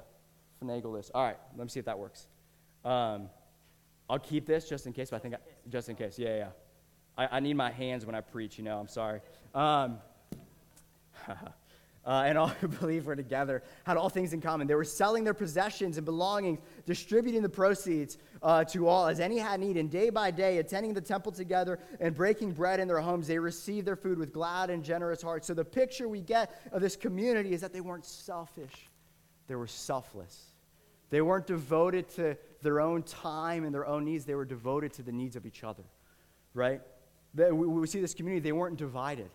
finagle 0.62 0.96
this. 0.96 1.10
All 1.14 1.24
right, 1.24 1.38
let 1.56 1.64
me 1.64 1.68
see 1.68 1.78
if 1.78 1.86
that 1.86 1.98
works. 1.98 2.26
Um, 2.84 3.30
I'll 4.08 4.18
keep 4.18 4.46
this 4.46 4.68
just 4.68 4.86
in 4.86 4.92
case, 4.92 5.10
but 5.10 5.16
I 5.16 5.18
think, 5.20 5.34
I, 5.34 5.38
just 5.68 5.88
in 5.88 5.96
case, 5.96 6.18
yeah, 6.18 6.36
yeah. 6.36 6.48
I, 7.16 7.36
I, 7.36 7.40
need 7.40 7.54
my 7.54 7.70
hands 7.70 8.04
when 8.06 8.14
I 8.14 8.20
preach, 8.20 8.58
you 8.58 8.64
know, 8.64 8.78
I'm 8.78 8.88
sorry. 8.88 9.20
Um, 9.54 9.98
uh, 12.06 12.24
and 12.26 12.38
all 12.38 12.48
who 12.60 12.68
believe 12.68 13.06
were 13.06 13.16
together 13.16 13.62
had 13.84 13.96
all 13.96 14.08
things 14.08 14.32
in 14.32 14.40
common. 14.40 14.66
They 14.66 14.74
were 14.74 14.84
selling 14.84 15.24
their 15.24 15.34
possessions 15.34 15.96
and 15.96 16.04
belongings, 16.04 16.60
distributing 16.86 17.42
the 17.42 17.48
proceeds 17.48 18.18
uh, 18.42 18.64
to 18.64 18.88
all 18.88 19.06
as 19.06 19.20
any 19.20 19.38
had 19.38 19.60
need. 19.60 19.76
And 19.76 19.90
day 19.90 20.10
by 20.10 20.30
day, 20.30 20.58
attending 20.58 20.94
the 20.94 21.00
temple 21.00 21.32
together 21.32 21.78
and 22.00 22.14
breaking 22.14 22.52
bread 22.52 22.80
in 22.80 22.88
their 22.88 23.00
homes, 23.00 23.26
they 23.26 23.38
received 23.38 23.86
their 23.86 23.96
food 23.96 24.18
with 24.18 24.32
glad 24.32 24.70
and 24.70 24.84
generous 24.84 25.22
hearts. 25.22 25.46
So 25.46 25.54
the 25.54 25.64
picture 25.64 26.08
we 26.08 26.20
get 26.20 26.60
of 26.72 26.80
this 26.80 26.96
community 26.96 27.52
is 27.52 27.60
that 27.60 27.72
they 27.72 27.80
weren't 27.80 28.06
selfish, 28.06 28.90
they 29.46 29.54
were 29.54 29.66
selfless. 29.66 30.46
They 31.10 31.20
weren't 31.20 31.48
devoted 31.48 32.08
to 32.10 32.36
their 32.62 32.80
own 32.80 33.02
time 33.02 33.64
and 33.64 33.74
their 33.74 33.84
own 33.84 34.04
needs, 34.04 34.24
they 34.24 34.36
were 34.36 34.44
devoted 34.44 34.92
to 34.94 35.02
the 35.02 35.10
needs 35.10 35.34
of 35.34 35.44
each 35.44 35.64
other, 35.64 35.82
right? 36.54 36.80
we 37.34 37.86
see 37.86 38.00
this 38.00 38.14
community, 38.14 38.40
they 38.40 38.52
weren't 38.52 38.76
divided. 38.76 39.30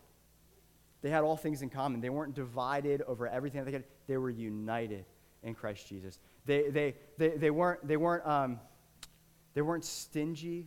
They 1.05 1.11
had 1.11 1.23
all 1.23 1.37
things 1.37 1.61
in 1.61 1.69
common. 1.69 2.01
They 2.01 2.09
weren't 2.09 2.33
divided 2.33 3.03
over 3.03 3.27
everything 3.27 3.63
they 3.63 3.71
had. 3.71 3.83
They 4.07 4.17
were 4.17 4.31
united 4.31 5.05
in 5.43 5.53
Christ 5.53 5.87
Jesus. 5.87 6.17
They, 6.47 6.71
they, 6.71 6.95
they, 7.19 7.29
they 7.29 7.51
weren't, 7.51 7.87
they, 7.87 7.95
weren't, 7.95 8.25
um, 8.25 8.59
they 9.53 9.61
weren't 9.61 9.85
stingy. 9.85 10.65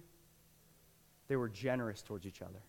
They 1.27 1.35
were 1.35 1.49
generous 1.49 2.03
towards 2.03 2.25
each 2.25 2.41
other. 2.41 2.61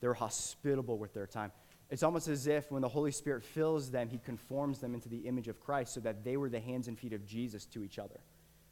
They 0.00 0.08
were 0.08 0.14
hospitable 0.14 0.98
with 0.98 1.14
their 1.14 1.28
time. 1.28 1.52
It's 1.90 2.02
almost 2.02 2.26
as 2.26 2.48
if 2.48 2.72
when 2.72 2.82
the 2.82 2.88
Holy 2.88 3.12
Spirit 3.12 3.44
fills 3.44 3.88
them, 3.92 4.08
He 4.08 4.18
conforms 4.18 4.80
them 4.80 4.92
into 4.92 5.08
the 5.08 5.28
image 5.28 5.46
of 5.46 5.60
Christ 5.60 5.94
so 5.94 6.00
that 6.00 6.24
they 6.24 6.36
were 6.36 6.48
the 6.48 6.58
hands 6.58 6.88
and 6.88 6.98
feet 6.98 7.12
of 7.12 7.24
Jesus 7.24 7.66
to 7.66 7.84
each 7.84 8.00
other. 8.00 8.18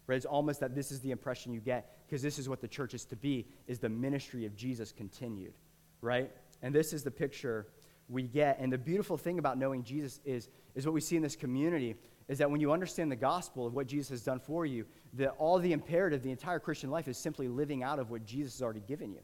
Right? 0.09 0.17
It's 0.17 0.27
almost 0.27 0.59
that 0.59 0.75
this 0.75 0.91
is 0.91 0.99
the 0.99 1.13
impression 1.13 1.53
you 1.53 1.61
get 1.61 2.05
because 2.09 2.21
this 2.21 2.41
is 2.41 2.49
what 2.49 2.61
the 2.61 2.67
church 2.67 2.95
is 2.95 3.05
to 3.05 3.17
be, 3.17 3.47
is 3.69 3.79
the 3.79 3.89
ministry 3.89 4.45
of 4.45 4.57
Jesus 4.57 4.91
continued. 4.91 5.55
Right? 6.01 6.33
And 6.63 6.75
this 6.75 6.93
is 6.93 7.05
the 7.05 7.13
picture 7.13 7.69
we 8.09 8.23
get. 8.23 8.59
And 8.59 8.73
the 8.73 8.79
beautiful 8.79 9.17
thing 9.17 9.39
about 9.39 9.59
knowing 9.59 9.83
Jesus 9.83 10.21
is, 10.25 10.49
is 10.75 10.87
what 10.87 10.95
we 10.95 11.01
see 11.01 11.17
in 11.17 11.23
this 11.23 11.37
community 11.37 11.97
is 12.29 12.39
that 12.39 12.51
when 12.51 12.61
you 12.61 12.73
understand 12.73 13.13
the 13.13 13.17
gospel 13.17 13.67
of 13.67 13.75
what 13.75 13.87
Jesus 13.87 14.09
has 14.09 14.23
done 14.23 14.41
for 14.41 14.65
you, 14.65 14.87
that 15.15 15.35
all 15.39 15.59
the 15.59 15.73
imperative, 15.73 16.23
the 16.23 16.31
entire 16.31 16.59
Christian 16.59 16.91
life 16.91 17.07
is 17.07 17.19
simply 17.19 17.49
living 17.49 17.83
out 17.83 17.99
of 17.99 18.11
what 18.11 18.25
Jesus 18.25 18.55
has 18.55 18.63
already 18.63 18.83
given 18.87 19.13
you 19.13 19.21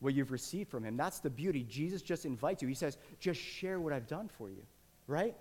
what 0.00 0.14
you've 0.14 0.32
received 0.32 0.70
from 0.70 0.82
him. 0.82 0.96
That's 0.96 1.20
the 1.20 1.30
beauty. 1.30 1.62
Jesus 1.62 2.02
just 2.02 2.24
invites 2.24 2.62
you. 2.62 2.68
He 2.68 2.74
says, 2.74 2.98
just 3.20 3.40
share 3.40 3.78
what 3.78 3.92
I've 3.92 4.06
done 4.06 4.28
for 4.28 4.50
you, 4.50 4.62
right? 5.06 5.36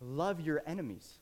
Love 0.00 0.40
your 0.40 0.62
enemies. 0.66 1.18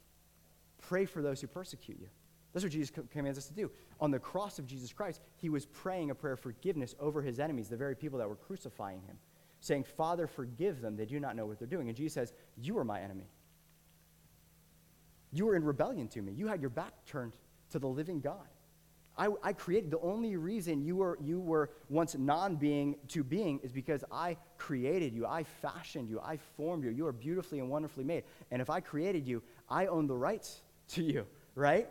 Pray 0.80 1.04
for 1.04 1.20
those 1.20 1.40
who 1.40 1.48
persecute 1.48 1.98
you. 2.00 2.08
That's 2.52 2.64
what 2.64 2.72
Jesus 2.72 2.94
commands 3.10 3.38
us 3.38 3.46
to 3.48 3.54
do. 3.54 3.70
On 4.00 4.10
the 4.10 4.18
cross 4.18 4.58
of 4.58 4.66
Jesus 4.66 4.92
Christ, 4.92 5.20
he 5.36 5.50
was 5.50 5.66
praying 5.66 6.10
a 6.10 6.14
prayer 6.14 6.34
of 6.34 6.40
forgiveness 6.40 6.94
over 6.98 7.20
his 7.20 7.38
enemies, 7.38 7.68
the 7.68 7.76
very 7.76 7.94
people 7.94 8.18
that 8.18 8.28
were 8.28 8.36
crucifying 8.36 9.02
him, 9.02 9.18
saying, 9.60 9.84
Father, 9.84 10.26
forgive 10.26 10.80
them. 10.80 10.96
They 10.96 11.06
do 11.06 11.20
not 11.20 11.36
know 11.36 11.46
what 11.46 11.58
they're 11.58 11.68
doing. 11.68 11.88
And 11.88 11.96
Jesus 11.96 12.14
says, 12.14 12.32
You 12.56 12.78
are 12.78 12.84
my 12.84 13.00
enemy. 13.00 13.28
You 15.32 15.46
were 15.46 15.56
in 15.56 15.64
rebellion 15.64 16.08
to 16.08 16.22
me. 16.22 16.32
You 16.32 16.46
had 16.46 16.60
your 16.60 16.70
back 16.70 16.92
turned 17.06 17.34
to 17.70 17.78
the 17.78 17.86
living 17.88 18.20
God. 18.20 18.46
I, 19.18 19.28
I 19.42 19.52
created, 19.54 19.90
the 19.90 20.00
only 20.00 20.36
reason 20.36 20.82
you 20.82 20.96
were, 20.96 21.18
you 21.22 21.40
were 21.40 21.70
once 21.88 22.14
non 22.14 22.56
being 22.56 22.96
to 23.08 23.24
being 23.24 23.60
is 23.62 23.72
because 23.72 24.04
I 24.12 24.36
created 24.58 25.14
you. 25.14 25.26
I 25.26 25.42
fashioned 25.42 26.08
you. 26.08 26.20
I 26.20 26.36
formed 26.56 26.84
you. 26.84 26.90
You 26.90 27.06
are 27.06 27.12
beautifully 27.12 27.60
and 27.60 27.70
wonderfully 27.70 28.04
made. 28.04 28.24
And 28.50 28.60
if 28.60 28.68
I 28.68 28.80
created 28.80 29.26
you, 29.26 29.42
I 29.70 29.86
own 29.86 30.06
the 30.06 30.14
rights 30.14 30.60
to 30.88 31.02
you, 31.02 31.26
right? 31.54 31.88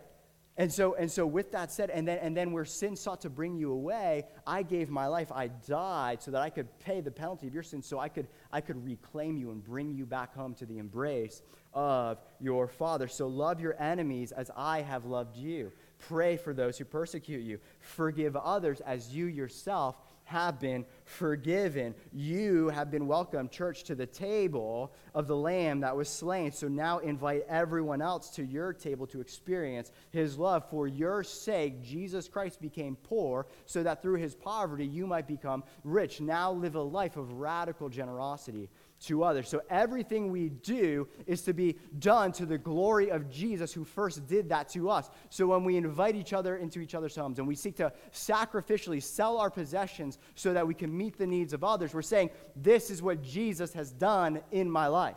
And 0.58 0.72
so, 0.72 0.94
and 0.94 1.10
so 1.10 1.26
with 1.26 1.52
that 1.52 1.70
said, 1.70 1.90
and 1.90 2.08
then, 2.08 2.18
and 2.18 2.34
then 2.34 2.50
where 2.50 2.64
sin 2.64 2.96
sought 2.96 3.20
to 3.22 3.30
bring 3.30 3.56
you 3.56 3.72
away, 3.72 4.24
I 4.46 4.62
gave 4.62 4.88
my 4.88 5.06
life. 5.06 5.30
I 5.30 5.48
died 5.48 6.22
so 6.22 6.30
that 6.30 6.40
I 6.40 6.48
could 6.48 6.66
pay 6.78 7.02
the 7.02 7.10
penalty 7.10 7.46
of 7.46 7.52
your 7.52 7.62
sin, 7.62 7.82
so 7.82 7.98
I 7.98 8.08
could, 8.08 8.26
I 8.50 8.62
could 8.62 8.82
reclaim 8.82 9.36
you 9.36 9.50
and 9.50 9.62
bring 9.62 9.92
you 9.92 10.06
back 10.06 10.34
home 10.34 10.54
to 10.54 10.64
the 10.64 10.78
embrace 10.78 11.42
of 11.74 12.18
your 12.40 12.68
Father. 12.68 13.06
So 13.06 13.26
love 13.26 13.60
your 13.60 13.80
enemies 13.80 14.32
as 14.32 14.50
I 14.56 14.80
have 14.80 15.04
loved 15.04 15.36
you. 15.36 15.72
Pray 15.98 16.38
for 16.38 16.54
those 16.54 16.78
who 16.78 16.86
persecute 16.86 17.42
you. 17.42 17.58
Forgive 17.80 18.34
others 18.34 18.80
as 18.80 19.14
you 19.14 19.26
yourself 19.26 19.96
have 20.26 20.58
been 20.58 20.84
forgiven. 21.04 21.94
You 22.12 22.68
have 22.68 22.90
been 22.90 23.06
welcomed, 23.06 23.52
church, 23.52 23.84
to 23.84 23.94
the 23.94 24.06
table 24.06 24.92
of 25.14 25.28
the 25.28 25.36
Lamb 25.36 25.80
that 25.80 25.96
was 25.96 26.08
slain. 26.08 26.50
So 26.50 26.66
now 26.66 26.98
invite 26.98 27.46
everyone 27.48 28.02
else 28.02 28.28
to 28.30 28.44
your 28.44 28.72
table 28.72 29.06
to 29.08 29.20
experience 29.20 29.92
his 30.10 30.36
love. 30.36 30.68
For 30.68 30.88
your 30.88 31.22
sake, 31.22 31.80
Jesus 31.82 32.28
Christ 32.28 32.60
became 32.60 32.96
poor 32.96 33.46
so 33.66 33.84
that 33.84 34.02
through 34.02 34.16
his 34.16 34.34
poverty 34.34 34.84
you 34.84 35.06
might 35.06 35.28
become 35.28 35.62
rich. 35.84 36.20
Now 36.20 36.52
live 36.52 36.74
a 36.74 36.82
life 36.82 37.16
of 37.16 37.32
radical 37.32 37.88
generosity 37.88 38.68
to 38.98 39.22
others. 39.24 39.48
So 39.48 39.60
everything 39.68 40.30
we 40.30 40.48
do 40.48 41.06
is 41.26 41.42
to 41.42 41.52
be 41.52 41.76
done 41.98 42.32
to 42.32 42.46
the 42.46 42.58
glory 42.58 43.10
of 43.10 43.30
Jesus 43.30 43.72
who 43.72 43.84
first 43.84 44.26
did 44.26 44.48
that 44.48 44.68
to 44.70 44.88
us. 44.88 45.10
So 45.28 45.46
when 45.46 45.64
we 45.64 45.76
invite 45.76 46.16
each 46.16 46.32
other 46.32 46.56
into 46.56 46.80
each 46.80 46.94
other's 46.94 47.14
homes 47.14 47.38
and 47.38 47.46
we 47.46 47.54
seek 47.54 47.76
to 47.76 47.92
sacrificially 48.12 49.02
sell 49.02 49.38
our 49.38 49.50
possessions 49.50 50.18
so 50.34 50.52
that 50.54 50.66
we 50.66 50.74
can 50.74 50.96
meet 50.96 51.18
the 51.18 51.26
needs 51.26 51.52
of 51.52 51.62
others, 51.62 51.92
we're 51.92 52.02
saying, 52.02 52.30
This 52.54 52.90
is 52.90 53.02
what 53.02 53.22
Jesus 53.22 53.72
has 53.74 53.92
done 53.92 54.40
in 54.50 54.70
my 54.70 54.86
life. 54.86 55.16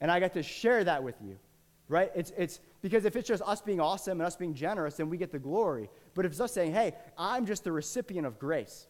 And 0.00 0.10
I 0.10 0.20
get 0.20 0.34
to 0.34 0.42
share 0.42 0.84
that 0.84 1.02
with 1.02 1.16
you. 1.22 1.38
Right? 1.88 2.12
It's, 2.14 2.32
it's 2.36 2.60
because 2.82 3.04
if 3.04 3.16
it's 3.16 3.26
just 3.26 3.42
us 3.44 3.60
being 3.60 3.80
awesome 3.80 4.20
and 4.20 4.26
us 4.26 4.36
being 4.36 4.54
generous, 4.54 4.94
then 4.94 5.10
we 5.10 5.16
get 5.16 5.32
the 5.32 5.40
glory. 5.40 5.90
But 6.14 6.24
if 6.24 6.30
it's 6.30 6.40
us 6.40 6.52
saying, 6.52 6.72
hey, 6.72 6.92
I'm 7.18 7.46
just 7.46 7.64
the 7.64 7.72
recipient 7.72 8.28
of 8.28 8.38
grace, 8.38 8.86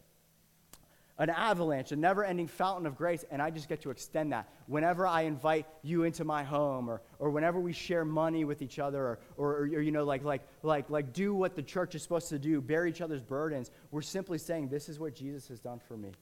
an 1.20 1.28
avalanche, 1.28 1.92
a 1.92 1.96
never 1.96 2.24
ending 2.24 2.48
fountain 2.48 2.86
of 2.86 2.96
grace, 2.96 3.26
and 3.30 3.42
I 3.42 3.50
just 3.50 3.68
get 3.68 3.82
to 3.82 3.90
extend 3.90 4.32
that. 4.32 4.48
Whenever 4.66 5.06
I 5.06 5.22
invite 5.22 5.66
you 5.82 6.04
into 6.04 6.24
my 6.24 6.42
home, 6.42 6.88
or, 6.88 7.02
or 7.18 7.28
whenever 7.28 7.60
we 7.60 7.74
share 7.74 8.06
money 8.06 8.44
with 8.44 8.62
each 8.62 8.78
other, 8.78 9.04
or, 9.04 9.18
or, 9.36 9.50
or, 9.58 9.82
you 9.82 9.92
know, 9.92 10.02
like, 10.02 10.24
like, 10.24 10.40
like, 10.62 10.88
like 10.88 11.12
do 11.12 11.34
what 11.34 11.54
the 11.54 11.62
church 11.62 11.94
is 11.94 12.02
supposed 12.02 12.30
to 12.30 12.38
do, 12.38 12.62
bear 12.62 12.86
each 12.86 13.02
other's 13.02 13.20
burdens, 13.20 13.70
we're 13.90 14.00
simply 14.00 14.38
saying, 14.38 14.68
This 14.68 14.88
is 14.88 14.98
what 14.98 15.14
Jesus 15.14 15.46
has 15.48 15.60
done 15.60 15.78
for 15.86 15.94
me. 15.94 16.12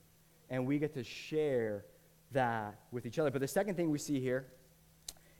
And 0.50 0.66
we 0.66 0.80
get 0.80 0.94
to 0.94 1.04
share 1.04 1.84
that 2.32 2.74
with 2.90 3.06
each 3.06 3.20
other. 3.20 3.30
But 3.30 3.40
the 3.40 3.48
second 3.48 3.76
thing 3.76 3.92
we 3.92 3.98
see 3.98 4.18
here 4.18 4.48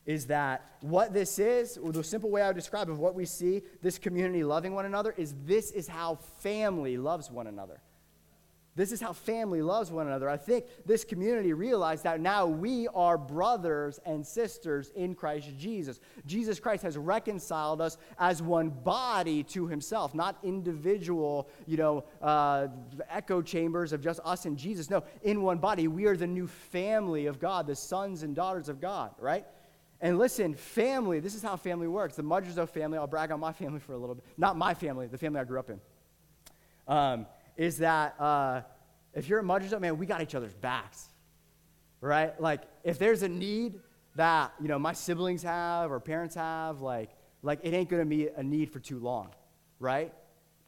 is 0.07 0.27
that 0.27 0.77
what 0.83 1.13
this 1.13 1.41
is, 1.41 1.77
or 1.79 1.91
the 1.91 2.05
simple 2.05 2.31
way 2.31 2.43
I 2.43 2.47
would 2.47 2.57
describe 2.57 2.89
of 2.89 3.01
what 3.01 3.17
we 3.17 3.25
see, 3.25 3.63
this 3.83 3.99
community 3.99 4.45
loving 4.45 4.73
one 4.73 4.87
another, 4.87 5.13
is 5.17 5.35
this 5.45 5.73
is 5.73 5.89
how 5.89 6.15
family 6.15 6.97
loves 6.97 7.29
one 7.29 7.49
another. 7.49 7.81
This 8.79 8.93
is 8.93 9.01
how 9.01 9.13
family 9.13 9.61
loves 9.61 9.91
one 9.91 10.07
another. 10.07 10.31
I 10.31 10.37
think 10.37 10.67
this 10.87 11.05
community 11.05 11.53
realized 11.53 12.05
that 12.05 12.21
now 12.21 12.47
we 12.47 12.87
are 12.95 13.19
brothers 13.19 13.99
and 14.07 14.25
sisters 14.25 14.93
in 14.95 15.17
Christ 15.17 15.49
Jesus. 15.59 15.99
Jesus 16.27 16.61
Christ 16.61 16.85
has 16.85 16.97
reconciled 16.97 17.81
us 17.81 17.99
as 18.21 18.41
one 18.41 18.69
body 18.71 19.43
to 19.43 19.67
himself, 19.67 20.15
not 20.15 20.39
individual, 20.45 21.49
you 21.67 21.77
know, 21.77 22.05
uh, 22.23 22.69
echo 23.11 23.43
chambers 23.43 23.93
of 23.93 24.01
just 24.01 24.21
us 24.25 24.45
and 24.45 24.57
Jesus. 24.57 24.89
No, 24.89 25.03
in 25.23 25.43
one 25.43 25.59
body, 25.59 25.89
we 25.89 26.07
are 26.07 26.17
the 26.17 26.29
new 26.29 26.47
family 26.47 27.27
of 27.27 27.41
God, 27.41 27.67
the 27.67 27.75
sons 27.75 28.23
and 28.23 28.33
daughters 28.33 28.69
of 28.69 28.81
God, 28.81 29.11
right? 29.19 29.45
And 30.01 30.19
listen, 30.19 30.55
family, 30.55 31.19
this 31.19 31.35
is 31.35 31.43
how 31.43 31.57
family 31.57 31.89
works. 31.89 32.15
The 32.15 32.23
Mudgerzo 32.23 32.69
family, 32.69 32.97
I'll 32.97 33.09
brag 33.09 33.33
on 33.33 33.41
my 33.41 33.53
family 33.53 33.81
for 33.81 33.95
a 33.95 33.99
little 33.99 34.15
bit. 34.15 34.25
Not 34.37 34.57
my 34.57 34.73
family, 34.73 35.09
the 35.09 35.19
family 35.19 35.41
I 35.41 35.45
grew 35.45 35.59
up 35.59 35.69
in. 35.69 35.81
Um, 36.87 37.27
is 37.59 37.79
that 37.79 38.19
uh, 38.19 38.63
if 39.13 39.29
you're 39.29 39.41
a 39.41 39.43
Mudgerzo, 39.43 39.79
man, 39.81 39.99
we 39.99 40.07
got 40.07 40.23
each 40.23 40.35
other's 40.35 40.55
backs, 40.55 41.09
right? 42.01 42.41
Like, 42.41 42.63
if 42.85 42.99
there's 42.99 43.23
a 43.23 43.29
need 43.29 43.81
that, 44.15 44.53
you 44.63 44.69
know, 44.69 44.79
my 44.79 44.93
siblings 44.93 45.43
have 45.43 45.91
or 45.91 45.99
parents 46.01 46.37
have, 46.37 46.81
like, 46.81 47.11
like 47.43 47.59
it 47.65 47.75
ain't 47.75 47.89
going 47.89 48.03
to 48.03 48.09
be 48.09 48.29
a 48.29 48.43
need 48.43 48.71
for 48.71 48.79
too 48.79 49.01
long, 49.01 49.31
right? 49.81 50.15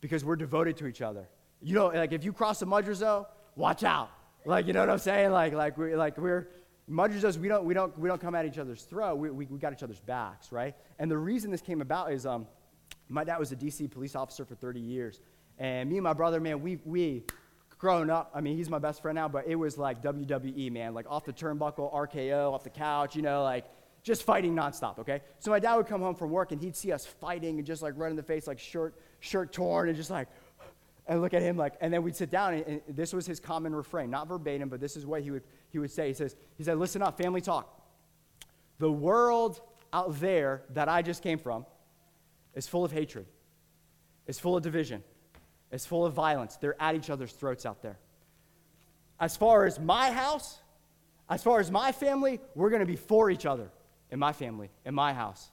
Because 0.01 0.25
we're 0.25 0.37
devoted 0.37 0.77
to 0.79 0.89
each 0.89 1.01
other. 1.01 1.29
You 1.63 1.75
know, 1.75 1.87
like, 1.87 2.13
if 2.13 2.25
you 2.25 2.33
cross 2.33 2.61
a 2.61 2.67
Mudgerzo, 2.67 3.27
watch 3.55 3.85
out. 3.85 4.11
Like, 4.45 4.67
you 4.67 4.73
know 4.73 4.81
what 4.81 4.91
I'm 4.91 4.99
saying? 4.99 5.31
Like, 5.31 5.53
like, 5.53 5.79
we, 5.79 5.95
like 5.95 6.19
we're, 6.19 6.49
Mudgerzos, 6.91 7.37
we 7.37 7.47
don't, 7.47 7.65
we, 7.65 7.73
don't, 7.73 7.97
we 7.97 8.09
don't 8.09 8.21
come 8.21 8.35
at 8.35 8.47
each 8.47 8.59
other's 8.59 8.83
throat. 8.83 9.17
We, 9.17 9.31
we, 9.31 9.47
we 9.47 9.59
got 9.61 9.73
each 9.73 9.85
other's 9.85 10.01
backs, 10.01 10.51
right? 10.51 10.75
And 10.99 11.09
the 11.09 11.19
reason 11.19 11.53
this 11.53 11.61
came 11.61 11.83
about 11.83 12.13
is 12.13 12.27
um, 12.27 12.49
my 13.09 13.23
dad 13.23 13.39
was 13.39 13.53
a 13.53 13.57
DC 13.57 13.91
police 13.93 14.17
officer 14.17 14.45
for 14.45 14.57
30 14.57 14.81
years. 14.81 15.21
And 15.61 15.91
me 15.91 15.99
and 15.99 16.05
my 16.05 16.15
brother, 16.15 16.41
man, 16.41 16.63
we, 16.63 16.79
we 16.87 17.23
growing 17.79 18.09
up, 18.11 18.33
I 18.35 18.41
mean, 18.41 18.57
he's 18.57 18.71
my 18.71 18.79
best 18.79 19.03
friend 19.03 19.15
now, 19.15 19.29
but 19.29 19.47
it 19.47 19.55
was 19.55 19.77
like 19.77 20.03
WWE, 20.03 20.73
man, 20.73 20.95
like 20.95 21.07
off 21.09 21.27
the 21.27 21.35
turnbuckle, 21.35 21.95
RKO, 21.95 22.53
off 22.53 22.65
the 22.65 22.71
couch, 22.71 23.15
you 23.15 23.21
know, 23.21 23.43
like 23.45 23.67
just 24.03 24.23
fighting 24.23 24.57
nonstop, 24.57 24.99
okay? 24.99 25.21
So 25.39 25.51
my 25.51 25.59
dad 25.59 25.77
would 25.77 25.87
come 25.87 26.01
home 26.01 26.15
from 26.15 26.31
work 26.31 26.53
and 26.53 26.61
he'd 26.61 26.75
see 26.75 26.93
us 26.93 27.05
fighting 27.05 27.59
and 27.59 27.67
just 27.67 27.83
like 27.83 27.93
run 27.97 28.11
in 28.11 28.17
the 28.17 28.23
face, 28.23 28.47
like 28.47 28.59
shirt, 28.59 28.95
shirt 29.21 29.53
torn, 29.53 29.89
and 29.89 29.97
just 29.97 30.11
like, 30.11 30.29
and 31.07 31.21
look 31.21 31.35
at 31.35 31.43
him 31.43 31.59
like, 31.59 31.75
and 31.83 31.93
then 31.93 32.03
we'd 32.03 32.17
sit 32.17 32.31
down, 32.31 32.55
and, 32.55 32.67
and, 32.67 32.81
this 32.89 33.13
was 33.13 33.27
his 33.27 33.39
common 33.39 33.75
refrain, 33.75 34.11
not 34.11 34.29
verbatim, 34.29 34.71
but 34.71 34.81
this 34.81 34.97
is 34.97 35.05
what 35.05 35.23
he 35.23 35.31
would, 35.31 35.43
he 35.69 35.79
would 35.79 35.91
say. 35.91 36.09
He 36.09 36.15
says, 36.15 36.37
he 36.57 36.65
said, 36.65 36.79
listen 36.79 37.03
up, 37.03 37.19
family 37.19 37.43
talk. 37.43 37.83
The 38.79 38.91
world 38.91 39.61
out 39.93 40.19
there 40.21 40.63
that 40.71 40.89
I 40.89 41.03
just 41.03 41.23
came 41.23 41.39
from 41.39 41.67
is 42.55 42.67
full 42.67 42.85
of 42.85 42.93
hatred, 42.93 43.27
is 44.27 44.39
full 44.39 44.57
of 44.57 44.63
division, 44.63 45.03
is 45.73 45.87
full 45.87 46.05
of 46.05 46.15
violence. 46.15 46.57
They're 46.57 46.81
at 46.81 46.95
each 46.95 47.11
other's 47.11 47.33
throats 47.33 47.65
out 47.67 47.83
there. 47.83 47.99
As 49.19 49.37
far 49.37 49.67
as 49.67 49.79
my 49.79 50.11
house, 50.11 50.59
as 51.29 51.43
far 51.43 51.61
as 51.61 51.71
my 51.71 51.93
family, 51.93 52.41
we're 52.55 52.71
going 52.71 52.81
to 52.81 52.87
be 52.87 52.97
for 52.97 53.31
each 53.31 53.47
other 53.47 53.71
in 54.11 54.19
my 54.19 54.33
family, 54.33 54.71
in 54.85 54.95
my 54.95 55.13
house. 55.13 55.51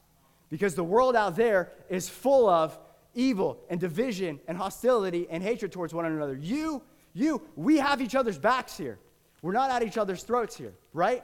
Because 0.49 0.75
the 0.75 0.84
world 0.84 1.15
out 1.15 1.36
there 1.36 1.71
is 1.89 2.08
full 2.08 2.49
of 2.49 2.77
evil 3.13 3.60
and 3.69 3.80
division 3.80 4.39
and 4.47 4.58
hostility 4.58 5.27
and 5.30 5.43
hatred 5.43 5.71
towards 5.71 5.93
one 5.93 6.06
another. 6.06 6.36
You, 6.36 6.82
you, 7.13 7.41
we 7.56 7.77
have 7.77 8.01
each 8.01 8.15
other's 8.15 8.38
backs 8.38 8.77
here. 8.77 8.99
We're 9.41 9.53
not 9.53 9.69
at 9.69 9.84
each 9.84 9.97
other's 9.97 10.23
throats 10.23 10.56
here, 10.56 10.73
right? 10.93 11.23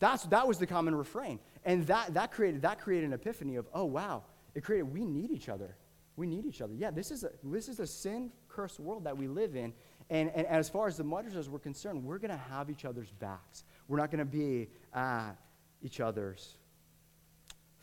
That's, 0.00 0.24
that 0.24 0.46
was 0.46 0.58
the 0.58 0.66
common 0.66 0.94
refrain. 0.94 1.38
And 1.64 1.86
that, 1.86 2.14
that, 2.14 2.30
created, 2.30 2.62
that 2.62 2.80
created 2.80 3.08
an 3.08 3.12
epiphany 3.12 3.56
of, 3.56 3.66
oh, 3.72 3.84
wow, 3.84 4.24
it 4.54 4.64
created, 4.64 4.92
we 4.92 5.04
need 5.04 5.30
each 5.30 5.48
other. 5.48 5.76
We 6.18 6.26
need 6.26 6.46
each 6.46 6.60
other. 6.60 6.74
Yeah, 6.74 6.90
this 6.90 7.12
is 7.12 7.22
a, 7.22 7.30
this 7.44 7.68
is 7.68 7.78
a 7.78 7.86
sin 7.86 8.32
cursed 8.48 8.80
world 8.80 9.04
that 9.04 9.16
we 9.16 9.28
live 9.28 9.54
in. 9.54 9.72
And, 10.10 10.30
and 10.34 10.48
as 10.48 10.68
far 10.68 10.88
as 10.88 10.96
the 10.96 11.04
Mudgerzos 11.04 11.48
were 11.48 11.60
concerned, 11.60 12.02
we're 12.02 12.18
going 12.18 12.32
to 12.32 12.42
have 12.50 12.70
each 12.70 12.84
other's 12.84 13.12
backs. 13.12 13.62
We're 13.86 13.98
not 13.98 14.10
going 14.10 14.18
to 14.18 14.24
be 14.24 14.68
at 14.92 15.34
each 15.80 16.00
other's 16.00 16.56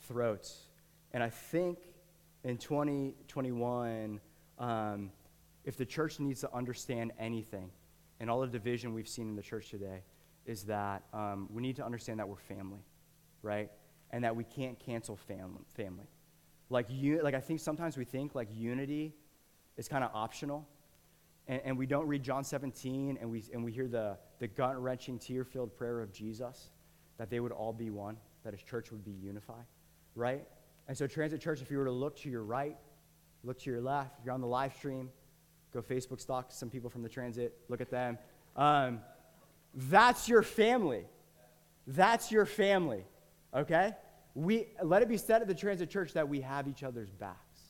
throats. 0.05 0.65
And 1.13 1.23
I 1.23 1.29
think 1.29 1.79
in 2.43 2.57
2021, 2.57 4.19
um, 4.59 5.11
if 5.63 5.77
the 5.77 5.86
church 5.86 6.19
needs 6.19 6.41
to 6.41 6.53
understand 6.53 7.13
anything, 7.17 7.71
and 8.19 8.29
all 8.29 8.41
the 8.41 8.47
division 8.47 8.93
we've 8.93 9.07
seen 9.07 9.29
in 9.29 9.36
the 9.38 9.41
church 9.41 9.69
today, 9.69 10.03
is 10.45 10.63
that 10.63 11.03
um, 11.13 11.47
we 11.53 11.61
need 11.61 11.77
to 11.77 11.86
understand 11.86 12.19
that 12.19 12.27
we're 12.27 12.36
family, 12.36 12.83
right? 13.41 13.71
And 14.11 14.25
that 14.25 14.36
we 14.36 14.43
can't 14.43 14.77
cancel 14.77 15.15
fam- 15.15 15.65
family. 15.73 16.07
Like, 16.70 16.88
you, 16.89 17.22
like 17.22 17.36
I 17.36 17.39
think 17.39 17.59
sometimes 17.59 17.97
we 17.97 18.05
think 18.05 18.36
like 18.36 18.49
unity 18.53 19.13
is 19.78 19.88
kind 19.88 20.03
of 20.03 20.11
optional. 20.13 20.68
And, 21.47 21.61
and, 21.63 21.78
we 21.78 21.86
don't 21.86 22.07
read 22.07 22.24
John 22.24 22.43
17 22.43 23.20
and 23.22 23.30
we, 23.30 23.43
and 23.53 23.63
we 23.63 23.72
hear 23.72 23.88
the, 23.88 24.18
the 24.39 24.47
gut 24.47 24.82
wrenching, 24.82 25.20
tear 25.20 25.43
filled 25.43 25.76
prayer 25.76 26.01
of 26.01 26.11
Jesus 26.11 26.72
that 27.18 27.30
they 27.30 27.39
would 27.39 27.51
all 27.51 27.72
be 27.72 27.89
one, 27.89 28.18
that 28.43 28.53
his 28.53 28.63
church 28.63 28.91
would 28.91 29.05
be 29.05 29.11
unified, 29.11 29.66
right? 30.16 30.43
And 30.88 30.97
so, 30.97 31.07
Transit 31.07 31.41
Church, 31.41 31.61
if 31.61 31.72
you 31.72 31.78
were 31.78 31.86
to 31.86 31.91
look 31.91 32.18
to 32.18 32.30
your 32.30 32.43
right, 32.43 32.78
look 33.43 33.59
to 33.59 33.70
your 33.70 33.82
left, 33.82 34.20
if 34.20 34.26
you're 34.26 34.34
on 34.34 34.41
the 34.41 34.47
live 34.47 34.74
stream, 34.76 35.09
go 35.74 35.82
Facebook 35.82 36.20
stalk 36.20 36.47
some 36.49 36.70
people 36.70 36.89
from 36.89 37.03
the 37.03 37.09
transit, 37.09 37.57
look 37.70 37.82
at 37.82 37.89
them. 37.89 38.18
Um, 38.55 39.01
that's 39.74 40.30
your 40.30 40.41
family. 40.41 41.05
That's 41.88 42.32
your 42.32 42.45
family, 42.45 43.05
okay? 43.53 43.93
We, 44.36 44.67
let 44.83 45.01
it 45.01 45.07
be 45.07 45.17
said 45.17 45.41
at 45.41 45.47
the 45.47 45.55
Transit 45.55 45.89
Church 45.89 46.13
that 46.13 46.27
we 46.27 46.41
have 46.41 46.67
each 46.67 46.83
other's 46.83 47.09
backs, 47.09 47.61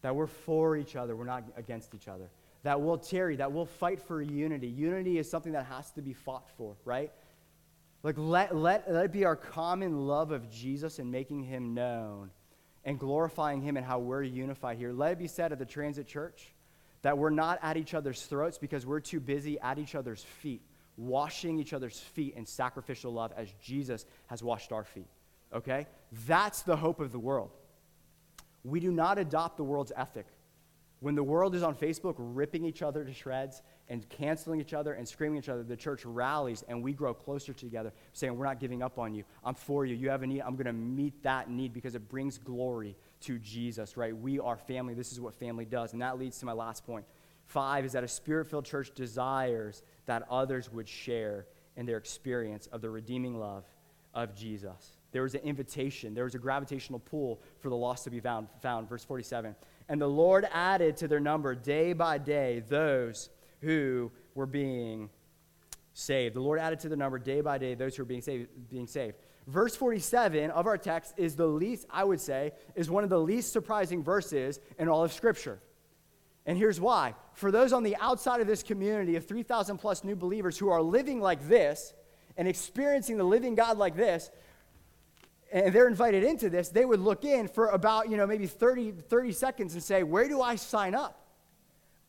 that 0.00 0.16
we're 0.16 0.26
for 0.26 0.76
each 0.76 0.96
other, 0.96 1.14
we're 1.14 1.24
not 1.24 1.44
against 1.56 1.94
each 1.94 2.08
other, 2.08 2.30
that 2.62 2.80
we'll 2.80 2.96
tarry, 2.96 3.36
that 3.36 3.52
we'll 3.52 3.66
fight 3.66 4.00
for 4.00 4.22
unity. 4.22 4.68
Unity 4.68 5.18
is 5.18 5.30
something 5.30 5.52
that 5.52 5.66
has 5.66 5.90
to 5.92 6.02
be 6.02 6.14
fought 6.14 6.48
for, 6.56 6.76
right? 6.86 7.12
Like, 8.02 8.16
let, 8.16 8.56
let, 8.56 8.90
let 8.90 9.04
it 9.04 9.12
be 9.12 9.26
our 9.26 9.36
common 9.36 10.06
love 10.06 10.30
of 10.30 10.50
Jesus 10.50 10.98
and 10.98 11.12
making 11.12 11.42
him 11.42 11.74
known 11.74 12.30
and 12.82 12.98
glorifying 12.98 13.60
him 13.60 13.76
and 13.76 13.84
how 13.84 13.98
we're 13.98 14.22
unified 14.22 14.78
here. 14.78 14.92
Let 14.92 15.12
it 15.12 15.18
be 15.18 15.28
said 15.28 15.52
at 15.52 15.58
the 15.58 15.66
Transit 15.66 16.06
Church 16.06 16.54
that 17.02 17.18
we're 17.18 17.28
not 17.28 17.58
at 17.62 17.76
each 17.76 17.92
other's 17.92 18.22
throats 18.22 18.56
because 18.56 18.86
we're 18.86 19.00
too 19.00 19.20
busy 19.20 19.60
at 19.60 19.78
each 19.78 19.94
other's 19.94 20.22
feet, 20.22 20.62
washing 20.96 21.58
each 21.58 21.74
other's 21.74 22.00
feet 22.00 22.32
in 22.34 22.46
sacrificial 22.46 23.12
love 23.12 23.34
as 23.36 23.52
Jesus 23.62 24.06
has 24.28 24.42
washed 24.42 24.72
our 24.72 24.84
feet 24.84 25.08
okay? 25.54 25.86
That's 26.26 26.62
the 26.62 26.76
hope 26.76 27.00
of 27.00 27.12
the 27.12 27.18
world. 27.18 27.50
We 28.64 28.80
do 28.80 28.92
not 28.92 29.18
adopt 29.18 29.56
the 29.56 29.64
world's 29.64 29.92
ethic. 29.96 30.26
When 31.00 31.14
the 31.14 31.22
world 31.22 31.54
is 31.54 31.62
on 31.62 31.74
Facebook 31.74 32.14
ripping 32.18 32.66
each 32.66 32.82
other 32.82 33.04
to 33.04 33.12
shreds 33.14 33.62
and 33.88 34.06
canceling 34.10 34.60
each 34.60 34.74
other 34.74 34.92
and 34.92 35.08
screaming 35.08 35.38
at 35.38 35.44
each 35.44 35.48
other, 35.48 35.62
the 35.62 35.76
church 35.76 36.04
rallies 36.04 36.62
and 36.68 36.82
we 36.82 36.92
grow 36.92 37.14
closer 37.14 37.54
together, 37.54 37.90
saying, 38.12 38.36
We're 38.36 38.44
not 38.44 38.60
giving 38.60 38.82
up 38.82 38.98
on 38.98 39.14
you. 39.14 39.24
I'm 39.42 39.54
for 39.54 39.86
you. 39.86 39.94
You 39.94 40.10
have 40.10 40.22
a 40.22 40.26
need. 40.26 40.42
I'm 40.42 40.56
going 40.56 40.66
to 40.66 40.74
meet 40.74 41.22
that 41.22 41.48
need 41.48 41.72
because 41.72 41.94
it 41.94 42.06
brings 42.10 42.36
glory 42.36 42.96
to 43.22 43.38
Jesus, 43.38 43.96
right? 43.96 44.14
We 44.14 44.40
are 44.40 44.58
family. 44.58 44.92
This 44.92 45.10
is 45.10 45.20
what 45.20 45.34
family 45.34 45.64
does. 45.64 45.94
And 45.94 46.02
that 46.02 46.18
leads 46.18 46.38
to 46.40 46.46
my 46.46 46.52
last 46.52 46.84
point. 46.84 47.06
Five 47.46 47.86
is 47.86 47.92
that 47.92 48.04
a 48.04 48.08
spirit 48.08 48.48
filled 48.48 48.66
church 48.66 48.92
desires 48.94 49.82
that 50.04 50.24
others 50.30 50.70
would 50.70 50.88
share 50.88 51.46
in 51.76 51.86
their 51.86 51.96
experience 51.96 52.66
of 52.66 52.82
the 52.82 52.90
redeeming 52.90 53.40
love 53.40 53.64
of 54.12 54.36
Jesus. 54.36 54.99
There 55.12 55.22
was 55.22 55.34
an 55.34 55.40
invitation, 55.40 56.14
there 56.14 56.24
was 56.24 56.34
a 56.34 56.38
gravitational 56.38 57.00
pull 57.00 57.40
for 57.58 57.68
the 57.68 57.76
lost 57.76 58.04
to 58.04 58.10
be 58.10 58.20
found. 58.20 58.48
found. 58.62 58.88
Verse 58.88 59.04
47. 59.04 59.56
And 59.88 60.00
the 60.00 60.06
Lord 60.06 60.46
added 60.52 60.96
to 60.98 61.08
their 61.08 61.20
number 61.20 61.54
day 61.54 61.92
by 61.92 62.18
day 62.18 62.60
those 62.60 63.28
who 63.60 64.12
were 64.34 64.46
being 64.46 65.10
saved. 65.92 66.34
The 66.34 66.40
Lord 66.40 66.60
added 66.60 66.80
to 66.80 66.88
their 66.88 66.96
number 66.96 67.18
day 67.18 67.40
by 67.40 67.58
day 67.58 67.74
those 67.74 67.96
who 67.96 68.02
were 68.02 68.08
being 68.08 68.22
saved. 68.22 68.48
Being 68.70 68.86
saved. 68.86 69.16
Verse 69.46 69.74
47 69.74 70.50
of 70.50 70.66
our 70.66 70.78
text 70.78 71.14
is 71.16 71.34
the 71.34 71.46
least, 71.46 71.86
I 71.90 72.04
would 72.04 72.20
say, 72.20 72.52
is 72.76 72.88
one 72.88 73.02
of 73.02 73.10
the 73.10 73.18
least 73.18 73.52
surprising 73.52 74.02
verses 74.02 74.60
in 74.78 74.88
all 74.88 75.02
of 75.02 75.12
Scripture. 75.12 75.58
And 76.46 76.56
here's 76.56 76.80
why. 76.80 77.14
For 77.32 77.50
those 77.50 77.72
on 77.72 77.82
the 77.82 77.96
outside 77.96 78.40
of 78.40 78.46
this 78.46 78.62
community 78.62 79.16
of 79.16 79.26
3,000 79.26 79.78
plus 79.78 80.04
new 80.04 80.16
believers 80.16 80.56
who 80.56 80.68
are 80.68 80.82
living 80.82 81.20
like 81.20 81.48
this 81.48 81.94
and 82.36 82.46
experiencing 82.48 83.16
the 83.16 83.24
living 83.24 83.54
God 83.54 83.76
like 83.76 83.96
this, 83.96 84.30
and 85.52 85.74
they're 85.74 85.88
invited 85.88 86.24
into 86.24 86.48
this, 86.48 86.68
they 86.68 86.84
would 86.84 87.00
look 87.00 87.24
in 87.24 87.48
for 87.48 87.68
about, 87.68 88.08
you 88.08 88.16
know, 88.16 88.26
maybe 88.26 88.46
30, 88.46 88.92
30 88.92 89.32
seconds 89.32 89.74
and 89.74 89.82
say, 89.82 90.02
Where 90.02 90.28
do 90.28 90.40
I 90.40 90.56
sign 90.56 90.94
up? 90.94 91.16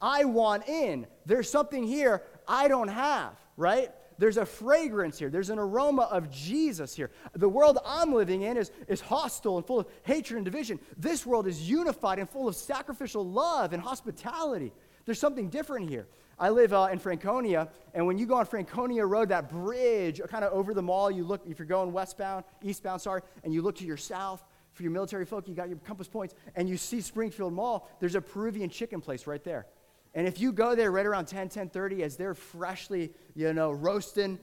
I 0.01 0.25
want 0.25 0.67
in. 0.67 1.07
There's 1.25 1.49
something 1.49 1.83
here 1.83 2.23
I 2.47 2.67
don't 2.67 2.87
have, 2.87 3.33
right? 3.55 3.91
There's 4.17 4.37
a 4.37 4.45
fragrance 4.45 5.17
here. 5.17 5.29
There's 5.29 5.49
an 5.49 5.57
aroma 5.57 6.03
of 6.03 6.29
Jesus 6.29 6.95
here. 6.95 7.09
The 7.33 7.49
world 7.49 7.79
I'm 7.83 8.13
living 8.13 8.43
in 8.43 8.55
is, 8.57 8.71
is 8.87 9.01
hostile 9.01 9.57
and 9.57 9.65
full 9.65 9.79
of 9.79 9.87
hatred 10.03 10.37
and 10.37 10.45
division. 10.45 10.79
This 10.95 11.25
world 11.25 11.47
is 11.47 11.67
unified 11.67 12.19
and 12.19 12.29
full 12.29 12.47
of 12.47 12.55
sacrificial 12.55 13.25
love 13.25 13.73
and 13.73 13.81
hospitality. 13.81 14.73
There's 15.05 15.19
something 15.19 15.49
different 15.49 15.89
here. 15.89 16.07
I 16.39 16.49
live 16.49 16.73
uh, 16.73 16.89
in 16.91 16.97
Franconia, 16.97 17.69
and 17.93 18.07
when 18.07 18.17
you 18.17 18.25
go 18.25 18.35
on 18.35 18.45
Franconia 18.45 19.05
Road, 19.05 19.29
that 19.29 19.49
bridge 19.49 20.19
kind 20.27 20.43
of 20.43 20.51
over 20.53 20.73
the 20.73 20.81
mall, 20.81 21.11
you 21.11 21.23
look, 21.23 21.41
if 21.47 21.59
you're 21.59 21.67
going 21.67 21.93
westbound, 21.93 22.45
eastbound, 22.63 23.01
sorry, 23.01 23.21
and 23.43 23.53
you 23.53 23.61
look 23.61 23.75
to 23.77 23.85
your 23.85 23.97
south, 23.97 24.43
for 24.73 24.83
your 24.83 24.91
military 24.91 25.25
folk, 25.25 25.47
you 25.47 25.53
got 25.53 25.69
your 25.69 25.77
compass 25.79 26.07
points, 26.07 26.33
and 26.55 26.69
you 26.69 26.77
see 26.77 27.01
Springfield 27.01 27.53
Mall, 27.53 27.89
there's 27.99 28.15
a 28.15 28.21
Peruvian 28.21 28.69
chicken 28.69 29.01
place 29.01 29.27
right 29.27 29.43
there. 29.43 29.67
And 30.13 30.27
if 30.27 30.39
you 30.39 30.51
go 30.51 30.75
there 30.75 30.91
right 30.91 31.05
around 31.05 31.25
10, 31.25 31.49
10.30 31.49 32.01
as 32.01 32.17
they're 32.17 32.33
freshly, 32.33 33.11
you 33.35 33.53
know, 33.53 33.71
roasting 33.71 34.39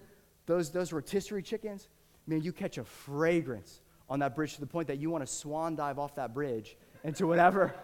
those, 0.46 0.70
those 0.70 0.92
rotisserie 0.92 1.42
chickens, 1.42 1.88
man, 2.26 2.42
you 2.42 2.52
catch 2.52 2.78
a 2.78 2.84
fragrance 2.84 3.80
on 4.08 4.18
that 4.20 4.34
bridge 4.34 4.54
to 4.54 4.60
the 4.60 4.66
point 4.66 4.88
that 4.88 4.98
you 4.98 5.10
want 5.10 5.26
to 5.26 5.30
swan 5.30 5.76
dive 5.76 5.98
off 5.98 6.14
that 6.14 6.32
bridge 6.32 6.76
into 7.04 7.26
whatever, 7.26 7.74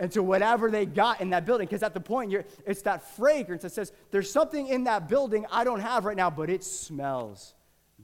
into 0.00 0.22
whatever 0.22 0.70
they 0.70 0.86
got 0.86 1.20
in 1.20 1.30
that 1.30 1.46
building. 1.46 1.66
Because 1.66 1.82
at 1.82 1.94
the 1.94 2.00
point, 2.00 2.34
it's 2.66 2.82
that 2.82 3.02
fragrance 3.16 3.62
that 3.62 3.72
says, 3.72 3.92
there's 4.10 4.30
something 4.30 4.66
in 4.66 4.84
that 4.84 5.08
building 5.08 5.46
I 5.50 5.64
don't 5.64 5.80
have 5.80 6.04
right 6.04 6.16
now, 6.16 6.30
but 6.30 6.50
it 6.50 6.64
smells 6.64 7.54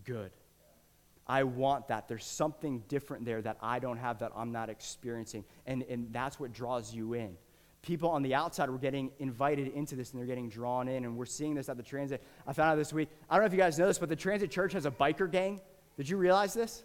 good. 0.05 0.31
I 1.27 1.45
want 1.45 1.89
that. 1.89 2.09
There's 2.09 2.25
something 2.25 2.83
different 2.89 3.25
there 3.25 3.41
that 3.43 3.57
I 3.63 3.79
don't 3.79 3.99
have 3.99 4.19
that 4.21 4.33
I'm 4.37 4.53
not 4.53 4.69
experiencing. 4.71 5.45
And, 5.67 5.83
and 5.85 6.13
that's 6.13 6.39
what 6.41 6.53
draws 6.53 6.93
you 6.93 7.15
in 7.15 7.37
people 7.83 8.09
on 8.09 8.23
the 8.23 8.35
outside 8.35 8.71
were 8.71 8.79
getting 8.79 9.11
invited 9.19 9.67
into 9.69 9.97
this 9.97 10.13
and 10.13 10.21
they're 10.21 10.27
getting 10.27 10.49
drawn 10.49 10.89
in. 10.89 11.05
And 11.05 11.17
we're 11.17 11.27
seeing 11.27 11.55
this 11.55 11.69
at 11.69 11.77
the 11.77 11.83
transit. 11.83 12.23
I 12.47 12.53
found 12.53 12.71
out 12.71 12.77
this 12.77 12.93
week, 12.93 13.09
I 13.29 13.35
don't 13.35 13.43
know 13.43 13.47
if 13.47 13.53
you 13.53 13.59
guys 13.59 13.79
know 13.79 13.87
this, 13.87 13.99
but 13.99 14.09
the 14.09 14.17
transit 14.17 14.51
church 14.51 14.73
has 14.73 14.87
a 14.87 14.91
biker 14.91 15.31
gang. 15.31 15.61
Did 15.97 16.09
you 16.09 16.17
realize 16.17 16.55
this? 16.55 16.85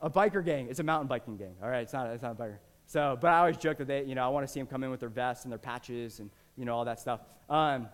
A 0.00 0.08
biker 0.08 0.44
gang. 0.44 0.68
It's 0.70 0.80
a 0.80 0.84
mountain 0.84 1.08
biking 1.08 1.36
gang. 1.36 1.54
All 1.62 1.68
right, 1.68 1.82
it's 1.82 1.92
not, 1.92 2.08
it's 2.08 2.22
not 2.22 2.32
a 2.32 2.34
biker. 2.34 2.58
So, 2.92 3.16
but 3.18 3.28
I 3.28 3.38
always 3.38 3.56
joke 3.56 3.78
that 3.78 3.86
they, 3.86 4.04
you 4.04 4.14
know, 4.14 4.22
I 4.22 4.28
want 4.28 4.46
to 4.46 4.52
see 4.52 4.60
them 4.60 4.66
come 4.66 4.84
in 4.84 4.90
with 4.90 5.00
their 5.00 5.08
vests 5.08 5.46
and 5.46 5.50
their 5.50 5.58
patches 5.58 6.20
and, 6.20 6.28
you 6.58 6.66
know, 6.66 6.74
all 6.74 6.84
that 6.84 7.00
stuff. 7.00 7.20
Um, 7.48 7.88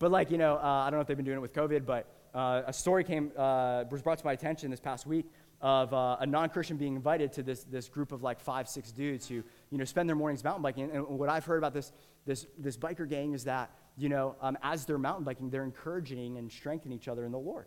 but 0.00 0.10
like, 0.10 0.32
you 0.32 0.36
know, 0.36 0.56
uh, 0.56 0.66
I 0.66 0.90
don't 0.90 0.98
know 0.98 1.02
if 1.02 1.06
they've 1.06 1.16
been 1.16 1.24
doing 1.24 1.38
it 1.38 1.42
with 1.42 1.52
COVID, 1.52 1.86
but 1.86 2.08
uh, 2.34 2.62
a 2.66 2.72
story 2.72 3.04
came, 3.04 3.30
uh, 3.36 3.84
was 3.88 4.02
brought 4.02 4.18
to 4.18 4.24
my 4.24 4.32
attention 4.32 4.68
this 4.68 4.80
past 4.80 5.06
week 5.06 5.26
of 5.60 5.94
uh, 5.94 6.16
a 6.18 6.26
non-Christian 6.26 6.76
being 6.76 6.96
invited 6.96 7.32
to 7.34 7.44
this, 7.44 7.62
this 7.70 7.88
group 7.88 8.10
of 8.10 8.24
like 8.24 8.40
five, 8.40 8.68
six 8.68 8.90
dudes 8.90 9.28
who, 9.28 9.44
you 9.70 9.78
know, 9.78 9.84
spend 9.84 10.08
their 10.08 10.16
mornings 10.16 10.42
mountain 10.42 10.60
biking. 10.60 10.90
And 10.90 11.06
what 11.06 11.28
I've 11.28 11.44
heard 11.44 11.58
about 11.58 11.72
this, 11.72 11.92
this, 12.24 12.48
this 12.58 12.76
biker 12.76 13.08
gang 13.08 13.32
is 13.32 13.44
that, 13.44 13.70
you 13.96 14.08
know, 14.08 14.34
um, 14.40 14.58
as 14.60 14.84
they're 14.86 14.98
mountain 14.98 15.24
biking, 15.24 15.50
they're 15.50 15.62
encouraging 15.62 16.36
and 16.36 16.50
strengthening 16.50 16.98
each 16.98 17.06
other 17.06 17.24
in 17.26 17.30
the 17.30 17.38
Lord. 17.38 17.66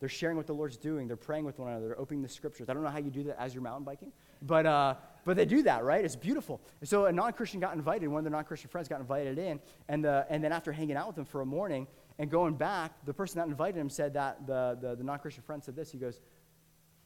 They're 0.00 0.10
sharing 0.10 0.36
what 0.36 0.46
the 0.46 0.52
Lord's 0.52 0.76
doing. 0.76 1.08
They're 1.08 1.16
praying 1.16 1.46
with 1.46 1.58
one 1.58 1.70
another. 1.70 1.86
They're 1.86 1.98
opening 1.98 2.20
the 2.20 2.28
scriptures. 2.28 2.68
I 2.68 2.74
don't 2.74 2.82
know 2.82 2.90
how 2.90 2.98
you 2.98 3.10
do 3.10 3.22
that 3.22 3.40
as 3.40 3.54
you're 3.54 3.62
mountain 3.62 3.84
biking, 3.84 4.12
but, 4.42 4.66
uh, 4.66 4.96
but 5.24 5.36
they 5.36 5.44
do 5.44 5.62
that, 5.62 5.84
right? 5.84 6.04
It's 6.04 6.16
beautiful. 6.16 6.60
And 6.80 6.88
so 6.88 7.06
a 7.06 7.12
non-Christian 7.12 7.60
got 7.60 7.74
invited. 7.74 8.08
One 8.08 8.18
of 8.18 8.24
their 8.24 8.32
non-Christian 8.32 8.70
friends 8.70 8.88
got 8.88 9.00
invited 9.00 9.38
in. 9.38 9.60
And, 9.88 10.04
the, 10.04 10.26
and 10.28 10.44
then 10.44 10.52
after 10.52 10.72
hanging 10.72 10.96
out 10.96 11.06
with 11.06 11.16
them 11.16 11.24
for 11.24 11.40
a 11.40 11.46
morning 11.46 11.86
and 12.18 12.30
going 12.30 12.54
back, 12.54 12.92
the 13.04 13.14
person 13.14 13.38
that 13.38 13.48
invited 13.48 13.78
him 13.78 13.88
said 13.88 14.14
that, 14.14 14.46
the, 14.46 14.78
the, 14.80 14.96
the 14.96 15.04
non-Christian 15.04 15.42
friend 15.42 15.62
said 15.62 15.76
this. 15.76 15.90
He 15.90 15.98
goes, 15.98 16.20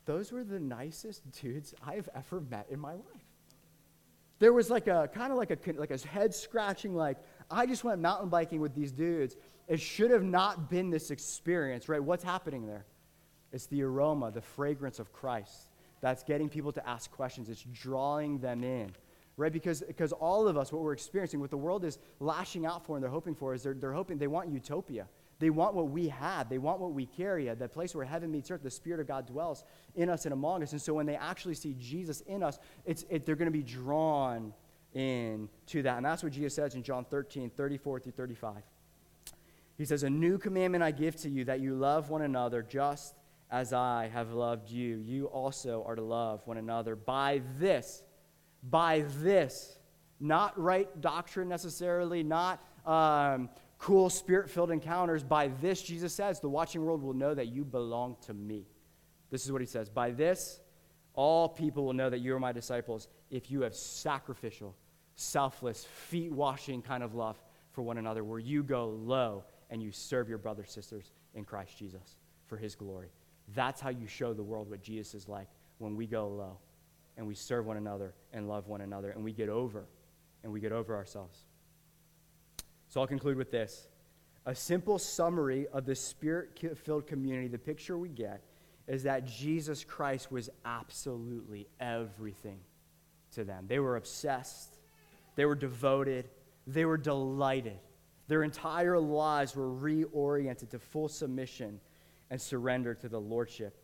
those 0.05 0.33
were 0.33 0.43
the 0.43 0.59
nicest 0.59 1.31
dudes 1.31 1.75
I've 1.87 2.09
ever 2.14 2.41
met 2.41 2.66
in 2.71 2.81
my 2.81 2.93
life. 2.93 3.03
There 4.39 4.53
was 4.53 4.71
like 4.71 4.87
a 4.87 5.09
kind 5.12 5.33
of 5.33 5.39
like 5.39 5.51
a 5.51 5.59
like 5.73 5.91
a 5.91 5.99
head 5.99 6.33
scratching 6.33 6.95
like 6.95 7.19
I 7.51 7.66
just 7.66 7.83
went 7.83 8.01
mountain 8.01 8.29
biking 8.29 8.61
with 8.61 8.73
these 8.73 8.93
dudes. 8.93 9.37
It 9.66 9.81
should 9.81 10.12
have 10.12 10.23
not 10.23 10.71
been 10.71 10.91
this 10.91 11.11
experience, 11.11 11.89
right? 11.89 12.03
What's 12.03 12.23
happening 12.23 12.64
there? 12.64 12.87
It's 13.53 13.66
the 13.66 13.83
aroma, 13.83 14.31
the 14.31 14.41
fragrance 14.41 15.01
of 15.01 15.12
Christ 15.12 15.68
that's 16.01 16.22
getting 16.22 16.49
people 16.49 16.72
to 16.72 16.88
ask 16.88 17.11
questions. 17.11 17.49
It's 17.49 17.64
drawing 17.72 18.38
them 18.38 18.64
in, 18.64 18.92
right? 19.36 19.53
Because, 19.53 19.82
because 19.82 20.12
all 20.12 20.49
of 20.49 20.57
us, 20.57 20.72
what 20.72 20.82
we're 20.82 20.92
experiencing, 20.92 21.40
what 21.40 21.51
the 21.51 21.57
world 21.57 21.84
is 21.84 21.99
lashing 22.20 22.66
out 22.66 22.84
for 22.84 22.96
and 22.96 23.03
they're 23.03 23.11
hoping 23.11 23.34
for 23.34 23.55
is 23.55 23.62
they're, 23.62 23.74
they're 23.74 23.92
hoping, 23.92 24.18
they 24.18 24.26
want 24.26 24.51
utopia. 24.51 25.07
They 25.40 25.51
want 25.51 25.74
what 25.74 25.90
we 25.90 26.09
have. 26.09 26.49
They 26.49 26.59
want 26.59 26.80
what 26.80 26.92
we 26.92 27.07
carry, 27.07 27.49
uh, 27.49 27.55
that 27.57 27.72
place 27.72 27.94
where 27.94 28.05
heaven 28.05 28.30
meets 28.30 28.51
earth. 28.51 28.62
The 28.62 28.70
Spirit 28.70 29.01
of 29.01 29.07
God 29.07 29.26
dwells 29.26 29.64
in 29.94 30.11
us 30.11 30.24
and 30.26 30.32
among 30.32 30.62
us. 30.62 30.72
And 30.72 30.82
so 30.82 30.94
when 30.94 31.07
they 31.07 31.14
actually 31.14 31.55
see 31.55 31.76
Jesus 31.78 32.22
in 32.22 32.42
us, 32.42 32.59
it's, 32.84 33.05
it, 33.09 33.24
they're 33.24 33.36
going 33.36 33.51
to 33.51 33.57
be 33.57 33.62
drawn 33.62 34.53
in 34.94 35.49
to 35.66 35.82
that. 35.82 35.96
And 35.99 36.07
that's 36.07 36.22
what 36.22 36.32
Jesus 36.32 36.55
says 36.55 36.74
in 36.74 36.82
John 36.82 37.05
13, 37.05 37.51
34 37.51 38.01
through 38.01 38.12
35. 38.12 38.57
He 39.76 39.84
says, 39.84 40.03
A 40.03 40.11
new 40.11 40.38
commandment 40.38 40.82
I 40.82 40.90
give 40.90 41.14
to 41.16 41.28
you, 41.28 41.44
that 41.44 41.61
you 41.61 41.74
love 41.74 42.11
one 42.11 42.22
another 42.22 42.62
just 42.62 43.14
as 43.51 43.72
I 43.72 44.11
have 44.12 44.32
loved 44.32 44.70
you. 44.70 44.99
You 44.99 45.26
also 45.26 45.84
are 45.86 45.94
to 45.94 46.03
love 46.03 46.42
one 46.46 46.59
another. 46.59 46.96
By 46.96 47.42
this, 47.59 48.03
by 48.62 49.05
this, 49.20 49.78
not 50.20 50.59
right 50.61 50.88
doctrine 51.01 51.49
necessarily, 51.49 52.22
not 52.22 52.62
um, 52.84 53.49
cool 53.78 54.11
spirit 54.11 54.51
filled 54.51 54.70
encounters. 54.70 55.22
By 55.22 55.49
this, 55.49 55.82
Jesus 55.82 56.12
says, 56.12 56.40
the 56.40 56.49
watching 56.49 56.84
world 56.84 57.03
will 57.03 57.14
know 57.14 57.34
that 57.34 57.49
you 57.49 57.64
belong 57.64 58.16
to 58.22 58.34
me. 58.34 58.66
This 59.30 59.44
is 59.44 59.53
what 59.53 59.61
he 59.61 59.66
says. 59.66 59.88
By 59.88 60.11
this, 60.11 60.61
all 61.14 61.49
people 61.49 61.84
will 61.84 61.92
know 61.92 62.11
that 62.11 62.18
you 62.18 62.34
are 62.34 62.40
my 62.40 62.53
disciples 62.53 63.09
if 63.30 63.51
you 63.51 63.62
have 63.62 63.74
sacrificial, 63.74 64.74
selfless, 65.16 65.84
feet 65.84 66.32
washing 66.32 66.82
kind 66.82 67.03
of 67.03 67.14
love 67.14 67.36
for 67.72 67.82
one 67.82 67.99
another, 67.99 68.24
where 68.24 68.38
you 68.38 68.62
go 68.62 68.88
low 68.88 69.44
and 69.70 69.82
you 69.82 69.92
serve 69.92 70.28
your 70.28 70.38
brothers 70.38 70.70
sisters 70.70 71.12
in 71.34 71.44
Christ 71.44 71.78
Jesus 71.78 72.16
for 72.46 72.57
his 72.57 72.74
glory. 72.74 73.09
That's 73.55 73.80
how 73.80 73.90
you 73.90 74.07
show 74.07 74.34
the 74.34 74.42
world 74.42 74.70
what 74.70 74.82
Jesus 74.82 75.14
is 75.14 75.28
like 75.28 75.49
when 75.78 75.96
we 75.96 76.07
go 76.07 76.28
low 76.28 76.59
and 77.16 77.26
we 77.26 77.34
serve 77.34 77.66
one 77.66 77.76
another 77.76 78.14
and 78.32 78.49
love 78.49 78.68
one 78.68 78.80
another 78.80 79.11
and 79.11 79.24
we 79.24 79.32
get 79.32 79.49
over 79.49 79.86
and 80.42 80.53
we 80.53 80.61
get 80.61 80.72
over 80.72 80.94
ourselves. 80.94 81.44
So 82.88 83.01
I'll 83.01 83.07
conclude 83.07 83.36
with 83.36 83.51
this. 83.51 83.88
A 84.46 84.55
simple 84.55 84.99
summary 84.99 85.66
of 85.72 85.84
the 85.84 85.94
spirit 85.94 86.59
filled 86.78 87.07
community, 87.07 87.49
the 87.49 87.59
picture 87.59 87.99
we 87.99 88.09
get 88.09 88.42
is 88.86 89.03
that 89.03 89.26
Jesus 89.26 89.84
Christ 89.84 90.32
was 90.32 90.49
absolutely 90.64 91.68
everything 91.78 92.59
to 93.32 93.44
them. 93.44 93.66
They 93.68 93.78
were 93.78 93.96
obsessed, 93.96 94.78
they 95.36 95.44
were 95.44 95.55
devoted, 95.55 96.30
they 96.66 96.84
were 96.84 96.96
delighted. 96.96 97.78
Their 98.28 98.42
entire 98.42 98.99
lives 98.99 99.57
were 99.57 99.68
reoriented 99.68 100.70
to 100.70 100.78
full 100.78 101.09
submission 101.09 101.80
and 102.31 102.41
surrender 102.41 102.95
to 102.95 103.09
the 103.09 103.20
lordship 103.20 103.76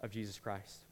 of 0.00 0.10
Jesus 0.10 0.38
Christ. 0.38 0.84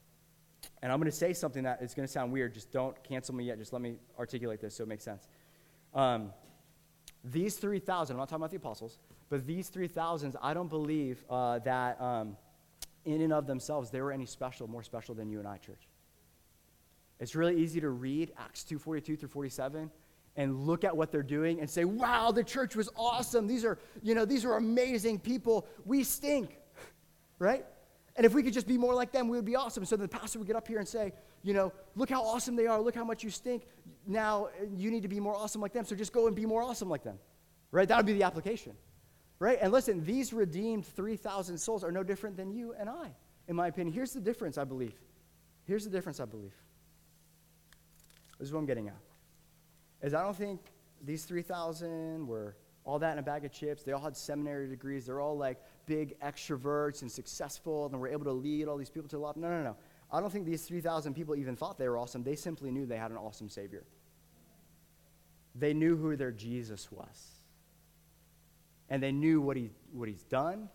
And 0.82 0.92
I'm 0.92 0.98
going 0.98 1.10
to 1.10 1.16
say 1.16 1.32
something 1.32 1.64
that 1.64 1.82
is 1.82 1.94
going 1.94 2.06
to 2.06 2.12
sound 2.12 2.32
weird. 2.32 2.54
Just 2.54 2.72
don't 2.72 3.02
cancel 3.04 3.34
me 3.34 3.44
yet. 3.44 3.58
Just 3.58 3.72
let 3.72 3.82
me 3.82 3.96
articulate 4.18 4.60
this 4.60 4.74
so 4.76 4.84
it 4.84 4.88
makes 4.88 5.04
sense. 5.04 5.28
Um, 5.94 6.32
these 7.24 7.56
3,000, 7.56 8.14
I'm 8.14 8.18
not 8.18 8.28
talking 8.28 8.42
about 8.42 8.50
the 8.50 8.56
apostles, 8.56 8.98
but 9.28 9.46
these 9.46 9.70
3,000s, 9.70 10.36
I 10.40 10.54
don't 10.54 10.68
believe 10.68 11.24
uh, 11.28 11.58
that 11.60 12.00
um, 12.00 12.36
in 13.04 13.22
and 13.22 13.32
of 13.32 13.46
themselves 13.46 13.90
they 13.90 14.00
were 14.00 14.12
any 14.12 14.26
special, 14.26 14.68
more 14.68 14.82
special 14.82 15.14
than 15.14 15.28
you 15.28 15.38
and 15.38 15.48
I, 15.48 15.56
church. 15.58 15.88
It's 17.18 17.34
really 17.34 17.56
easy 17.56 17.80
to 17.80 17.88
read 17.88 18.32
Acts 18.38 18.64
2:42 18.64 19.18
through 19.18 19.28
47 19.28 19.90
and 20.36 20.66
look 20.66 20.84
at 20.84 20.94
what 20.94 21.10
they're 21.10 21.22
doing 21.22 21.60
and 21.60 21.70
say, 21.70 21.86
"Wow, 21.86 22.30
the 22.30 22.44
church 22.44 22.76
was 22.76 22.90
awesome. 22.94 23.46
These 23.46 23.64
are, 23.64 23.78
you 24.02 24.14
know, 24.14 24.26
these 24.26 24.44
are 24.44 24.56
amazing 24.56 25.20
people. 25.20 25.66
We 25.86 26.04
stink." 26.04 26.58
Right? 27.38 27.64
And 28.16 28.24
if 28.24 28.34
we 28.34 28.42
could 28.42 28.54
just 28.54 28.66
be 28.66 28.78
more 28.78 28.94
like 28.94 29.12
them, 29.12 29.28
we 29.28 29.36
would 29.36 29.44
be 29.44 29.56
awesome. 29.56 29.84
So 29.84 29.96
the 29.96 30.08
pastor 30.08 30.38
would 30.38 30.48
get 30.48 30.56
up 30.56 30.66
here 30.66 30.78
and 30.78 30.88
say, 30.88 31.12
you 31.42 31.52
know, 31.52 31.72
look 31.94 32.08
how 32.08 32.22
awesome 32.22 32.56
they 32.56 32.66
are. 32.66 32.80
Look 32.80 32.94
how 32.94 33.04
much 33.04 33.22
you 33.22 33.30
stink. 33.30 33.66
Now 34.06 34.48
you 34.74 34.90
need 34.90 35.02
to 35.02 35.08
be 35.08 35.20
more 35.20 35.36
awesome 35.36 35.60
like 35.60 35.72
them. 35.74 35.84
So 35.84 35.94
just 35.94 36.12
go 36.12 36.26
and 36.26 36.34
be 36.34 36.46
more 36.46 36.62
awesome 36.62 36.88
like 36.88 37.04
them. 37.04 37.18
Right? 37.70 37.86
That 37.86 37.98
would 37.98 38.06
be 38.06 38.14
the 38.14 38.22
application. 38.22 38.72
Right? 39.38 39.58
And 39.60 39.70
listen, 39.70 40.02
these 40.02 40.32
redeemed 40.32 40.86
3,000 40.86 41.58
souls 41.58 41.84
are 41.84 41.92
no 41.92 42.02
different 42.02 42.38
than 42.38 42.50
you 42.50 42.74
and 42.78 42.88
I, 42.88 43.14
in 43.48 43.56
my 43.56 43.66
opinion. 43.66 43.92
Here's 43.92 44.12
the 44.12 44.20
difference, 44.20 44.56
I 44.56 44.64
believe. 44.64 44.94
Here's 45.64 45.84
the 45.84 45.90
difference, 45.90 46.18
I 46.20 46.24
believe. 46.24 46.54
This 48.38 48.48
is 48.48 48.54
what 48.54 48.60
I'm 48.60 48.66
getting 48.66 48.88
at. 48.88 48.96
Is 50.00 50.14
I 50.14 50.22
don't 50.22 50.36
think 50.36 50.60
these 51.04 51.24
3,000 51.24 52.26
were 52.26 52.56
all 52.84 52.98
that 53.00 53.12
in 53.12 53.18
a 53.18 53.22
bag 53.22 53.44
of 53.44 53.52
chips. 53.52 53.82
They 53.82 53.92
all 53.92 54.00
had 54.00 54.16
seminary 54.16 54.68
degrees. 54.68 55.06
They're 55.06 55.20
all 55.20 55.36
like 55.36 55.58
big 55.86 56.18
extroverts 56.20 57.02
and 57.02 57.10
successful, 57.10 57.86
and 57.86 57.98
were 57.98 58.08
able 58.08 58.24
to 58.24 58.32
lead 58.32 58.68
all 58.68 58.76
these 58.76 58.90
people 58.90 59.08
to 59.08 59.16
the 59.16 59.22
love. 59.22 59.36
No, 59.36 59.48
no, 59.48 59.62
no. 59.62 59.76
I 60.10 60.20
don't 60.20 60.30
think 60.30 60.46
these 60.46 60.64
3,000 60.64 61.14
people 61.14 61.34
even 61.34 61.56
thought 61.56 61.78
they 61.78 61.88
were 61.88 61.98
awesome. 61.98 62.22
They 62.22 62.36
simply 62.36 62.70
knew 62.70 62.86
they 62.86 62.96
had 62.96 63.10
an 63.10 63.16
awesome 63.16 63.48
Savior. 63.48 63.84
They 65.54 65.74
knew 65.74 65.96
who 65.96 66.16
their 66.16 66.30
Jesus 66.30 66.92
was. 66.92 67.40
And 68.88 69.02
they 69.02 69.12
knew 69.12 69.40
what, 69.40 69.56
he, 69.56 69.70
what 69.92 70.08
he's 70.08 70.22
done, 70.22 70.68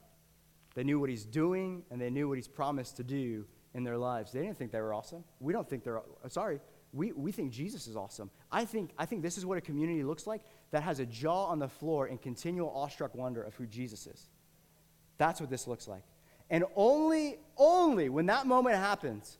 they 0.73 0.83
knew 0.83 0.99
what 0.99 1.09
he's 1.09 1.25
doing, 1.25 1.83
and 1.91 2.01
they 2.01 2.09
knew 2.09 2.27
what 2.27 2.37
he's 2.37 2.47
promised 2.47 2.97
to 2.97 3.03
do 3.03 3.45
in 3.73 3.83
their 3.83 3.97
lives. 3.97 4.31
They 4.31 4.41
didn't 4.41 4.57
think 4.57 4.71
they 4.71 4.81
were 4.81 4.93
awesome. 4.93 5.23
We 5.39 5.53
don't 5.53 5.69
think 5.69 5.83
they're, 5.83 5.99
uh, 5.99 6.29
sorry, 6.29 6.59
we, 6.93 7.13
we 7.13 7.31
think 7.31 7.51
Jesus 7.51 7.87
is 7.87 7.95
awesome. 7.95 8.29
I 8.51 8.65
think, 8.65 8.91
I 8.97 9.05
think 9.05 9.21
this 9.21 9.37
is 9.37 9.45
what 9.45 9.57
a 9.57 9.61
community 9.61 10.03
looks 10.03 10.27
like 10.27 10.41
that 10.71 10.83
has 10.83 10.99
a 10.99 11.05
jaw 11.05 11.45
on 11.45 11.59
the 11.59 11.69
floor 11.69 12.07
in 12.07 12.17
continual 12.17 12.69
awestruck 12.75 13.15
wonder 13.15 13.41
of 13.41 13.55
who 13.55 13.65
Jesus 13.65 14.07
is. 14.07 14.29
That's 15.21 15.39
what 15.39 15.51
this 15.51 15.67
looks 15.67 15.87
like. 15.87 16.01
And 16.49 16.63
only, 16.75 17.37
only 17.55 18.09
when 18.09 18.25
that 18.25 18.47
moment 18.47 18.75
happens, 18.77 19.37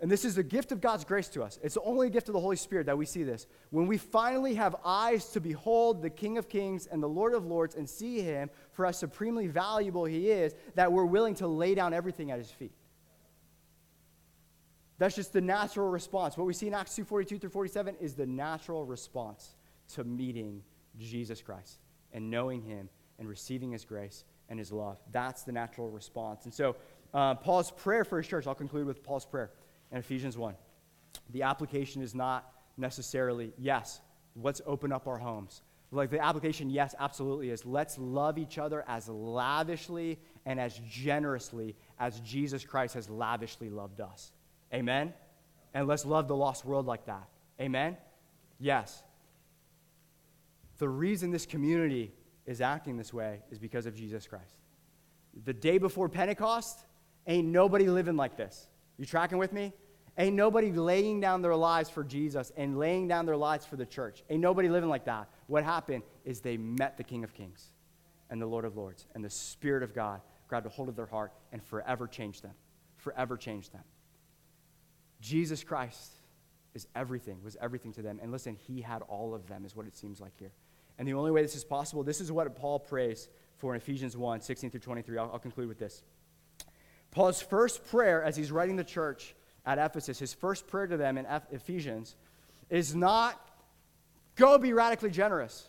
and 0.00 0.10
this 0.10 0.24
is 0.24 0.34
the 0.34 0.42
gift 0.42 0.72
of 0.72 0.80
God's 0.80 1.04
grace 1.04 1.28
to 1.28 1.42
us, 1.44 1.60
it's 1.62 1.74
the 1.74 1.82
only 1.82 2.10
gift 2.10 2.28
of 2.28 2.32
the 2.32 2.40
Holy 2.40 2.56
Spirit 2.56 2.86
that 2.86 2.98
we 2.98 3.06
see 3.06 3.22
this. 3.22 3.46
When 3.70 3.86
we 3.86 3.96
finally 3.96 4.56
have 4.56 4.74
eyes 4.84 5.28
to 5.28 5.40
behold 5.40 6.02
the 6.02 6.10
King 6.10 6.36
of 6.36 6.48
Kings 6.48 6.88
and 6.88 7.00
the 7.00 7.08
Lord 7.08 7.32
of 7.32 7.46
Lords 7.46 7.76
and 7.76 7.88
see 7.88 8.22
him 8.22 8.50
for 8.72 8.86
how 8.86 8.90
supremely 8.90 9.46
valuable 9.46 10.04
he 10.04 10.32
is, 10.32 10.52
that 10.74 10.90
we're 10.90 11.04
willing 11.04 11.36
to 11.36 11.46
lay 11.46 11.76
down 11.76 11.94
everything 11.94 12.32
at 12.32 12.38
his 12.38 12.50
feet. 12.50 12.74
That's 14.98 15.14
just 15.14 15.32
the 15.32 15.40
natural 15.40 15.90
response. 15.90 16.36
What 16.36 16.48
we 16.48 16.54
see 16.54 16.66
in 16.66 16.74
Acts 16.74 16.96
2 16.96 17.04
42 17.04 17.38
through 17.38 17.50
47 17.50 17.94
is 18.00 18.14
the 18.14 18.26
natural 18.26 18.84
response 18.84 19.54
to 19.94 20.02
meeting 20.02 20.64
Jesus 20.98 21.40
Christ 21.40 21.78
and 22.12 22.32
knowing 22.32 22.62
him 22.62 22.88
and 23.20 23.28
receiving 23.28 23.70
his 23.70 23.84
grace 23.84 24.24
and 24.48 24.58
his 24.58 24.72
love. 24.72 24.98
That's 25.12 25.42
the 25.42 25.52
natural 25.52 25.90
response. 25.90 26.44
And 26.44 26.54
so, 26.54 26.76
uh, 27.12 27.34
Paul's 27.34 27.70
prayer 27.70 28.04
for 28.04 28.18
his 28.18 28.26
church, 28.26 28.46
I'll 28.46 28.54
conclude 28.54 28.86
with 28.86 29.02
Paul's 29.02 29.24
prayer 29.24 29.50
in 29.92 29.98
Ephesians 29.98 30.36
1. 30.36 30.54
The 31.30 31.42
application 31.42 32.02
is 32.02 32.14
not 32.14 32.52
necessarily, 32.76 33.52
yes, 33.56 34.00
let's 34.36 34.60
open 34.66 34.92
up 34.92 35.06
our 35.06 35.18
homes. 35.18 35.62
Like 35.92 36.10
the 36.10 36.22
application, 36.22 36.70
yes, 36.70 36.94
absolutely 36.98 37.50
is 37.50 37.64
let's 37.64 37.98
love 37.98 38.36
each 38.36 38.58
other 38.58 38.84
as 38.88 39.08
lavishly 39.08 40.18
and 40.44 40.58
as 40.58 40.80
generously 40.88 41.76
as 42.00 42.18
Jesus 42.20 42.64
Christ 42.64 42.94
has 42.94 43.08
lavishly 43.08 43.70
loved 43.70 44.00
us. 44.00 44.32
Amen? 44.72 45.14
And 45.72 45.86
let's 45.86 46.04
love 46.04 46.26
the 46.26 46.34
lost 46.36 46.64
world 46.64 46.86
like 46.86 47.06
that. 47.06 47.28
Amen? 47.60 47.96
Yes. 48.58 49.02
The 50.78 50.88
reason 50.88 51.30
this 51.30 51.46
community 51.46 52.12
is 52.46 52.60
acting 52.60 52.96
this 52.96 53.12
way 53.12 53.40
is 53.50 53.58
because 53.58 53.86
of 53.86 53.94
Jesus 53.94 54.26
Christ. 54.26 54.56
The 55.44 55.52
day 55.52 55.78
before 55.78 56.08
Pentecost, 56.08 56.78
ain't 57.26 57.48
nobody 57.48 57.88
living 57.88 58.16
like 58.16 58.36
this. 58.36 58.68
You 58.98 59.06
tracking 59.06 59.38
with 59.38 59.52
me? 59.52 59.72
Ain't 60.16 60.36
nobody 60.36 60.70
laying 60.70 61.20
down 61.20 61.42
their 61.42 61.56
lives 61.56 61.90
for 61.90 62.04
Jesus 62.04 62.52
and 62.56 62.78
laying 62.78 63.08
down 63.08 63.26
their 63.26 63.36
lives 63.36 63.66
for 63.66 63.76
the 63.76 63.86
church. 63.86 64.22
Ain't 64.30 64.40
nobody 64.40 64.68
living 64.68 64.88
like 64.88 65.06
that. 65.06 65.28
What 65.48 65.64
happened 65.64 66.04
is 66.24 66.40
they 66.40 66.56
met 66.56 66.96
the 66.96 67.02
King 67.02 67.24
of 67.24 67.34
Kings 67.34 67.72
and 68.30 68.40
the 68.40 68.46
Lord 68.46 68.64
of 68.64 68.76
Lords, 68.76 69.06
and 69.14 69.24
the 69.24 69.30
Spirit 69.30 69.82
of 69.82 69.94
God 69.94 70.20
grabbed 70.48 70.66
a 70.66 70.70
hold 70.70 70.88
of 70.88 70.96
their 70.96 71.06
heart 71.06 71.32
and 71.52 71.62
forever 71.62 72.06
changed 72.06 72.42
them. 72.42 72.54
Forever 72.96 73.36
changed 73.36 73.72
them. 73.72 73.82
Jesus 75.20 75.64
Christ 75.64 76.12
is 76.74 76.86
everything, 76.94 77.38
was 77.42 77.56
everything 77.60 77.92
to 77.94 78.02
them. 78.02 78.18
And 78.22 78.30
listen, 78.30 78.56
he 78.56 78.80
had 78.80 79.02
all 79.02 79.34
of 79.34 79.46
them, 79.46 79.64
is 79.64 79.74
what 79.74 79.86
it 79.86 79.96
seems 79.96 80.20
like 80.20 80.32
here. 80.38 80.52
And 80.98 81.08
the 81.08 81.14
only 81.14 81.30
way 81.30 81.42
this 81.42 81.56
is 81.56 81.64
possible, 81.64 82.02
this 82.02 82.20
is 82.20 82.30
what 82.30 82.54
Paul 82.56 82.78
prays 82.78 83.28
for 83.56 83.74
in 83.74 83.80
Ephesians 83.80 84.16
1 84.16 84.40
16 84.40 84.70
through 84.70 84.80
23. 84.80 85.18
I'll, 85.18 85.30
I'll 85.32 85.38
conclude 85.38 85.68
with 85.68 85.78
this. 85.78 86.02
Paul's 87.10 87.40
first 87.40 87.84
prayer 87.86 88.22
as 88.22 88.36
he's 88.36 88.50
writing 88.50 88.76
the 88.76 88.84
church 88.84 89.34
at 89.66 89.78
Ephesus, 89.78 90.18
his 90.18 90.34
first 90.34 90.66
prayer 90.66 90.86
to 90.86 90.96
them 90.96 91.16
in 91.16 91.26
Ephesians, 91.50 92.16
is 92.70 92.94
not 92.94 93.40
go 94.36 94.58
be 94.58 94.72
radically 94.72 95.10
generous 95.10 95.68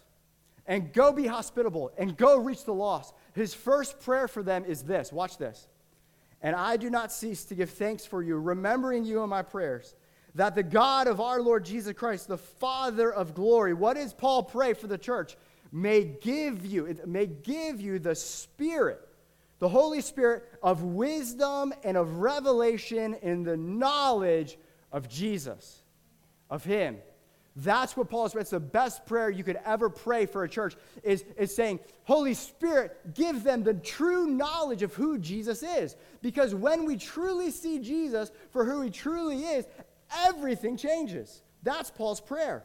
and 0.65 0.91
go 0.91 1.13
be 1.13 1.27
hospitable 1.27 1.91
and 1.97 2.17
go 2.17 2.39
reach 2.39 2.65
the 2.65 2.73
lost. 2.73 3.13
His 3.33 3.53
first 3.53 3.99
prayer 4.01 4.27
for 4.27 4.43
them 4.43 4.65
is 4.65 4.83
this 4.83 5.11
watch 5.11 5.37
this. 5.37 5.67
And 6.41 6.55
I 6.55 6.77
do 6.77 6.89
not 6.89 7.11
cease 7.11 7.45
to 7.45 7.55
give 7.55 7.69
thanks 7.71 8.05
for 8.05 8.21
you, 8.21 8.37
remembering 8.37 9.03
you 9.05 9.23
in 9.23 9.29
my 9.29 9.41
prayers 9.41 9.95
that 10.35 10.53
the 10.53 10.63
God 10.63 11.07
of 11.07 11.19
our 11.19 11.41
Lord 11.41 11.65
Jesus 11.65 11.93
Christ, 11.93 12.27
the 12.27 12.37
Father 12.37 13.11
of 13.11 13.33
glory, 13.33 13.73
what 13.73 13.95
does 13.95 14.13
Paul 14.13 14.43
pray 14.43 14.73
for 14.73 14.87
the 14.87 14.97
church? 14.97 15.35
May 15.71 16.03
give 16.03 16.65
you, 16.65 16.95
may 17.05 17.25
give 17.25 17.81
you 17.81 17.99
the 17.99 18.15
Spirit, 18.15 19.01
the 19.59 19.69
Holy 19.69 20.01
Spirit 20.01 20.43
of 20.61 20.83
wisdom 20.83 21.73
and 21.83 21.97
of 21.97 22.17
revelation 22.17 23.15
in 23.21 23.43
the 23.43 23.57
knowledge 23.57 24.57
of 24.91 25.09
Jesus, 25.09 25.81
of 26.49 26.63
Him. 26.63 26.97
That's 27.57 27.95
what 27.95 28.09
Paul 28.09 28.25
is. 28.25 28.35
It's 28.35 28.49
the 28.49 28.59
best 28.59 29.05
prayer 29.05 29.29
you 29.29 29.43
could 29.43 29.59
ever 29.65 29.89
pray 29.89 30.25
for 30.25 30.43
a 30.43 30.49
church 30.49 30.75
is, 31.03 31.23
is 31.37 31.55
saying, 31.55 31.79
Holy 32.03 32.33
Spirit, 32.33 33.13
give 33.13 33.43
them 33.43 33.63
the 33.63 33.73
true 33.73 34.27
knowledge 34.27 34.83
of 34.83 34.93
who 34.93 35.17
Jesus 35.17 35.63
is. 35.63 35.95
Because 36.21 36.53
when 36.53 36.85
we 36.85 36.97
truly 36.97 37.51
see 37.51 37.79
Jesus 37.79 38.29
for 38.51 38.65
who 38.65 38.81
he 38.81 38.89
truly 38.89 39.45
is, 39.45 39.65
everything 40.27 40.77
changes. 40.77 41.41
That's 41.63 41.89
Paul's 41.89 42.21
prayer. 42.21 42.63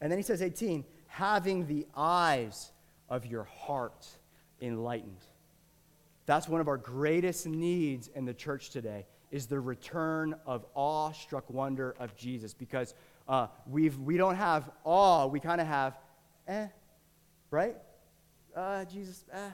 And 0.00 0.10
then 0.10 0.18
he 0.18 0.22
says, 0.22 0.42
18, 0.42 0.84
having 1.08 1.66
the 1.66 1.86
eyes 1.96 2.72
of 3.08 3.26
your 3.26 3.44
heart 3.44 4.06
enlightened. 4.60 5.24
That's 6.26 6.48
one 6.48 6.60
of 6.60 6.68
our 6.68 6.76
greatest 6.76 7.46
needs 7.46 8.08
in 8.08 8.24
the 8.24 8.34
church 8.34 8.70
today 8.70 9.06
is 9.30 9.46
the 9.46 9.58
return 9.58 10.34
of 10.46 10.64
awe-struck 10.74 11.48
wonder 11.50 11.94
of 11.98 12.16
Jesus 12.16 12.54
because 12.54 12.94
uh, 13.28 13.48
we've, 13.66 13.98
we 13.98 14.16
don't 14.16 14.36
have 14.36 14.70
awe, 14.84 15.26
we 15.26 15.40
kind 15.40 15.60
of 15.60 15.66
have, 15.66 15.98
eh, 16.46 16.66
right? 17.50 17.76
Uh, 18.54 18.84
Jesus, 18.84 19.24
eh, 19.32 19.50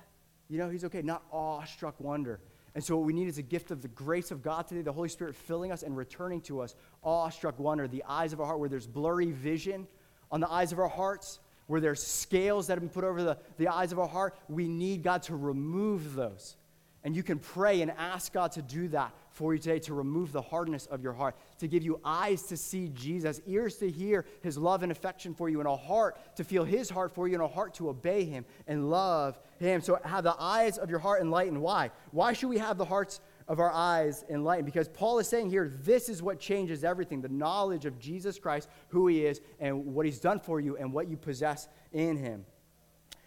you 0.48 0.58
know, 0.58 0.68
he's 0.68 0.84
okay. 0.84 1.02
Not 1.02 1.22
awe-struck 1.30 1.98
wonder. 1.98 2.40
And 2.74 2.82
so, 2.82 2.96
what 2.96 3.06
we 3.06 3.12
need 3.12 3.28
is 3.28 3.38
a 3.38 3.42
gift 3.42 3.70
of 3.70 3.82
the 3.82 3.88
grace 3.88 4.30
of 4.30 4.42
God 4.42 4.66
today, 4.66 4.82
the 4.82 4.92
Holy 4.92 5.08
Spirit 5.08 5.34
filling 5.34 5.72
us 5.72 5.82
and 5.82 5.96
returning 5.96 6.40
to 6.42 6.60
us 6.60 6.74
awestruck 7.02 7.58
wonder, 7.58 7.86
the 7.86 8.04
eyes 8.08 8.32
of 8.32 8.40
our 8.40 8.46
heart, 8.46 8.60
where 8.60 8.68
there's 8.68 8.86
blurry 8.86 9.30
vision 9.30 9.86
on 10.30 10.40
the 10.40 10.50
eyes 10.50 10.72
of 10.72 10.78
our 10.78 10.88
hearts, 10.88 11.38
where 11.66 11.80
there's 11.80 12.02
scales 12.02 12.66
that 12.66 12.74
have 12.74 12.80
been 12.80 12.88
put 12.88 13.04
over 13.04 13.22
the, 13.22 13.38
the 13.58 13.68
eyes 13.68 13.92
of 13.92 13.98
our 13.98 14.08
heart. 14.08 14.34
We 14.48 14.68
need 14.68 15.02
God 15.02 15.22
to 15.24 15.36
remove 15.36 16.14
those. 16.14 16.56
And 17.04 17.14
you 17.14 17.22
can 17.22 17.38
pray 17.38 17.82
and 17.82 17.90
ask 17.90 18.32
God 18.32 18.52
to 18.52 18.62
do 18.62 18.88
that 18.88 19.12
for 19.32 19.54
you 19.54 19.58
today 19.58 19.78
to 19.80 19.94
remove 19.94 20.30
the 20.30 20.42
hardness 20.42 20.86
of 20.86 21.02
your 21.02 21.14
heart, 21.14 21.34
to 21.58 21.66
give 21.66 21.82
you 21.82 22.00
eyes 22.04 22.42
to 22.44 22.56
see 22.56 22.88
Jesus, 22.88 23.40
ears 23.46 23.76
to 23.76 23.90
hear 23.90 24.26
his 24.42 24.58
love 24.58 24.82
and 24.82 24.92
affection 24.92 25.34
for 25.34 25.48
you, 25.48 25.60
and 25.60 25.68
a 25.68 25.76
heart 25.76 26.36
to 26.36 26.44
feel 26.44 26.64
his 26.64 26.90
heart 26.90 27.14
for 27.14 27.26
you, 27.26 27.34
and 27.34 27.42
a 27.42 27.48
heart 27.48 27.74
to 27.74 27.88
obey 27.88 28.24
him 28.24 28.44
and 28.66 28.90
love 28.90 29.40
him. 29.58 29.80
So 29.80 29.98
have 30.04 30.24
the 30.24 30.36
eyes 30.38 30.78
of 30.78 30.90
your 30.90 30.98
heart 30.98 31.22
enlightened. 31.22 31.60
Why? 31.60 31.90
Why 32.10 32.32
should 32.34 32.48
we 32.48 32.58
have 32.58 32.76
the 32.76 32.84
hearts 32.84 33.20
of 33.48 33.58
our 33.58 33.72
eyes 33.72 34.24
enlightened? 34.28 34.66
Because 34.66 34.88
Paul 34.88 35.18
is 35.18 35.28
saying 35.28 35.50
here, 35.50 35.72
this 35.82 36.08
is 36.08 36.22
what 36.22 36.38
changes 36.38 36.84
everything 36.84 37.22
the 37.22 37.28
knowledge 37.28 37.86
of 37.86 37.98
Jesus 37.98 38.38
Christ, 38.38 38.68
who 38.88 39.08
he 39.08 39.24
is, 39.24 39.40
and 39.60 39.86
what 39.94 40.04
he's 40.04 40.20
done 40.20 40.40
for 40.40 40.60
you, 40.60 40.76
and 40.76 40.92
what 40.92 41.08
you 41.08 41.16
possess 41.16 41.68
in 41.92 42.18
him. 42.18 42.44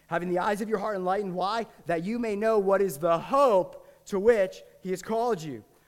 Having 0.06 0.28
the 0.28 0.38
eyes 0.38 0.60
of 0.60 0.68
your 0.68 0.78
heart 0.78 0.94
enlightened, 0.94 1.34
why? 1.34 1.66
That 1.86 2.04
you 2.04 2.20
may 2.20 2.36
know 2.36 2.60
what 2.60 2.80
is 2.80 2.98
the 2.98 3.18
hope 3.18 3.84
to 4.06 4.20
which 4.20 4.62
he 4.82 4.90
has 4.90 5.02
called 5.02 5.42
you 5.42 5.64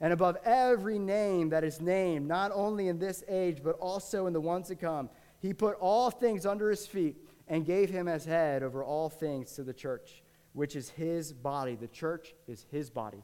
and 0.00 0.12
above 0.12 0.36
every 0.44 0.98
name 0.98 1.48
that 1.50 1.64
is 1.64 1.80
named, 1.80 2.26
not 2.26 2.50
only 2.54 2.88
in 2.88 2.98
this 2.98 3.24
age, 3.28 3.62
but 3.62 3.76
also 3.78 4.26
in 4.26 4.32
the 4.32 4.40
ones 4.40 4.68
to 4.68 4.76
come. 4.76 5.08
He 5.38 5.52
put 5.52 5.76
all 5.80 6.10
things 6.10 6.44
under 6.44 6.70
his 6.70 6.86
feet 6.86 7.16
and 7.48 7.64
gave 7.64 7.90
him 7.90 8.08
as 8.08 8.24
head 8.24 8.62
over 8.62 8.84
all 8.84 9.08
things 9.08 9.52
to 9.52 9.62
the 9.62 9.72
church, 9.72 10.22
which 10.52 10.76
is 10.76 10.90
his 10.90 11.32
body. 11.32 11.76
The 11.76 11.88
church 11.88 12.34
is 12.46 12.66
his 12.70 12.90
body. 12.90 13.22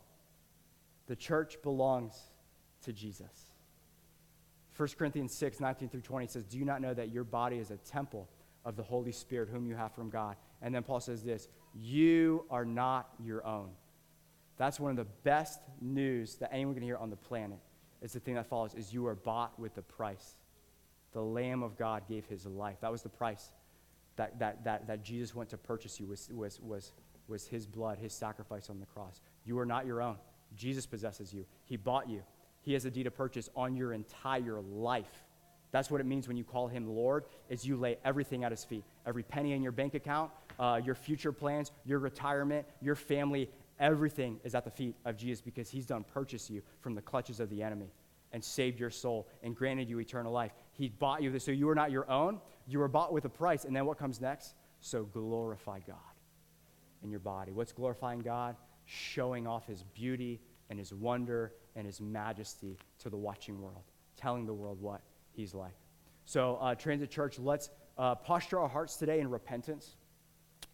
The 1.06 1.16
church 1.16 1.58
belongs 1.62 2.18
to 2.84 2.92
Jesus. 2.92 3.52
1 4.76 4.88
Corinthians 4.96 5.34
6, 5.34 5.60
19 5.60 5.88
through 5.88 6.00
20 6.00 6.26
says, 6.26 6.44
Do 6.44 6.58
you 6.58 6.64
not 6.64 6.80
know 6.80 6.94
that 6.94 7.10
your 7.10 7.24
body 7.24 7.58
is 7.58 7.70
a 7.70 7.76
temple 7.78 8.28
of 8.64 8.76
the 8.76 8.82
Holy 8.82 9.12
Spirit, 9.12 9.48
whom 9.50 9.66
you 9.66 9.74
have 9.74 9.92
from 9.92 10.08
God? 10.08 10.36
And 10.62 10.74
then 10.74 10.82
Paul 10.82 11.00
says 11.00 11.22
this 11.22 11.48
You 11.74 12.46
are 12.50 12.64
not 12.64 13.10
your 13.22 13.44
own. 13.46 13.70
That's 14.62 14.78
one 14.78 14.92
of 14.92 14.96
the 14.96 15.10
best 15.24 15.60
news 15.80 16.36
that 16.36 16.52
anyone 16.52 16.74
can 16.74 16.84
hear 16.84 16.96
on 16.96 17.10
the 17.10 17.16
planet. 17.16 17.58
It's 18.00 18.14
the 18.14 18.20
thing 18.20 18.34
that 18.34 18.46
follows 18.46 18.74
is 18.74 18.94
you 18.94 19.08
are 19.08 19.16
bought 19.16 19.58
with 19.58 19.74
the 19.74 19.82
price. 19.82 20.36
The 21.14 21.20
Lamb 21.20 21.64
of 21.64 21.76
God 21.76 22.04
gave 22.08 22.26
his 22.26 22.46
life. 22.46 22.76
That 22.80 22.92
was 22.92 23.02
the 23.02 23.08
price 23.08 23.50
that, 24.14 24.38
that, 24.38 24.62
that, 24.62 24.86
that 24.86 25.02
Jesus 25.02 25.34
went 25.34 25.50
to 25.50 25.56
purchase 25.56 25.98
you 25.98 26.06
was, 26.06 26.30
was, 26.32 26.60
was, 26.60 26.92
was 27.26 27.48
his 27.48 27.66
blood, 27.66 27.98
his 27.98 28.12
sacrifice 28.12 28.70
on 28.70 28.78
the 28.78 28.86
cross. 28.86 29.20
You 29.44 29.58
are 29.58 29.66
not 29.66 29.84
your 29.84 30.00
own. 30.00 30.14
Jesus 30.54 30.86
possesses 30.86 31.34
you. 31.34 31.44
He 31.64 31.76
bought 31.76 32.08
you. 32.08 32.22
He 32.60 32.72
has 32.74 32.84
a 32.84 32.90
deed 32.92 33.08
of 33.08 33.16
purchase 33.16 33.50
on 33.56 33.74
your 33.74 33.92
entire 33.92 34.60
life. 34.60 35.24
That's 35.72 35.90
what 35.90 36.00
it 36.00 36.06
means 36.06 36.28
when 36.28 36.36
you 36.36 36.44
call 36.44 36.68
him 36.68 36.86
Lord, 36.86 37.24
is 37.48 37.66
you 37.66 37.76
lay 37.76 37.98
everything 38.04 38.44
at 38.44 38.52
his 38.52 38.62
feet. 38.62 38.84
Every 39.06 39.24
penny 39.24 39.54
in 39.54 39.62
your 39.62 39.72
bank 39.72 39.94
account, 39.94 40.30
uh, 40.60 40.80
your 40.84 40.94
future 40.94 41.32
plans, 41.32 41.72
your 41.84 41.98
retirement, 41.98 42.66
your 42.80 42.94
family, 42.94 43.48
everything 43.78 44.40
is 44.44 44.54
at 44.54 44.64
the 44.64 44.70
feet 44.70 44.96
of 45.04 45.16
Jesus 45.16 45.40
because 45.40 45.68
he's 45.68 45.86
done 45.86 46.04
purchase 46.04 46.50
you 46.50 46.62
from 46.80 46.94
the 46.94 47.02
clutches 47.02 47.40
of 47.40 47.50
the 47.50 47.62
enemy 47.62 47.92
and 48.32 48.42
saved 48.42 48.80
your 48.80 48.90
soul 48.90 49.28
and 49.42 49.54
granted 49.54 49.88
you 49.88 50.00
eternal 50.00 50.32
life. 50.32 50.52
He 50.72 50.88
bought 50.88 51.22
you. 51.22 51.38
So 51.38 51.52
you 51.52 51.68
are 51.68 51.74
not 51.74 51.90
your 51.90 52.10
own. 52.10 52.40
You 52.66 52.78
were 52.78 52.88
bought 52.88 53.12
with 53.12 53.24
a 53.24 53.28
price. 53.28 53.64
And 53.64 53.74
then 53.74 53.84
what 53.86 53.98
comes 53.98 54.20
next? 54.20 54.54
So 54.80 55.04
glorify 55.04 55.80
God 55.86 55.96
in 57.02 57.10
your 57.10 57.20
body. 57.20 57.52
What's 57.52 57.72
glorifying 57.72 58.20
God? 58.20 58.56
Showing 58.84 59.46
off 59.46 59.66
his 59.66 59.82
beauty 59.94 60.40
and 60.70 60.78
his 60.78 60.92
wonder 60.92 61.52
and 61.76 61.86
his 61.86 62.00
majesty 62.00 62.78
to 62.98 63.10
the 63.10 63.16
watching 63.16 63.60
world, 63.60 63.84
telling 64.16 64.46
the 64.46 64.54
world 64.54 64.80
what 64.80 65.02
he's 65.32 65.54
like. 65.54 65.74
So, 66.24 66.56
uh, 66.60 66.74
Transit 66.74 67.10
Church, 67.10 67.38
let's 67.38 67.70
uh, 67.98 68.14
posture 68.14 68.60
our 68.60 68.68
hearts 68.68 68.96
today 68.96 69.20
in 69.20 69.28
repentance. 69.28 69.96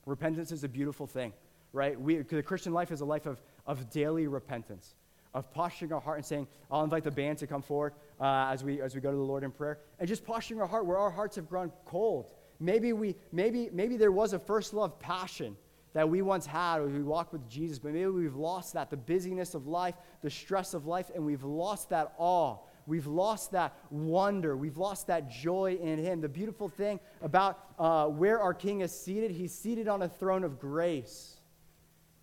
Repentance 0.06 0.52
is 0.52 0.64
a 0.64 0.68
beautiful 0.68 1.06
thing, 1.06 1.32
right? 1.72 2.00
We, 2.00 2.18
the 2.18 2.42
Christian 2.42 2.72
life 2.72 2.90
is 2.90 3.00
a 3.00 3.04
life 3.04 3.26
of, 3.26 3.42
of 3.66 3.90
daily 3.90 4.26
repentance, 4.26 4.94
of 5.34 5.52
posturing 5.52 5.92
our 5.92 6.00
heart 6.00 6.18
and 6.18 6.26
saying, 6.26 6.46
I'll 6.70 6.84
invite 6.84 7.04
the 7.04 7.10
band 7.10 7.38
to 7.38 7.46
come 7.46 7.62
forward 7.62 7.92
uh, 8.20 8.48
as, 8.50 8.64
we, 8.64 8.80
as 8.80 8.94
we 8.94 9.00
go 9.00 9.10
to 9.10 9.16
the 9.16 9.22
Lord 9.22 9.44
in 9.44 9.50
prayer, 9.50 9.78
and 9.98 10.08
just 10.08 10.24
posturing 10.24 10.60
our 10.60 10.66
heart 10.66 10.86
where 10.86 10.98
our 10.98 11.10
hearts 11.10 11.36
have 11.36 11.48
grown 11.48 11.72
cold. 11.84 12.26
Maybe, 12.60 12.92
we, 12.92 13.14
maybe, 13.32 13.70
maybe 13.72 13.96
there 13.96 14.12
was 14.12 14.32
a 14.32 14.38
first 14.38 14.74
love 14.74 14.98
passion 14.98 15.56
that 15.94 16.08
we 16.08 16.22
once 16.22 16.46
had 16.46 16.80
as 16.80 16.92
we 16.92 17.02
walked 17.02 17.32
with 17.32 17.48
Jesus, 17.48 17.78
but 17.78 17.92
maybe 17.92 18.06
we've 18.06 18.36
lost 18.36 18.74
that, 18.74 18.90
the 18.90 18.96
busyness 18.96 19.54
of 19.54 19.66
life, 19.66 19.94
the 20.22 20.30
stress 20.30 20.74
of 20.74 20.86
life, 20.86 21.10
and 21.14 21.24
we've 21.24 21.44
lost 21.44 21.90
that 21.90 22.12
awe. 22.18 22.58
We've 22.86 23.06
lost 23.06 23.52
that 23.52 23.76
wonder. 23.90 24.56
We've 24.56 24.78
lost 24.78 25.08
that 25.08 25.30
joy 25.30 25.78
in 25.80 25.98
Him. 25.98 26.20
The 26.22 26.28
beautiful 26.28 26.68
thing 26.68 27.00
about 27.20 27.58
uh, 27.78 28.06
where 28.06 28.40
our 28.40 28.54
King 28.54 28.80
is 28.80 28.92
seated, 28.92 29.30
He's 29.30 29.52
seated 29.52 29.88
on 29.88 30.02
a 30.02 30.08
throne 30.08 30.42
of 30.42 30.58
grace. 30.58 31.37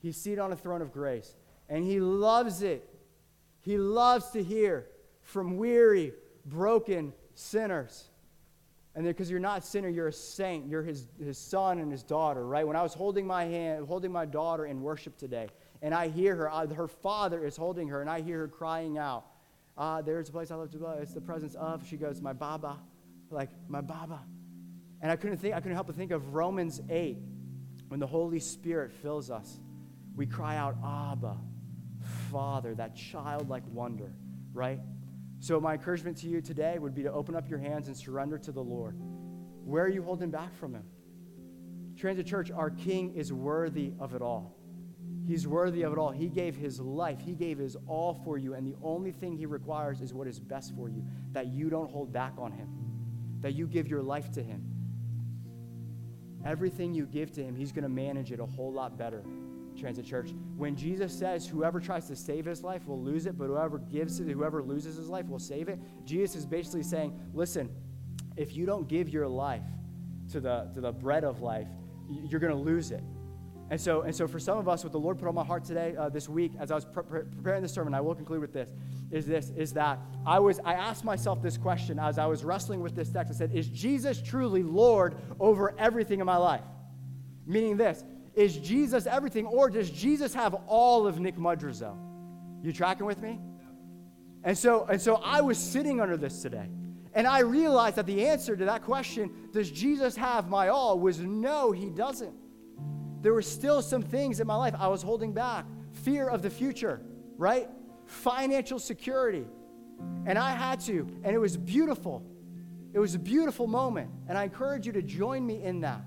He's 0.06 0.18
seated 0.18 0.38
on 0.38 0.52
a 0.52 0.56
throne 0.56 0.84
of 0.84 0.94
grace. 0.94 1.36
And 1.68 1.84
He 1.84 2.00
loves 2.00 2.62
it. 2.62 2.88
He 3.62 3.80
loves 3.80 4.30
to 4.32 4.44
hear 4.44 4.86
from 5.24 5.58
weary, 5.58 6.14
broken 6.46 7.12
sinners. 7.34 8.12
And 8.94 9.04
because 9.04 9.32
you're 9.32 9.40
not 9.40 9.64
a 9.64 9.66
sinner, 9.66 9.90
you're 9.90 10.10
a 10.10 10.14
saint. 10.14 10.68
You're 10.68 10.84
his, 10.84 11.08
his 11.20 11.40
son 11.40 11.80
and 11.80 11.92
his 11.92 12.04
daughter, 12.04 12.46
right? 12.46 12.66
When 12.66 12.76
I 12.76 12.84
was 12.84 12.94
holding 12.94 13.26
my 13.26 13.46
hand, 13.46 13.88
holding 13.88 14.12
my 14.12 14.26
daughter 14.26 14.68
in 14.68 14.84
worship 14.84 15.18
today, 15.18 15.48
and 15.82 15.92
I 15.92 16.10
hear 16.10 16.36
her, 16.36 16.52
uh, 16.52 16.68
her 16.68 16.88
father 16.88 17.44
is 17.44 17.58
holding 17.58 17.88
her, 17.88 18.02
and 18.02 18.10
I 18.10 18.22
hear 18.22 18.38
her 18.42 18.48
crying 18.48 19.00
out, 19.00 19.26
uh, 19.76 20.04
There's 20.04 20.30
a 20.30 20.32
place 20.32 20.52
I 20.52 20.56
love 20.56 20.70
to 20.70 20.78
go. 20.78 20.92
It's 21.02 21.16
the 21.16 21.20
presence 21.20 21.56
of. 21.56 21.86
She 21.88 21.98
goes, 21.98 22.22
My 22.22 22.32
Baba. 22.32 22.80
Like, 23.32 23.50
my 23.68 23.82
Baba. 23.82 24.22
And 25.02 25.12
I 25.12 25.16
couldn't, 25.16 25.40
think, 25.40 25.56
I 25.56 25.60
couldn't 25.62 25.74
help 25.74 25.88
but 25.88 25.96
think 25.96 26.12
of 26.12 26.36
Romans 26.36 26.80
8, 26.92 27.18
when 27.88 28.00
the 28.00 28.08
Holy 28.08 28.40
Spirit 28.40 28.94
fills 28.94 29.32
us. 29.32 29.60
We 30.16 30.26
cry 30.26 30.56
out, 30.56 30.78
Abba, 30.84 31.38
Father, 32.32 32.74
that 32.76 32.96
childlike 32.96 33.64
wonder, 33.68 34.14
right? 34.54 34.80
So, 35.40 35.60
my 35.60 35.74
encouragement 35.74 36.18
to 36.18 36.28
you 36.28 36.42
today 36.42 36.80
would 36.80 36.96
be 36.96 37.04
to 37.04 37.12
open 37.12 37.36
up 37.36 37.50
your 37.50 37.60
hands 37.60 37.88
and 37.88 37.98
surrender 37.98 38.38
to 38.40 38.52
the 38.52 38.62
Lord. 38.62 38.96
Where 39.66 39.84
are 39.84 39.90
you 39.90 40.04
holding 40.04 40.32
back 40.32 40.56
from 40.56 40.74
Him? 40.74 40.84
Transit 41.98 42.26
Church, 42.26 42.50
our 42.52 42.70
King 42.70 43.14
is 43.16 43.34
worthy 43.34 43.92
of 44.00 44.16
it 44.16 44.22
all. 44.22 44.56
He's 45.28 45.48
worthy 45.48 45.82
of 45.82 45.92
it 45.92 45.98
all. 45.98 46.12
He 46.12 46.30
gave 46.30 46.56
His 46.56 46.80
life, 46.80 47.20
He 47.20 47.34
gave 47.34 47.58
His 47.58 47.76
all 47.88 48.14
for 48.14 48.38
you, 48.38 48.54
and 48.54 48.66
the 48.66 48.76
only 48.82 49.12
thing 49.12 49.36
He 49.36 49.46
requires 49.46 50.00
is 50.00 50.14
what 50.14 50.28
is 50.28 50.40
best 50.40 50.74
for 50.76 50.88
you 50.88 51.04
that 51.34 51.48
you 51.48 51.70
don't 51.70 51.92
hold 51.92 52.14
back 52.14 52.34
on 52.38 52.54
Him, 52.54 52.70
that 53.42 53.54
you 53.54 53.68
give 53.68 53.88
your 53.88 54.02
life 54.02 54.32
to 54.32 54.44
Him. 54.44 54.64
Everything 56.46 56.94
you 56.94 57.06
give 57.06 57.32
to 57.34 57.44
Him, 57.44 57.56
He's 57.56 57.74
going 57.74 57.84
to 57.84 57.90
manage 57.90 58.32
it 58.32 58.40
a 58.40 58.46
whole 58.46 58.72
lot 58.72 58.98
better 58.98 59.24
Transit 59.76 60.06
Church. 60.06 60.32
When 60.58 60.76
Jesus 60.76 61.18
says, 61.18 61.48
whoever 61.48 61.80
tries 61.80 62.08
to 62.08 62.16
save 62.16 62.46
his 62.46 62.64
life 62.64 62.88
will 62.88 63.02
lose 63.02 63.26
it, 63.26 63.38
but 63.38 63.48
whoever 63.48 63.80
gives 63.80 64.20
it, 64.20 64.28
whoever 64.28 64.64
loses 64.64 64.98
his 64.98 65.10
life 65.10 65.28
will 65.28 65.40
save 65.40 65.70
it, 65.70 65.80
Jesus 66.06 66.36
is 66.36 66.46
basically 66.46 66.84
saying, 66.84 67.20
listen, 67.34 67.70
if 68.38 68.56
you 68.56 68.66
don't 68.66 68.88
give 68.88 69.10
your 69.10 69.28
life 69.28 69.64
to 70.32 70.40
the, 70.40 70.70
to 70.74 70.82
the 70.82 70.92
bread 70.92 71.24
of 71.24 71.42
life, 71.42 71.68
you're 72.10 72.40
going 72.40 72.54
to 72.54 72.60
lose 72.60 72.92
it. 72.92 73.04
And 73.72 73.82
so, 73.82 74.02
and 74.02 74.16
so 74.16 74.28
for 74.28 74.38
some 74.38 74.60
of 74.60 74.70
us, 74.70 74.84
what 74.84 74.92
the 74.92 75.00
Lord 75.00 75.18
put 75.18 75.28
on 75.28 75.34
my 75.34 75.44
heart 75.44 75.66
today, 75.66 75.96
uh, 75.98 76.10
this 76.10 76.30
week, 76.30 76.52
as 76.60 76.70
I 76.70 76.76
was 76.76 76.86
pre- 76.86 77.04
pre- 77.04 77.24
preparing 77.24 77.64
this 77.64 77.74
sermon, 77.74 77.96
I 77.96 78.02
will 78.02 78.14
conclude 78.14 78.40
with 78.40 78.54
this, 78.54 78.70
is 79.10 79.26
this, 79.26 79.52
is 79.56 79.74
that 79.74 80.00
I 80.26 80.38
was, 80.38 80.60
I 80.64 80.74
asked 80.74 81.04
myself 81.04 81.42
this 81.42 81.58
question 81.58 81.98
as 81.98 82.20
I 82.20 82.28
was 82.28 82.44
wrestling 82.44 82.82
with 82.82 82.96
this 82.96 83.10
text. 83.10 83.34
I 83.34 83.36
said, 83.36 83.56
is 83.56 83.68
Jesus 83.68 84.22
truly 84.22 84.62
Lord 84.62 85.16
over 85.40 85.74
everything 85.80 86.20
in 86.20 86.28
my 86.28 86.38
life? 86.38 86.62
Meaning 87.48 87.78
this, 87.78 88.04
is 88.36 88.58
Jesus 88.58 89.08
everything, 89.08 89.46
or 89.46 89.70
does 89.70 89.90
Jesus 89.90 90.34
have 90.34 90.54
all 90.68 91.08
of 91.08 91.20
Nick 91.20 91.38
Mudrazo? 91.38 91.96
You 92.62 92.74
tracking 92.74 93.06
with 93.06 93.22
me? 93.22 93.40
And 94.44 94.58
so, 94.58 94.86
and 94.86 95.02
so 95.02 95.16
I 95.16 95.42
was 95.42 95.58
sitting 95.58 96.02
under 96.02 96.18
this 96.18 96.42
today. 96.42 96.70
And 97.14 97.26
I 97.26 97.40
realized 97.40 97.96
that 97.96 98.06
the 98.06 98.28
answer 98.28 98.58
to 98.58 98.66
that 98.66 98.84
question, 98.84 99.32
does 99.54 99.72
Jesus 99.72 100.18
have 100.18 100.50
my 100.50 100.68
all, 100.68 101.00
was 101.00 101.20
no, 101.20 101.72
he 101.72 101.90
doesn't. 101.90 102.34
There 103.22 103.34
were 103.34 103.42
still 103.42 103.82
some 103.82 104.02
things 104.02 104.40
in 104.40 104.48
my 104.48 104.56
life 104.56 104.76
I 104.78 104.88
was 104.88 105.02
holding 105.02 105.34
back 105.34 105.66
fear 105.94 106.28
of 106.28 106.42
the 106.42 106.50
future, 106.50 107.02
right? 107.38 107.70
Financial 108.06 108.78
security. 108.78 109.48
And 110.26 110.38
I 110.38 110.52
had 110.52 110.82
to, 110.82 111.08
and 111.24 111.34
it 111.34 111.40
was 111.40 111.56
beautiful. 111.56 112.22
It 112.94 113.00
was 113.00 113.16
a 113.16 113.20
beautiful 113.20 113.66
moment. 113.66 114.10
And 114.28 114.38
I 114.38 114.44
encourage 114.44 114.86
you 114.86 114.92
to 114.92 115.02
join 115.02 115.46
me 115.46 115.64
in 115.64 115.80
that 115.82 116.02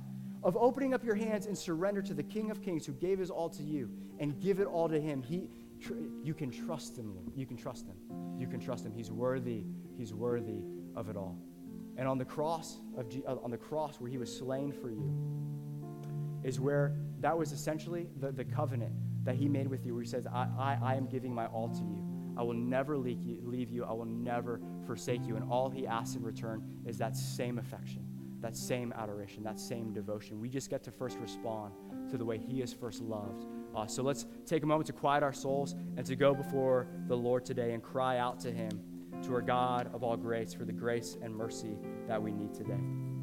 of 0.49 0.57
opening 0.57 0.95
up 0.95 1.05
your 1.05 1.15
hands 1.15 1.45
and 1.45 1.57
surrender 1.57 2.01
to 2.01 2.15
the 2.15 2.23
King 2.23 2.51
of 2.51 2.63
Kings 2.63 2.87
who 2.87 2.95
gave 2.95 3.19
his 3.19 3.29
all 3.29 3.51
to 3.51 3.63
you 3.63 3.91
and 4.19 4.41
give 4.41 4.61
it 4.61 4.67
all 4.67 4.89
to 4.89 4.99
him. 4.99 5.23
He, 5.23 5.51
tr- 5.79 5.93
you 6.23 6.33
can 6.33 6.51
trust 6.51 6.97
him. 6.97 7.13
You 7.37 7.45
can 7.45 7.59
trust 7.59 7.87
him. 7.87 7.97
You 8.39 8.47
can 8.47 8.59
trust 8.59 8.87
him. 8.87 8.95
He's 8.95 9.11
worthy. 9.11 9.65
He's 9.99 10.15
worthy 10.15 10.63
of 10.97 11.11
it 11.11 11.17
all. 11.17 11.37
And 11.99 12.09
on 12.09 12.17
the 12.17 12.25
cross 12.25 12.79
of 12.97 13.11
G- 13.11 13.23
uh, 13.29 13.37
on 13.43 13.51
the 13.51 13.59
cross 13.59 14.01
where 14.01 14.11
he 14.11 14.17
was 14.17 14.35
slain 14.35 14.73
for 14.73 14.89
you 14.89 15.13
is 16.43 16.59
where 16.59 16.97
that 17.21 17.37
was 17.37 17.53
essentially 17.53 18.07
the, 18.19 18.33
the 18.33 18.45
covenant 18.47 18.95
that 19.25 19.35
he 19.35 19.51
made 19.51 19.69
with 19.69 19.85
you 19.85 19.93
where 19.93 20.03
he 20.03 20.09
says, 20.09 20.27
I, 20.27 20.49
I, 20.59 20.79
I 20.83 20.95
am 20.95 21.09
giving 21.09 21.35
my 21.35 21.45
all 21.49 21.69
to 21.69 21.83
you. 21.83 22.03
I 22.39 22.43
will 22.43 22.55
never 22.55 22.97
leave 22.97 23.23
you, 23.23 23.43
leave 23.45 23.69
you. 23.69 23.85
I 23.85 23.93
will 23.93 24.07
never 24.07 24.63
forsake 24.87 25.27
you. 25.27 25.37
And 25.37 25.51
all 25.51 25.69
he 25.69 25.87
asks 25.87 26.17
in 26.17 26.23
return 26.23 26.63
is 26.87 26.97
that 26.97 27.19
same 27.19 27.59
affection 27.59 28.07
that 28.41 28.57
same 28.57 28.93
adoration, 28.93 29.43
that 29.43 29.59
same 29.59 29.93
devotion. 29.93 30.41
We 30.41 30.49
just 30.49 30.71
get 30.71 30.83
to 30.85 30.91
first 30.91 31.19
respond 31.19 31.75
to 32.11 32.17
the 32.17 32.25
way 32.25 32.39
He 32.39 32.63
is 32.63 32.73
first 32.73 33.03
loved. 33.03 33.47
So 33.87 34.03
let's 34.03 34.27
take 34.47 34.63
a 34.63 34.67
moment 34.67 34.87
to 34.89 34.93
quiet 34.93 35.23
our 35.23 35.33
souls 35.33 35.75
and 35.97 36.05
to 36.07 36.17
go 36.17 36.35
before 36.35 36.89
the 37.07 37.17
Lord 37.17 37.45
today 37.45 37.73
and 37.73 37.83
cry 37.83 38.19
out 38.19 38.41
to 38.41 38.51
Him, 38.51 38.81
to 39.23 39.35
our 39.35 39.43
God 39.43 39.91
of 39.95 40.03
all 40.03 40.17
grace, 40.17 40.55
for 40.55 40.65
the 40.65 40.73
grace 40.73 41.17
and 41.23 41.35
mercy 41.35 41.77
that 42.07 42.23
we 42.23 42.33
need 42.33 42.55
today. 42.55 43.18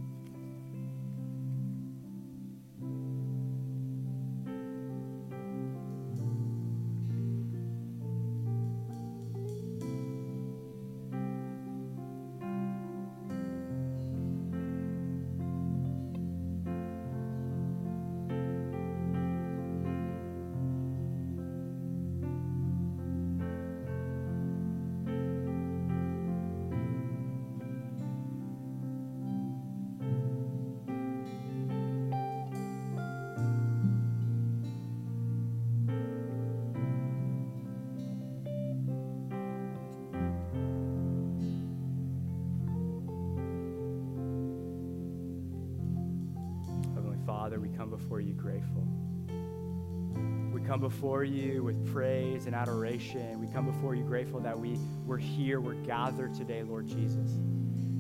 Before 50.96 51.26
you 51.26 51.62
with 51.62 51.92
praise 51.92 52.46
and 52.46 52.56
adoration. 52.56 53.42
We 53.42 53.48
come 53.48 53.66
before 53.66 53.96
you 53.96 54.04
grateful 54.06 54.40
that 54.40 54.58
we, 54.58 54.78
we're 55.06 55.18
here, 55.18 55.60
we're 55.60 55.74
gathered 55.74 56.34
today, 56.34 56.64
Lord 56.64 56.88
Jesus. 56.88 57.32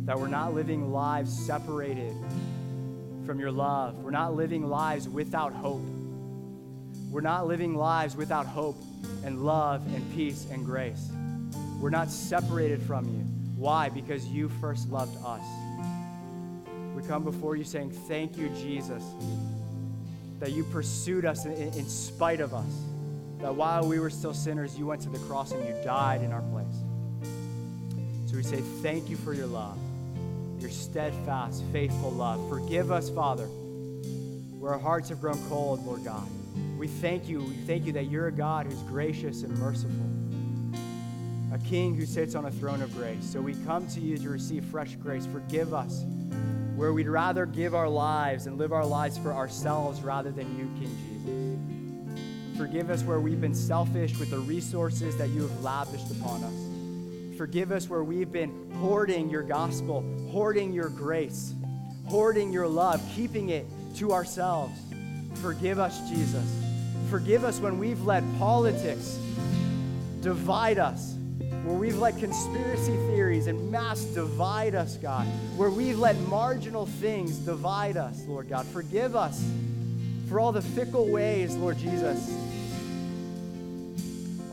That 0.05 0.17
we're 0.17 0.29
not 0.29 0.53
living 0.53 0.93
lives 0.93 1.45
separated 1.45 2.15
from 3.25 3.37
your 3.37 3.51
love. 3.51 3.97
We're 3.97 4.11
not 4.11 4.33
living 4.35 4.69
lives 4.69 5.09
without 5.09 5.51
hope. 5.51 5.81
We're 7.11 7.19
not 7.19 7.47
living 7.47 7.75
lives 7.75 8.15
without 8.15 8.45
hope 8.45 8.77
and 9.25 9.43
love 9.43 9.85
and 9.93 10.15
peace 10.15 10.47
and 10.49 10.63
grace. 10.63 11.09
We're 11.81 11.89
not 11.89 12.09
separated 12.09 12.81
from 12.81 13.05
you. 13.09 13.25
Why? 13.57 13.89
Because 13.89 14.25
you 14.25 14.47
first 14.61 14.89
loved 14.89 15.17
us. 15.25 15.43
We 16.95 17.03
come 17.03 17.25
before 17.25 17.57
you 17.57 17.65
saying, 17.65 17.91
Thank 18.07 18.37
you, 18.37 18.47
Jesus, 18.49 19.03
that 20.39 20.51
you 20.51 20.63
pursued 20.63 21.25
us 21.25 21.45
in, 21.45 21.53
in, 21.53 21.87
spite 21.87 22.41
of 22.41 22.53
us. 22.53 22.83
That 23.39 23.55
while 23.55 23.87
we 23.87 23.99
were 23.99 24.09
still 24.09 24.33
sinners, 24.33 24.77
you 24.77 24.85
went 24.85 25.01
to 25.01 25.09
the 25.09 25.19
cross 25.19 25.51
and 25.51 25.65
you 25.65 25.75
died 25.83 26.21
in 26.21 26.31
our 26.31 26.41
place. 26.41 26.65
So 28.27 28.35
we 28.35 28.43
say, 28.43 28.61
Thank 28.81 29.09
you 29.09 29.17
for 29.17 29.33
your 29.33 29.47
love, 29.47 29.77
your 30.59 30.69
steadfast, 30.69 31.63
faithful 31.71 32.11
love. 32.11 32.49
Forgive 32.49 32.91
us, 32.91 33.09
Father, 33.09 33.45
where 33.45 34.73
our 34.73 34.79
hearts 34.79 35.09
have 35.09 35.21
grown 35.21 35.37
cold, 35.47 35.85
Lord 35.85 36.03
God. 36.03 36.27
We 36.77 36.87
thank 36.87 37.29
you. 37.29 37.39
We 37.39 37.55
thank 37.65 37.85
you 37.85 37.93
that 37.93 38.05
you're 38.05 38.27
a 38.27 38.31
God 38.31 38.65
who's 38.65 38.81
gracious 38.83 39.43
and 39.43 39.57
merciful, 39.57 40.05
a 41.53 41.59
king 41.59 41.95
who 41.95 42.05
sits 42.05 42.35
on 42.35 42.45
a 42.45 42.51
throne 42.51 42.81
of 42.81 42.93
grace. 42.95 43.23
So 43.23 43.41
we 43.41 43.53
come 43.65 43.87
to 43.89 43.99
you 43.99 44.17
to 44.17 44.29
receive 44.29 44.65
fresh 44.65 44.95
grace. 44.95 45.25
Forgive 45.25 45.73
us 45.73 46.03
where 46.75 46.93
we'd 46.93 47.07
rather 47.07 47.45
give 47.45 47.73
our 47.73 47.89
lives 47.89 48.47
and 48.47 48.57
live 48.57 48.73
our 48.73 48.85
lives 48.85 49.17
for 49.17 49.33
ourselves 49.33 50.01
rather 50.01 50.31
than 50.31 50.57
you, 50.57 50.65
King 50.79 50.97
Jesus. 51.07 52.57
Forgive 52.57 52.89
us 52.89 53.03
where 53.03 53.19
we've 53.19 53.41
been 53.41 53.55
selfish 53.55 54.17
with 54.17 54.29
the 54.29 54.39
resources 54.39 55.17
that 55.17 55.29
you 55.29 55.41
have 55.41 55.63
lavished 55.63 56.11
upon 56.11 56.43
us. 56.43 57.37
Forgive 57.37 57.71
us 57.71 57.89
where 57.89 58.03
we've 58.03 58.31
been 58.31 58.71
hoarding 58.79 59.29
your 59.29 59.43
gospel, 59.43 60.03
hoarding 60.31 60.71
your 60.71 60.89
grace, 60.89 61.53
hoarding 62.07 62.53
your 62.53 62.67
love, 62.67 63.01
keeping 63.13 63.49
it 63.49 63.65
to 63.95 64.13
ourselves. 64.13 64.79
Forgive 65.41 65.79
us, 65.79 66.09
Jesus. 66.09 66.45
Forgive 67.09 67.43
us 67.43 67.59
when 67.59 67.77
we've 67.77 68.01
let 68.05 68.23
politics 68.37 69.19
divide 70.21 70.79
us, 70.79 71.14
where 71.65 71.75
we've 71.75 71.97
let 71.97 72.17
conspiracy 72.19 72.95
theories 73.07 73.47
and 73.47 73.71
mass 73.71 74.03
divide 74.03 74.75
us, 74.75 74.97
God, 74.97 75.25
where 75.57 75.71
we've 75.71 75.97
let 75.97 76.15
marginal 76.21 76.85
things 76.85 77.37
divide 77.39 77.97
us, 77.97 78.23
Lord 78.27 78.47
God. 78.49 78.67
Forgive 78.67 79.15
us 79.15 79.43
for 80.29 80.39
all 80.39 80.51
the 80.51 80.61
fickle 80.61 81.07
ways, 81.07 81.55
Lord 81.55 81.77
Jesus. 81.79 82.31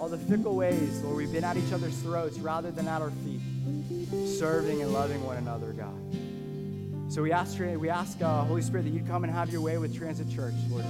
All 0.01 0.09
the 0.09 0.17
fickle 0.19 0.57
ways, 0.57 1.03
Lord, 1.03 1.19
we've 1.19 1.33
been 1.33 1.45
at 1.45 1.57
each 1.57 1.73
other's 1.73 1.97
throats 1.99 2.39
rather 2.39 2.71
than 2.71 2.89
at 2.89 3.03
our 3.03 3.11
feet, 3.11 3.41
serving 4.27 4.81
and 4.81 4.93
loving 4.93 5.23
one 5.25 5.37
another, 5.37 5.73
God. 5.73 7.13
So 7.13 7.23
we 7.23 7.31
ask, 7.31 7.59
we 7.59 7.91
ask 7.91 8.23
uh, 8.23 8.43
Holy 8.45 8.63
Spirit 8.63 8.85
that 8.85 8.91
you'd 8.91 9.07
come 9.07 9.23
and 9.23 9.33
have 9.33 9.51
your 9.51 9.61
way 9.61 9.77
with 9.77 9.95
Transit 9.95 10.31
Church, 10.31 10.55
Lord 10.71 10.85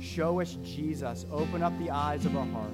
Show 0.00 0.40
us 0.40 0.56
Jesus. 0.64 1.26
Open 1.30 1.62
up 1.62 1.78
the 1.78 1.90
eyes 1.90 2.24
of 2.26 2.36
our 2.36 2.46
heart. 2.46 2.72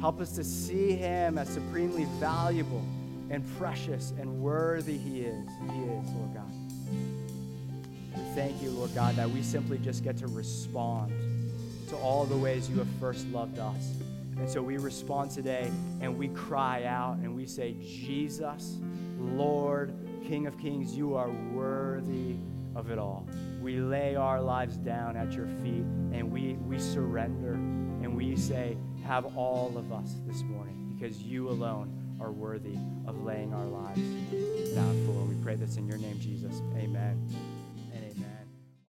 Help 0.00 0.18
us 0.18 0.32
to 0.32 0.42
see 0.42 0.92
him 0.92 1.36
as 1.36 1.50
supremely 1.50 2.06
valuable 2.18 2.82
and 3.28 3.44
precious 3.58 4.14
and 4.18 4.40
worthy 4.40 4.96
he 4.96 5.20
is. 5.20 5.46
He 5.70 5.78
is, 5.80 6.08
Lord 6.12 6.34
God. 6.34 6.50
We 8.16 8.22
thank 8.34 8.62
you, 8.62 8.70
Lord 8.70 8.94
God, 8.94 9.14
that 9.16 9.28
we 9.28 9.42
simply 9.42 9.76
just 9.76 10.02
get 10.02 10.16
to 10.18 10.26
respond 10.26 11.12
to 11.88 11.96
all 11.96 12.24
the 12.24 12.36
ways 12.36 12.70
you 12.70 12.78
have 12.78 12.88
first 12.98 13.26
loved 13.28 13.58
us. 13.58 13.92
And 14.38 14.48
so 14.48 14.62
we 14.62 14.78
respond 14.78 15.32
today 15.32 15.70
and 16.00 16.16
we 16.16 16.28
cry 16.28 16.84
out 16.84 17.18
and 17.18 17.36
we 17.36 17.44
say, 17.44 17.74
Jesus, 17.82 18.78
Lord, 19.18 19.92
King 20.26 20.46
of 20.46 20.58
Kings, 20.58 20.96
you 20.96 21.14
are 21.14 21.30
worthy 21.52 22.36
of 22.74 22.90
it 22.90 22.98
all. 22.98 23.28
We 23.60 23.80
lay 23.80 24.14
our 24.14 24.40
lives 24.40 24.78
down 24.78 25.18
at 25.18 25.32
your 25.32 25.46
feet 25.62 25.84
and 26.12 26.32
we, 26.32 26.54
we 26.54 26.78
surrender 26.78 27.58
we 28.20 28.36
say, 28.36 28.76
Have 29.06 29.36
all 29.36 29.72
of 29.76 29.92
us 29.92 30.16
this 30.26 30.42
morning 30.42 30.94
because 30.94 31.22
you 31.22 31.48
alone 31.48 31.90
are 32.20 32.30
worthy 32.30 32.76
of 33.06 33.24
laying 33.24 33.54
our 33.54 33.64
lives 33.64 34.00
down 34.74 35.06
for. 35.06 35.24
We 35.24 35.42
pray 35.42 35.56
this 35.56 35.76
in 35.78 35.88
your 35.88 35.96
name, 35.96 36.20
Jesus. 36.20 36.60
Amen. 36.76 37.26